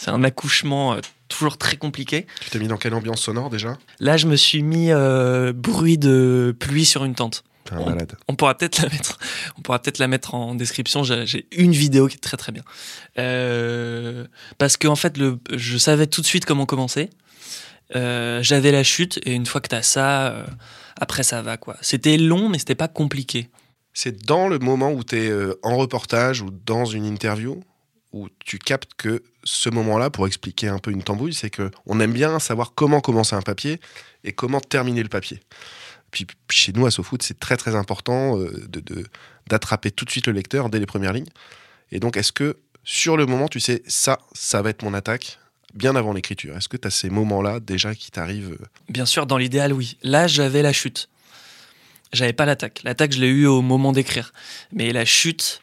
C'est 0.00 0.10
un 0.10 0.24
accouchement 0.24 0.94
euh, 0.94 1.00
toujours 1.28 1.58
très 1.58 1.76
compliqué. 1.76 2.26
Tu 2.40 2.48
t'es 2.48 2.58
mis 2.58 2.68
dans 2.68 2.78
quelle 2.78 2.94
ambiance 2.94 3.20
sonore 3.20 3.50
déjà? 3.50 3.76
Là, 3.98 4.16
je 4.16 4.26
me 4.26 4.34
suis 4.34 4.62
mis 4.62 4.90
euh, 4.90 5.52
bruit 5.52 5.98
de 5.98 6.56
pluie 6.58 6.86
sur 6.86 7.04
une 7.04 7.14
tente. 7.14 7.44
T'es 7.64 7.74
un 7.74 7.84
malade. 7.84 8.16
On 8.26 8.34
pourra 8.34 8.56
peut-être 8.56 8.80
la 8.80 8.88
mettre. 8.88 9.18
On 9.58 9.60
pourra 9.60 9.78
peut-être 9.78 9.98
la 9.98 10.08
mettre 10.08 10.34
en 10.34 10.54
description. 10.54 11.04
J'ai 11.04 11.46
une 11.52 11.72
vidéo 11.72 12.08
qui 12.08 12.16
est 12.16 12.20
très 12.20 12.38
très 12.38 12.50
bien. 12.50 12.62
Euh, 13.18 14.26
parce 14.56 14.78
que 14.78 14.88
en 14.88 14.96
fait, 14.96 15.18
le, 15.18 15.38
je 15.54 15.76
savais 15.76 16.06
tout 16.06 16.22
de 16.22 16.26
suite 16.26 16.46
comment 16.46 16.64
commencer. 16.64 17.10
Euh, 17.94 18.42
J'avais 18.42 18.72
la 18.72 18.84
chute 18.84 19.20
et 19.26 19.34
une 19.34 19.44
fois 19.44 19.60
que 19.60 19.68
t'as 19.68 19.82
ça, 19.82 20.28
euh, 20.28 20.46
après 20.98 21.24
ça 21.24 21.42
va 21.42 21.58
quoi. 21.58 21.76
C'était 21.82 22.16
long, 22.16 22.48
mais 22.48 22.58
c'était 22.58 22.74
pas 22.74 22.88
compliqué. 22.88 23.50
C'est 23.92 24.24
dans 24.24 24.48
le 24.48 24.60
moment 24.60 24.92
où 24.92 25.04
tu 25.04 25.18
es 25.18 25.32
en 25.62 25.76
reportage 25.76 26.40
ou 26.40 26.48
dans 26.64 26.86
une 26.86 27.04
interview? 27.04 27.60
Où 28.12 28.28
tu 28.44 28.58
captes 28.58 28.94
que 28.96 29.22
ce 29.44 29.70
moment-là, 29.70 30.10
pour 30.10 30.26
expliquer 30.26 30.68
un 30.68 30.78
peu 30.78 30.90
une 30.90 31.02
tambouille, 31.02 31.34
c'est 31.34 31.50
que 31.50 31.70
on 31.86 32.00
aime 32.00 32.12
bien 32.12 32.38
savoir 32.40 32.74
comment 32.74 33.00
commencer 33.00 33.36
un 33.36 33.42
papier 33.42 33.80
et 34.24 34.32
comment 34.32 34.60
terminer 34.60 35.02
le 35.02 35.08
papier. 35.08 35.40
Puis 36.10 36.26
chez 36.50 36.72
nous 36.72 36.86
à 36.86 36.90
SoFoot, 36.90 37.22
c'est 37.22 37.38
très 37.38 37.56
très 37.56 37.74
important 37.76 38.38
euh, 38.38 38.50
de 38.68 38.80
de- 38.80 39.06
d'attraper 39.48 39.90
tout 39.92 40.04
de 40.04 40.10
suite 40.10 40.26
le 40.26 40.32
lecteur 40.32 40.68
dès 40.70 40.78
les 40.80 40.86
premières 40.86 41.12
lignes. 41.12 41.28
Et 41.92 42.00
donc, 42.00 42.16
est-ce 42.16 42.32
que 42.32 42.56
sur 42.84 43.16
le 43.16 43.26
moment, 43.26 43.48
tu 43.48 43.60
sais, 43.60 43.82
ça, 43.86 44.18
ça 44.32 44.62
va 44.62 44.70
être 44.70 44.82
mon 44.82 44.94
attaque 44.94 45.38
bien 45.74 45.94
avant 45.96 46.12
l'écriture? 46.12 46.56
Est-ce 46.56 46.68
que 46.68 46.76
tu 46.76 46.86
as 46.88 46.90
ces 46.90 47.10
moments-là 47.10 47.60
déjà 47.60 47.94
qui 47.94 48.10
t'arrivent 48.10 48.56
euh, 48.60 48.66
Bien 48.88 49.06
sûr, 49.06 49.26
dans 49.26 49.38
l'idéal, 49.38 49.72
oui. 49.72 49.96
Là, 50.02 50.26
j'avais 50.26 50.62
la 50.62 50.72
chute. 50.72 51.08
J'avais 52.12 52.32
pas 52.32 52.44
l'attaque. 52.44 52.80
L'attaque, 52.82 53.12
je 53.12 53.20
l'ai 53.20 53.28
eu 53.28 53.46
au 53.46 53.62
moment 53.62 53.92
d'écrire. 53.92 54.32
Mais 54.72 54.92
la 54.92 55.04
chute, 55.04 55.62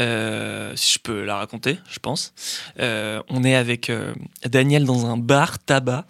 euh, 0.00 0.74
si 0.76 0.94
je 0.94 0.98
peux 0.98 1.24
la 1.24 1.36
raconter, 1.36 1.78
je 1.90 1.98
pense. 1.98 2.32
Euh, 2.80 3.22
on 3.28 3.44
est 3.44 3.54
avec 3.54 3.90
euh, 3.90 4.14
Daniel 4.44 4.84
dans 4.84 5.06
un 5.06 5.16
bar 5.16 5.58
tabac. 5.58 6.06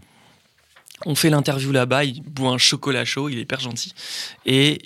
On 1.06 1.14
fait 1.14 1.30
l'interview 1.30 1.72
là-bas. 1.72 2.04
Il 2.04 2.22
boit 2.22 2.50
un 2.50 2.58
chocolat 2.58 3.04
chaud. 3.04 3.28
Il 3.28 3.38
est 3.38 3.42
hyper 3.42 3.60
gentil. 3.60 3.94
Et 4.46 4.78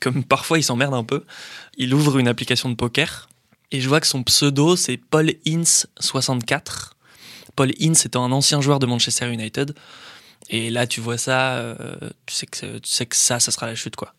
comme 0.00 0.24
parfois 0.24 0.58
il 0.58 0.62
s'emmerde 0.64 0.94
un 0.94 1.04
peu, 1.04 1.24
il 1.76 1.94
ouvre 1.94 2.18
une 2.18 2.28
application 2.28 2.68
de 2.68 2.74
poker. 2.74 3.28
Et 3.70 3.80
je 3.80 3.88
vois 3.88 4.00
que 4.00 4.06
son 4.06 4.22
pseudo, 4.22 4.76
c'est 4.76 4.96
Paul 4.96 5.32
Ince 5.46 5.86
64. 6.00 6.96
Paul 7.56 7.70
Ince 7.80 8.06
étant 8.06 8.24
un 8.24 8.32
ancien 8.32 8.60
joueur 8.60 8.78
de 8.78 8.86
Manchester 8.86 9.32
United. 9.32 9.74
Et 10.50 10.70
là, 10.70 10.86
tu 10.86 11.00
vois 11.00 11.18
ça, 11.18 11.54
euh, 11.54 11.76
tu, 12.26 12.34
sais 12.34 12.46
que, 12.46 12.78
tu 12.78 12.90
sais 12.90 13.06
que 13.06 13.16
ça, 13.16 13.40
ça 13.40 13.50
sera 13.50 13.66
la 13.66 13.74
chute, 13.74 13.96
quoi. 13.96 14.12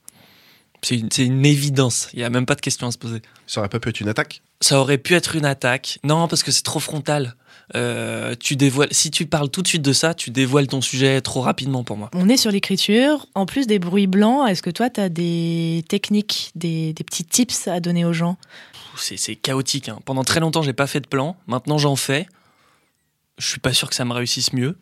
C'est 0.84 0.98
une, 0.98 1.10
c'est 1.12 1.26
une 1.26 1.46
évidence. 1.46 2.10
Il 2.14 2.20
n'y 2.20 2.26
a 2.26 2.30
même 2.30 2.46
pas 2.46 2.56
de 2.56 2.62
question 2.62 2.88
à 2.88 2.92
se 2.92 2.98
poser. 2.98 3.22
Ça 3.48 3.62
aurait 3.62 3.70
pas 3.70 3.80
pu 3.80 3.90
être 3.90 4.02
une 4.02 4.10
attaque? 4.10 4.42
Ça 4.62 4.80
aurait 4.80 4.98
pu 4.98 5.16
être 5.16 5.36
une 5.36 5.46
attaque. 5.46 5.98
Non, 6.04 6.28
parce 6.28 6.44
que 6.44 6.52
c'est 6.52 6.64
trop 6.64 6.80
frontal. 6.80 7.36
Euh, 7.76 8.36
tu 8.38 8.58
dévoiles, 8.58 8.90
si 8.92 9.10
tu 9.10 9.26
parles 9.26 9.50
tout 9.50 9.62
de 9.62 9.68
suite 9.68 9.82
de 9.82 9.94
ça, 9.94 10.14
tu 10.14 10.30
dévoiles 10.30 10.68
ton 10.68 10.82
sujet 10.82 11.22
trop 11.22 11.40
rapidement 11.40 11.86
pour 11.86 11.96
moi. 11.96 12.10
On 12.14 12.28
est 12.28 12.36
sur 12.36 12.52
l'écriture. 12.52 13.28
En 13.34 13.46
plus 13.46 13.66
des 13.66 13.80
bruits 13.80 14.08
blancs, 14.08 14.50
est-ce 14.50 14.62
que 14.62 14.70
toi, 14.70 14.90
tu 14.90 15.00
as 15.00 15.08
des 15.08 15.86
techniques, 15.88 16.52
des, 16.56 16.92
des 16.92 17.04
petits 17.06 17.24
tips 17.24 17.70
à 17.70 17.80
donner 17.80 18.04
aux 18.04 18.14
gens? 18.14 18.38
C'est 18.98 19.18
c'est 19.18 19.36
chaotique. 19.36 19.88
hein. 19.88 20.00
Pendant 20.04 20.26
très 20.26 20.42
longtemps, 20.42 20.62
j'ai 20.62 20.74
pas 20.74 20.88
fait 20.88 21.00
de 21.00 21.08
plan. 21.08 21.38
Maintenant, 21.48 21.78
j'en 21.78 21.96
fais. 21.96 22.28
Je 23.38 23.48
suis 23.48 23.60
pas 23.60 23.74
sûr 23.74 23.90
que 23.90 23.96
ça 23.96 24.04
me 24.06 24.14
réussisse 24.14 24.52
mieux. 24.52 24.78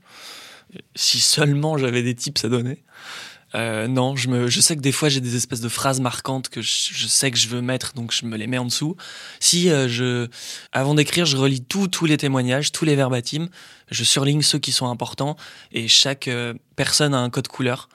Si 0.96 1.20
seulement 1.20 1.78
j'avais 1.78 2.02
des 2.02 2.16
tips 2.16 2.44
à 2.44 2.50
donner. 2.50 2.84
Euh, 3.54 3.88
non, 3.88 4.16
je, 4.16 4.30
me, 4.30 4.48
je 4.48 4.62
sais 4.62 4.76
que 4.76 4.82
des 4.82 4.92
fois 4.92 5.10
j'ai 5.10 5.20
des 5.22 5.36
espèces 5.36 5.62
de 5.62 5.70
phrases 5.70 6.00
marquantes 6.00 6.50
que 6.50 6.62
je, 6.62 6.72
je 6.94 7.08
sais 7.08 7.32
que 7.32 7.38
je 7.38 7.50
veux 7.50 7.62
mettre, 7.62 7.94
donc 7.94 8.14
je 8.14 8.26
me 8.26 8.38
les 8.38 8.48
mets 8.48 8.58
en 8.58 8.66
dessous. 8.66 8.96
Si 9.40 9.70
euh, 9.70 9.90
je, 9.90 10.28
avant 10.72 10.96
d'écrire, 10.96 11.26
je 11.26 11.38
relis 11.38 11.62
tous 11.64 12.06
les 12.06 12.18
témoignages, 12.18 12.72
tous 12.72 12.86
les 12.86 12.96
verbatims, 12.96 13.50
je 13.92 14.04
surligne 14.04 14.42
ceux 14.42 14.60
qui 14.60 14.72
sont 14.72 14.90
importants 14.90 15.36
et 15.72 15.88
chaque 15.88 16.28
euh, 16.28 16.54
personne 16.76 17.14
a 17.14 17.20
un 17.20 17.30
code 17.30 17.48
couleur. 17.48 17.90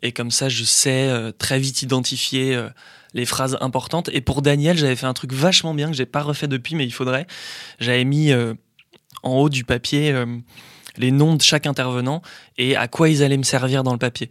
Et 0.00 0.12
comme 0.12 0.30
ça, 0.30 0.48
je 0.48 0.64
sais 0.64 1.08
euh, 1.08 1.30
très 1.32 1.58
vite 1.58 1.82
identifier 1.82 2.54
euh, 2.54 2.68
les 3.12 3.26
phrases 3.26 3.58
importantes. 3.60 4.08
Et 4.12 4.20
pour 4.20 4.42
Daniel, 4.42 4.76
j'avais 4.76 4.96
fait 4.96 5.06
un 5.06 5.12
truc 5.12 5.32
vachement 5.32 5.74
bien 5.74 5.88
que 5.88 5.96
j'ai 5.96 6.06
pas 6.06 6.22
refait 6.22 6.48
depuis, 6.48 6.74
mais 6.74 6.84
il 6.84 6.92
faudrait. 6.92 7.26
J'avais 7.78 8.04
mis 8.04 8.32
en 9.22 9.34
haut 9.36 9.48
du 9.48 9.64
papier 9.64 10.14
les 10.96 11.10
noms 11.10 11.36
de 11.36 11.42
chaque 11.42 11.66
intervenant 11.66 12.22
et 12.56 12.74
à 12.74 12.88
quoi 12.88 13.08
ils 13.08 13.22
allaient 13.22 13.36
me 13.36 13.42
servir 13.42 13.82
dans 13.82 13.92
le 13.92 13.98
papier. 13.98 14.30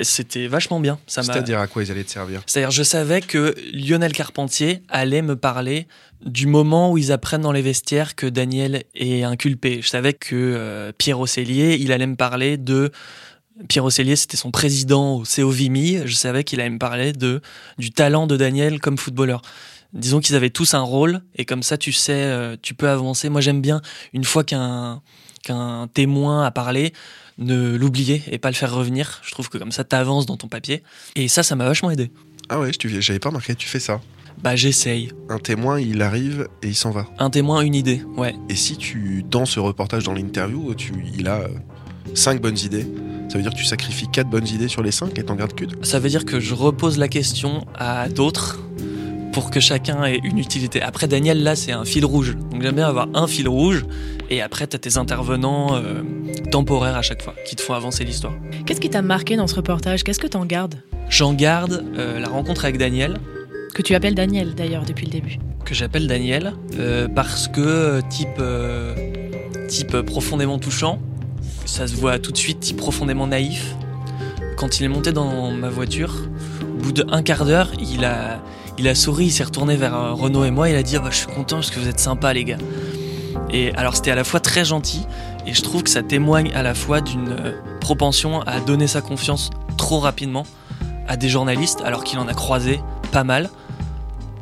C'était 0.00 0.48
vachement 0.48 0.80
bien. 0.80 0.98
Ça 1.06 1.22
m'a- 1.22 1.32
C'est-à-dire 1.32 1.60
à 1.60 1.66
quoi 1.68 1.82
ils 1.84 1.90
allaient 1.90 2.02
te 2.04 2.10
servir 2.10 2.42
c'est-à-dire, 2.46 2.70
je 2.72 2.82
savais 2.82 3.20
que 3.20 3.54
Lionel 3.72 4.12
Carpentier 4.12 4.82
allait 4.88 5.22
me 5.22 5.36
parler 5.36 5.86
du 6.24 6.46
moment 6.46 6.90
où 6.90 6.98
ils 6.98 7.12
apprennent 7.12 7.42
dans 7.42 7.52
les 7.52 7.62
vestiaires 7.62 8.14
que 8.16 8.26
Daniel 8.26 8.82
est 8.94 9.22
inculpé. 9.22 9.80
Je 9.82 9.88
savais 9.88 10.12
que 10.12 10.34
euh, 10.34 10.90
Pierre 10.96 11.20
Ocellier, 11.20 11.76
il 11.80 11.92
allait 11.92 12.06
me 12.06 12.16
parler 12.16 12.56
de. 12.56 12.90
Pierre 13.68 13.84
Ocellier, 13.84 14.16
c'était 14.16 14.36
son 14.36 14.50
président 14.50 15.16
au 15.18 15.22
CO 15.24 15.50
Vimy. 15.50 16.00
Je 16.06 16.14
savais 16.14 16.42
qu'il 16.42 16.60
allait 16.60 16.70
me 16.70 16.78
parler 16.78 17.12
de, 17.12 17.40
du 17.78 17.92
talent 17.92 18.26
de 18.26 18.36
Daniel 18.36 18.80
comme 18.80 18.98
footballeur. 18.98 19.42
Disons 19.92 20.18
qu'ils 20.18 20.34
avaient 20.34 20.50
tous 20.50 20.74
un 20.74 20.80
rôle 20.80 21.20
et 21.36 21.44
comme 21.44 21.62
ça, 21.62 21.78
tu 21.78 21.92
sais, 21.92 22.14
euh, 22.14 22.56
tu 22.60 22.74
peux 22.74 22.88
avancer. 22.88 23.28
Moi, 23.28 23.40
j'aime 23.40 23.60
bien, 23.60 23.80
une 24.12 24.24
fois 24.24 24.42
qu'un 24.42 25.02
qu'un 25.44 25.88
témoin 25.92 26.44
a 26.46 26.50
parlé, 26.50 26.94
ne 27.38 27.76
l'oublier 27.76 28.22
et 28.30 28.38
pas 28.38 28.50
le 28.50 28.54
faire 28.54 28.74
revenir. 28.74 29.20
Je 29.24 29.30
trouve 29.32 29.48
que 29.48 29.58
comme 29.58 29.72
ça, 29.72 29.84
t'avances 29.84 30.26
dans 30.26 30.36
ton 30.36 30.48
papier. 30.48 30.82
Et 31.16 31.28
ça, 31.28 31.42
ça 31.42 31.56
m'a 31.56 31.64
vachement 31.64 31.90
aidé. 31.90 32.10
Ah 32.48 32.60
ouais, 32.60 32.70
j'avais 32.78 33.18
pas 33.18 33.30
remarqué, 33.30 33.54
tu 33.54 33.68
fais 33.68 33.80
ça. 33.80 34.00
Bah 34.42 34.56
j'essaye. 34.56 35.10
Un 35.28 35.38
témoin, 35.38 35.80
il 35.80 36.02
arrive 36.02 36.48
et 36.62 36.68
il 36.68 36.74
s'en 36.74 36.90
va. 36.90 37.06
Un 37.18 37.30
témoin, 37.30 37.62
une 37.62 37.74
idée, 37.74 38.02
ouais. 38.16 38.34
Et 38.48 38.56
si 38.56 38.76
tu, 38.76 39.24
dans 39.30 39.46
ce 39.46 39.60
reportage, 39.60 40.04
dans 40.04 40.12
l'interview, 40.12 40.74
tu, 40.74 40.92
il 41.16 41.28
a 41.28 41.36
euh, 41.36 41.48
cinq 42.14 42.40
bonnes 42.40 42.58
idées, 42.58 42.86
ça 43.28 43.38
veut 43.38 43.42
dire 43.42 43.52
que 43.52 43.58
tu 43.58 43.64
sacrifies 43.64 44.08
quatre 44.08 44.28
bonnes 44.28 44.46
idées 44.46 44.68
sur 44.68 44.82
les 44.82 44.90
cinq 44.90 45.18
et 45.18 45.24
t'en 45.24 45.34
gardes 45.34 45.54
qu'une 45.54 45.82
Ça 45.82 45.98
veut 45.98 46.08
dire 46.08 46.24
que 46.24 46.40
je 46.40 46.54
repose 46.54 46.98
la 46.98 47.08
question 47.08 47.66
à 47.74 48.08
d'autres 48.08 48.60
pour 49.32 49.50
que 49.50 49.60
chacun 49.60 50.04
ait 50.04 50.20
une 50.22 50.38
utilité. 50.38 50.82
Après 50.82 51.08
Daniel, 51.08 51.42
là, 51.42 51.56
c'est 51.56 51.72
un 51.72 51.84
fil 51.84 52.04
rouge. 52.04 52.36
Donc 52.50 52.62
j'aime 52.62 52.76
bien 52.76 52.86
avoir 52.86 53.08
un 53.14 53.26
fil 53.26 53.48
rouge 53.48 53.84
et 54.30 54.40
après 54.42 54.66
t'as 54.66 54.78
tes 54.78 54.96
intervenants 54.98 55.74
euh, 55.76 56.02
temporaires 56.50 56.96
à 56.96 57.02
chaque 57.02 57.22
fois 57.22 57.34
qui 57.46 57.56
te 57.56 57.62
font 57.62 57.74
avancer 57.74 58.04
l'histoire. 58.04 58.34
Qu'est-ce 58.66 58.80
qui 58.80 58.90
t'a 58.90 59.02
marqué 59.02 59.36
dans 59.36 59.46
ce 59.46 59.54
reportage? 59.54 60.04
Qu'est-ce 60.04 60.20
que 60.20 60.26
t'en 60.26 60.44
gardes? 60.44 60.76
J'en 61.08 61.34
garde 61.34 61.84
euh, 61.98 62.18
la 62.18 62.28
rencontre 62.28 62.64
avec 62.64 62.78
Daniel, 62.78 63.18
Que 63.74 63.82
tu 63.82 63.94
appelles 63.94 64.14
Daniel 64.14 64.54
d'ailleurs 64.54 64.84
depuis 64.84 65.06
le 65.06 65.12
début. 65.12 65.38
que 65.64 65.74
j'appelle 65.74 66.06
Daniel, 66.06 66.52
euh, 66.78 67.08
parce 67.08 67.48
que 67.48 68.00
type, 68.08 68.40
type 69.68 70.00
profondément 70.02 70.58
touchant, 70.58 70.98
ça 71.66 71.86
se 71.86 71.94
voit 71.96 72.18
tout 72.18 72.32
de 72.32 72.36
suite, 72.36 72.60
type 72.60 72.76
profondément 72.76 73.26
naïf. 73.26 73.74
Quand 74.56 74.78
il 74.78 74.84
est 74.84 74.88
monté 74.88 75.12
dans 75.12 75.50
ma 75.50 75.68
voiture, 75.68 76.14
au 76.62 76.82
bout 76.82 76.92
d'un 76.92 77.22
quart 77.22 77.44
d'heure, 77.44 77.72
il 77.80 78.04
a, 78.04 78.40
il 78.78 78.86
a 78.88 78.94
souri, 78.94 79.26
il 79.26 79.30
s'est 79.30 79.44
retourné 79.44 79.76
vers 79.76 80.16
Renaud 80.16 80.44
et 80.44 80.50
moi, 80.50 80.68
il 80.70 80.76
a 80.76 80.82
dit 80.82 80.96
Ah 80.96 81.00
bah, 81.00 81.08
Je 81.10 81.16
suis 81.16 81.26
content 81.26 81.56
parce 81.56 81.70
que 81.70 81.80
vous 81.80 81.88
êtes 81.88 81.98
sympas, 82.00 82.32
les 82.32 82.44
gars. 82.44 82.58
Et 83.54 83.72
alors, 83.76 83.94
c'était 83.94 84.10
à 84.10 84.16
la 84.16 84.24
fois 84.24 84.40
très 84.40 84.64
gentil, 84.64 85.06
et 85.46 85.54
je 85.54 85.62
trouve 85.62 85.84
que 85.84 85.90
ça 85.90 86.02
témoigne 86.02 86.52
à 86.54 86.64
la 86.64 86.74
fois 86.74 87.00
d'une 87.00 87.28
euh, 87.28 87.52
propension 87.80 88.42
à 88.42 88.58
donner 88.58 88.88
sa 88.88 89.00
confiance 89.00 89.50
trop 89.76 90.00
rapidement 90.00 90.44
à 91.06 91.16
des 91.16 91.28
journalistes, 91.28 91.80
alors 91.84 92.02
qu'il 92.02 92.18
en 92.18 92.26
a 92.26 92.34
croisé 92.34 92.80
pas 93.12 93.22
mal. 93.22 93.48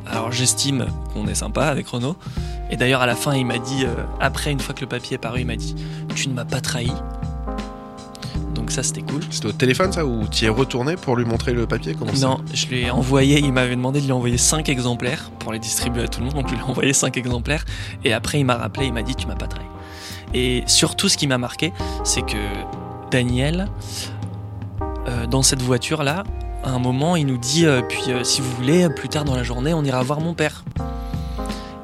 Alors 0.06 0.32
j'estime 0.32 0.86
qu'on 1.12 1.26
est 1.26 1.34
sympa 1.34 1.66
avec 1.66 1.88
Renaud. 1.88 2.16
Et 2.70 2.76
d'ailleurs 2.76 3.02
à 3.02 3.06
la 3.06 3.14
fin 3.14 3.34
il 3.34 3.44
m'a 3.44 3.58
dit, 3.58 3.84
euh, 3.84 3.94
après 4.18 4.50
une 4.50 4.60
fois 4.60 4.74
que 4.74 4.80
le 4.80 4.88
papier 4.88 5.16
est 5.16 5.18
paru, 5.18 5.40
il 5.40 5.46
m'a 5.46 5.56
dit 5.56 5.76
Tu 6.14 6.28
ne 6.28 6.34
m'as 6.34 6.46
pas 6.46 6.62
trahi. 6.62 6.90
Ça 8.72 8.82
c'était 8.82 9.02
cool. 9.02 9.20
C'était 9.28 9.48
au 9.48 9.52
téléphone 9.52 9.92
ça 9.92 10.06
ou 10.06 10.26
tu 10.28 10.44
y 10.44 10.46
es 10.46 10.48
retourné 10.48 10.96
pour 10.96 11.14
lui 11.14 11.26
montrer 11.26 11.52
le 11.52 11.66
papier 11.66 11.94
Comment 11.94 12.12
Non, 12.14 12.38
je 12.54 12.66
lui 12.68 12.80
ai 12.80 12.90
envoyé, 12.90 13.38
il 13.38 13.52
m'avait 13.52 13.76
demandé 13.76 14.00
de 14.00 14.06
lui 14.06 14.12
envoyer 14.12 14.38
5 14.38 14.70
exemplaires 14.70 15.30
pour 15.40 15.52
les 15.52 15.58
distribuer 15.58 16.04
à 16.04 16.08
tout 16.08 16.20
le 16.20 16.26
monde, 16.26 16.36
donc 16.36 16.48
je 16.48 16.54
lui 16.54 16.60
ai 16.60 16.64
envoyé 16.64 16.94
5 16.94 17.14
exemplaires. 17.18 17.66
Et 18.02 18.14
après 18.14 18.40
il 18.40 18.46
m'a 18.46 18.56
rappelé, 18.56 18.86
il 18.86 18.94
m'a 18.94 19.02
dit 19.02 19.14
Tu 19.14 19.26
m'as 19.26 19.34
pas 19.34 19.46
trahi. 19.46 19.66
Et 20.32 20.62
surtout 20.66 21.10
ce 21.10 21.18
qui 21.18 21.26
m'a 21.26 21.36
marqué, 21.36 21.74
c'est 22.02 22.22
que 22.22 22.38
Daniel, 23.10 23.68
euh, 25.06 25.26
dans 25.26 25.42
cette 25.42 25.60
voiture-là, 25.60 26.24
à 26.64 26.70
un 26.70 26.78
moment, 26.78 27.14
il 27.14 27.26
nous 27.26 27.36
dit 27.36 27.66
euh, 27.66 27.82
Puis 27.86 28.04
euh, 28.08 28.24
si 28.24 28.40
vous 28.40 28.50
voulez, 28.52 28.88
plus 28.88 29.10
tard 29.10 29.24
dans 29.24 29.36
la 29.36 29.42
journée, 29.42 29.74
on 29.74 29.84
ira 29.84 30.02
voir 30.02 30.20
mon 30.20 30.32
père. 30.32 30.64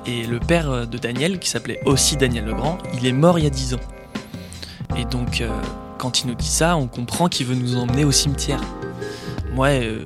Et 0.06 0.24
le 0.24 0.40
père 0.40 0.86
de 0.86 0.96
Daniel, 0.96 1.38
qui 1.38 1.50
s'appelait 1.50 1.80
aussi 1.84 2.16
Daniel 2.16 2.46
Legrand, 2.46 2.78
il 2.94 3.04
est 3.04 3.12
mort 3.12 3.38
il 3.38 3.44
y 3.44 3.46
a 3.46 3.50
10 3.50 3.74
ans. 3.74 3.80
Et 4.96 5.04
donc, 5.04 5.42
euh, 5.42 5.50
quand 5.98 6.22
il 6.22 6.28
nous 6.28 6.34
dit 6.34 6.48
ça, 6.48 6.76
on 6.76 6.86
comprend 6.86 7.28
qu'il 7.28 7.46
veut 7.46 7.54
nous 7.54 7.76
emmener 7.76 8.04
au 8.04 8.12
cimetière. 8.12 8.60
Moi, 9.54 9.68
euh, 9.68 10.04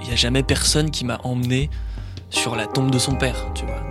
il 0.00 0.06
n'y 0.06 0.12
a 0.12 0.16
jamais 0.16 0.42
personne 0.42 0.90
qui 0.90 1.04
m'a 1.04 1.18
emmené 1.22 1.70
sur 2.32 2.56
la 2.56 2.66
tombe 2.66 2.90
de 2.90 2.98
son 2.98 3.14
père. 3.14 3.36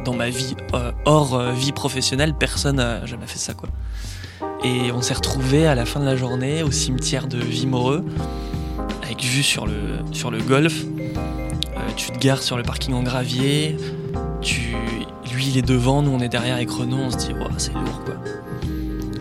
Dans 0.04 0.14
ma 0.14 0.30
vie, 0.30 0.56
euh, 0.74 0.92
hors 1.06 1.36
euh, 1.36 1.54
vie 1.54 1.72
professionnelle, 1.72 2.34
personne 2.34 2.78
n'a 2.78 3.06
jamais 3.06 3.28
fait 3.28 3.38
ça, 3.38 3.54
quoi. 3.54 3.70
Et 4.64 4.92
on 4.92 5.02
s'est 5.02 5.14
retrouvés 5.14 5.68
à 5.68 5.76
la 5.76 5.86
fin 5.86 6.00
de 6.00 6.06
la 6.06 6.16
journée 6.16 6.64
au 6.64 6.72
cimetière 6.72 7.28
de 7.28 7.38
Vimoreux, 7.38 8.04
avec 9.04 9.24
vue 9.24 9.44
sur 9.44 9.66
le, 9.68 10.00
sur. 10.12 10.32
Euh, 10.32 10.70
tu 11.96 12.12
te 12.12 12.20
gares 12.20 12.44
sur 12.44 12.58
le 12.58 12.64
parking 12.64 12.94
en 12.94 13.04
gravier, 13.04 13.78
tu, 14.42 14.76
lui 15.34 15.48
il 15.48 15.58
est 15.58 15.68
devant, 15.68 16.02
nous 16.02 16.12
on 16.12 16.20
est 16.20 16.30
derrière 16.30 16.56
avec 16.56 16.70
Renault, 16.70 16.98
on 16.98 17.12
se 17.12 17.18
dit, 17.18 17.34
c'est 17.58 17.74
lourd 17.74 18.04
quoi. 18.06 18.16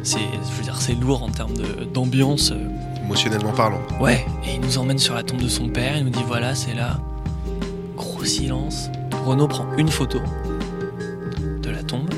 C'est, 0.02 0.18
je 0.18 0.56
veux 0.56 0.62
dire, 0.62 0.80
c'est 0.80 0.94
lourd 0.94 1.22
en 1.22 1.28
termes 1.28 1.54
de- 1.54 1.84
d'ambiance. 1.84 2.52
euh, 2.52 2.68
Émotionnellement 3.04 3.52
parlant. 3.52 3.80
Ouais, 4.00 4.24
et 4.46 4.54
il 4.54 4.60
nous 4.60 4.78
emmène 4.78 4.98
sur 4.98 5.14
la 5.14 5.22
tombe 5.22 5.40
de 5.42 5.48
son 5.48 5.68
père, 5.68 5.96
il 5.96 6.04
nous 6.04 6.10
dit 6.10 6.24
voilà, 6.26 6.54
c'est 6.54 6.74
là. 6.74 6.98
Gros 7.96 8.24
silence. 8.24 8.88
Renaud 9.26 9.48
prend 9.48 9.66
une 9.76 9.88
photo 9.88 10.18
de 11.62 11.70
la 11.70 11.82
tombe. 11.82 12.08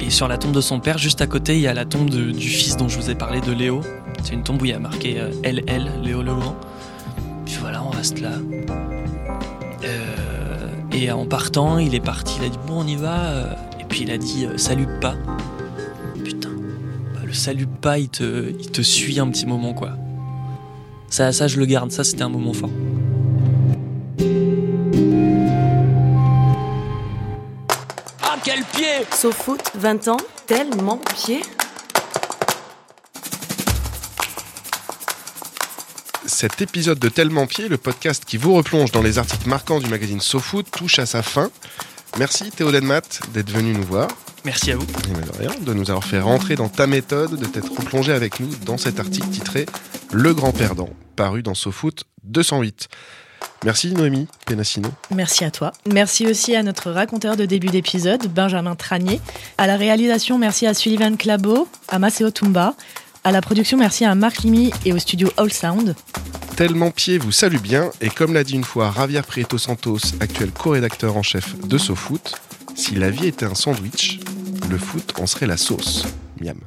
Et 0.00 0.10
sur 0.10 0.28
la 0.28 0.36
tombe 0.36 0.52
de 0.52 0.60
son 0.60 0.80
père, 0.80 0.98
juste 0.98 1.22
à 1.22 1.26
côté, 1.26 1.54
il 1.54 1.60
y 1.60 1.66
a 1.68 1.72
la 1.74 1.84
tombe 1.86 2.10
de- 2.10 2.30
du 2.32 2.48
fils 2.48 2.76
dont 2.76 2.88
je 2.88 2.98
vous 2.98 3.08
ai 3.10 3.14
parlé, 3.14 3.40
de 3.40 3.52
Léo. 3.52 3.80
C'est 4.22 4.34
une 4.34 4.42
tombe 4.42 4.60
où 4.60 4.64
il 4.66 4.70
y 4.72 4.74
a 4.74 4.78
marqué 4.78 5.18
euh, 5.18 5.30
LL, 5.42 5.90
Léo 6.02 6.22
Legrand. 6.22 6.56
Puis 7.46 7.56
voilà, 7.60 7.82
on 7.82 7.90
reste 7.90 8.20
là. 8.20 8.32
Euh, 9.84 10.66
et 10.92 11.10
en 11.10 11.24
partant, 11.26 11.78
il 11.78 11.94
est 11.94 12.00
parti, 12.04 12.36
il 12.40 12.44
a 12.46 12.48
dit 12.48 12.58
bon, 12.66 12.82
on 12.82 12.86
y 12.86 12.96
va. 12.96 13.24
euh, 13.24 13.46
Et 13.80 13.84
puis 13.84 14.02
il 14.02 14.10
a 14.10 14.18
dit 14.18 14.46
euh, 14.46 14.56
salut 14.58 14.88
pas. 15.00 15.14
Salut 17.34 17.66
pas, 17.66 17.98
il 17.98 18.08
te, 18.08 18.50
il 18.58 18.70
te 18.70 18.80
suit 18.80 19.18
un 19.18 19.28
petit 19.28 19.44
moment 19.44 19.74
quoi. 19.74 19.90
Ça, 21.10 21.32
ça, 21.32 21.46
je 21.46 21.58
le 21.58 21.66
garde. 21.66 21.90
Ça, 21.92 22.04
c'était 22.04 22.22
un 22.22 22.28
moment 22.28 22.52
fort. 22.52 22.70
Ah, 28.22 28.36
quel 28.42 28.62
pied 28.64 29.06
Sofoot, 29.12 29.60
20 29.74 30.08
ans, 30.08 30.16
tellement 30.46 31.00
pied. 31.14 31.42
Cet 36.26 36.62
épisode 36.62 36.98
de 36.98 37.08
Tellement 37.08 37.46
Pied, 37.46 37.68
le 37.68 37.78
podcast 37.78 38.24
qui 38.24 38.36
vous 38.36 38.54
replonge 38.54 38.90
dans 38.90 39.02
les 39.02 39.18
articles 39.18 39.48
marquants 39.48 39.80
du 39.80 39.88
magazine 39.88 40.20
SoFoot, 40.20 40.70
touche 40.70 40.98
à 40.98 41.06
sa 41.06 41.22
fin. 41.22 41.50
Merci 42.18 42.50
Théo 42.50 42.72
Denmat 42.72 43.02
d'être 43.32 43.50
venu 43.50 43.72
nous 43.72 43.84
voir. 43.84 44.08
Merci 44.44 44.72
à 44.72 44.76
vous. 44.76 44.84
Et 44.84 45.12
ben 45.12 45.24
de 45.24 45.38
rien, 45.38 45.50
de 45.58 45.72
nous 45.72 45.90
avoir 45.90 46.04
fait 46.04 46.20
rentrer 46.20 46.54
dans 46.54 46.68
ta 46.68 46.86
méthode, 46.86 47.36
de 47.36 47.46
t'être 47.46 47.72
replongé 47.78 48.12
avec 48.12 48.40
nous 48.40 48.50
dans 48.66 48.76
cet 48.76 49.00
article 49.00 49.28
titré 49.28 49.66
Le 50.12 50.34
Grand 50.34 50.52
Perdant, 50.52 50.90
paru 51.16 51.42
dans 51.42 51.54
SoFoot 51.54 52.04
208. 52.24 52.88
Merci 53.64 53.92
Noémie 53.92 54.28
Penassino. 54.44 54.90
Merci 55.10 55.44
à 55.44 55.50
toi. 55.50 55.72
Merci 55.90 56.26
aussi 56.26 56.54
à 56.54 56.62
notre 56.62 56.90
raconteur 56.90 57.36
de 57.36 57.46
début 57.46 57.68
d'épisode, 57.68 58.26
Benjamin 58.26 58.74
Tranier. 58.74 59.20
À 59.56 59.66
la 59.66 59.76
réalisation, 59.76 60.38
merci 60.38 60.66
à 60.66 60.74
Sullivan 60.74 61.16
Clabo, 61.16 61.66
à 61.88 61.98
Maceo 61.98 62.30
Tumba. 62.30 62.74
À 63.24 63.32
la 63.32 63.40
production, 63.40 63.78
merci 63.78 64.04
à 64.04 64.14
Marc 64.14 64.42
Limy 64.42 64.70
et 64.84 64.92
au 64.92 64.98
studio 64.98 65.30
All 65.38 65.50
Sound. 65.50 65.96
Tellement 66.56 66.90
Pied 66.90 67.16
vous 67.16 67.32
salue 67.32 67.56
bien, 67.56 67.90
et 68.02 68.10
comme 68.10 68.34
l'a 68.34 68.44
dit 68.44 68.54
une 68.54 68.64
fois 68.64 68.92
Javier 68.94 69.22
Prieto 69.22 69.56
Santos, 69.56 69.98
actuel 70.20 70.50
co-rédacteur 70.50 71.16
en 71.16 71.22
chef 71.22 71.58
de 71.66 71.78
SoFoot, 71.78 72.34
si 72.74 72.94
la 72.96 73.08
vie 73.08 73.26
était 73.26 73.46
un 73.46 73.54
sandwich, 73.54 74.20
le 74.70 74.78
foot 74.78 75.12
en 75.18 75.26
serait 75.26 75.46
la 75.46 75.56
sauce. 75.56 76.06
Miam. 76.40 76.58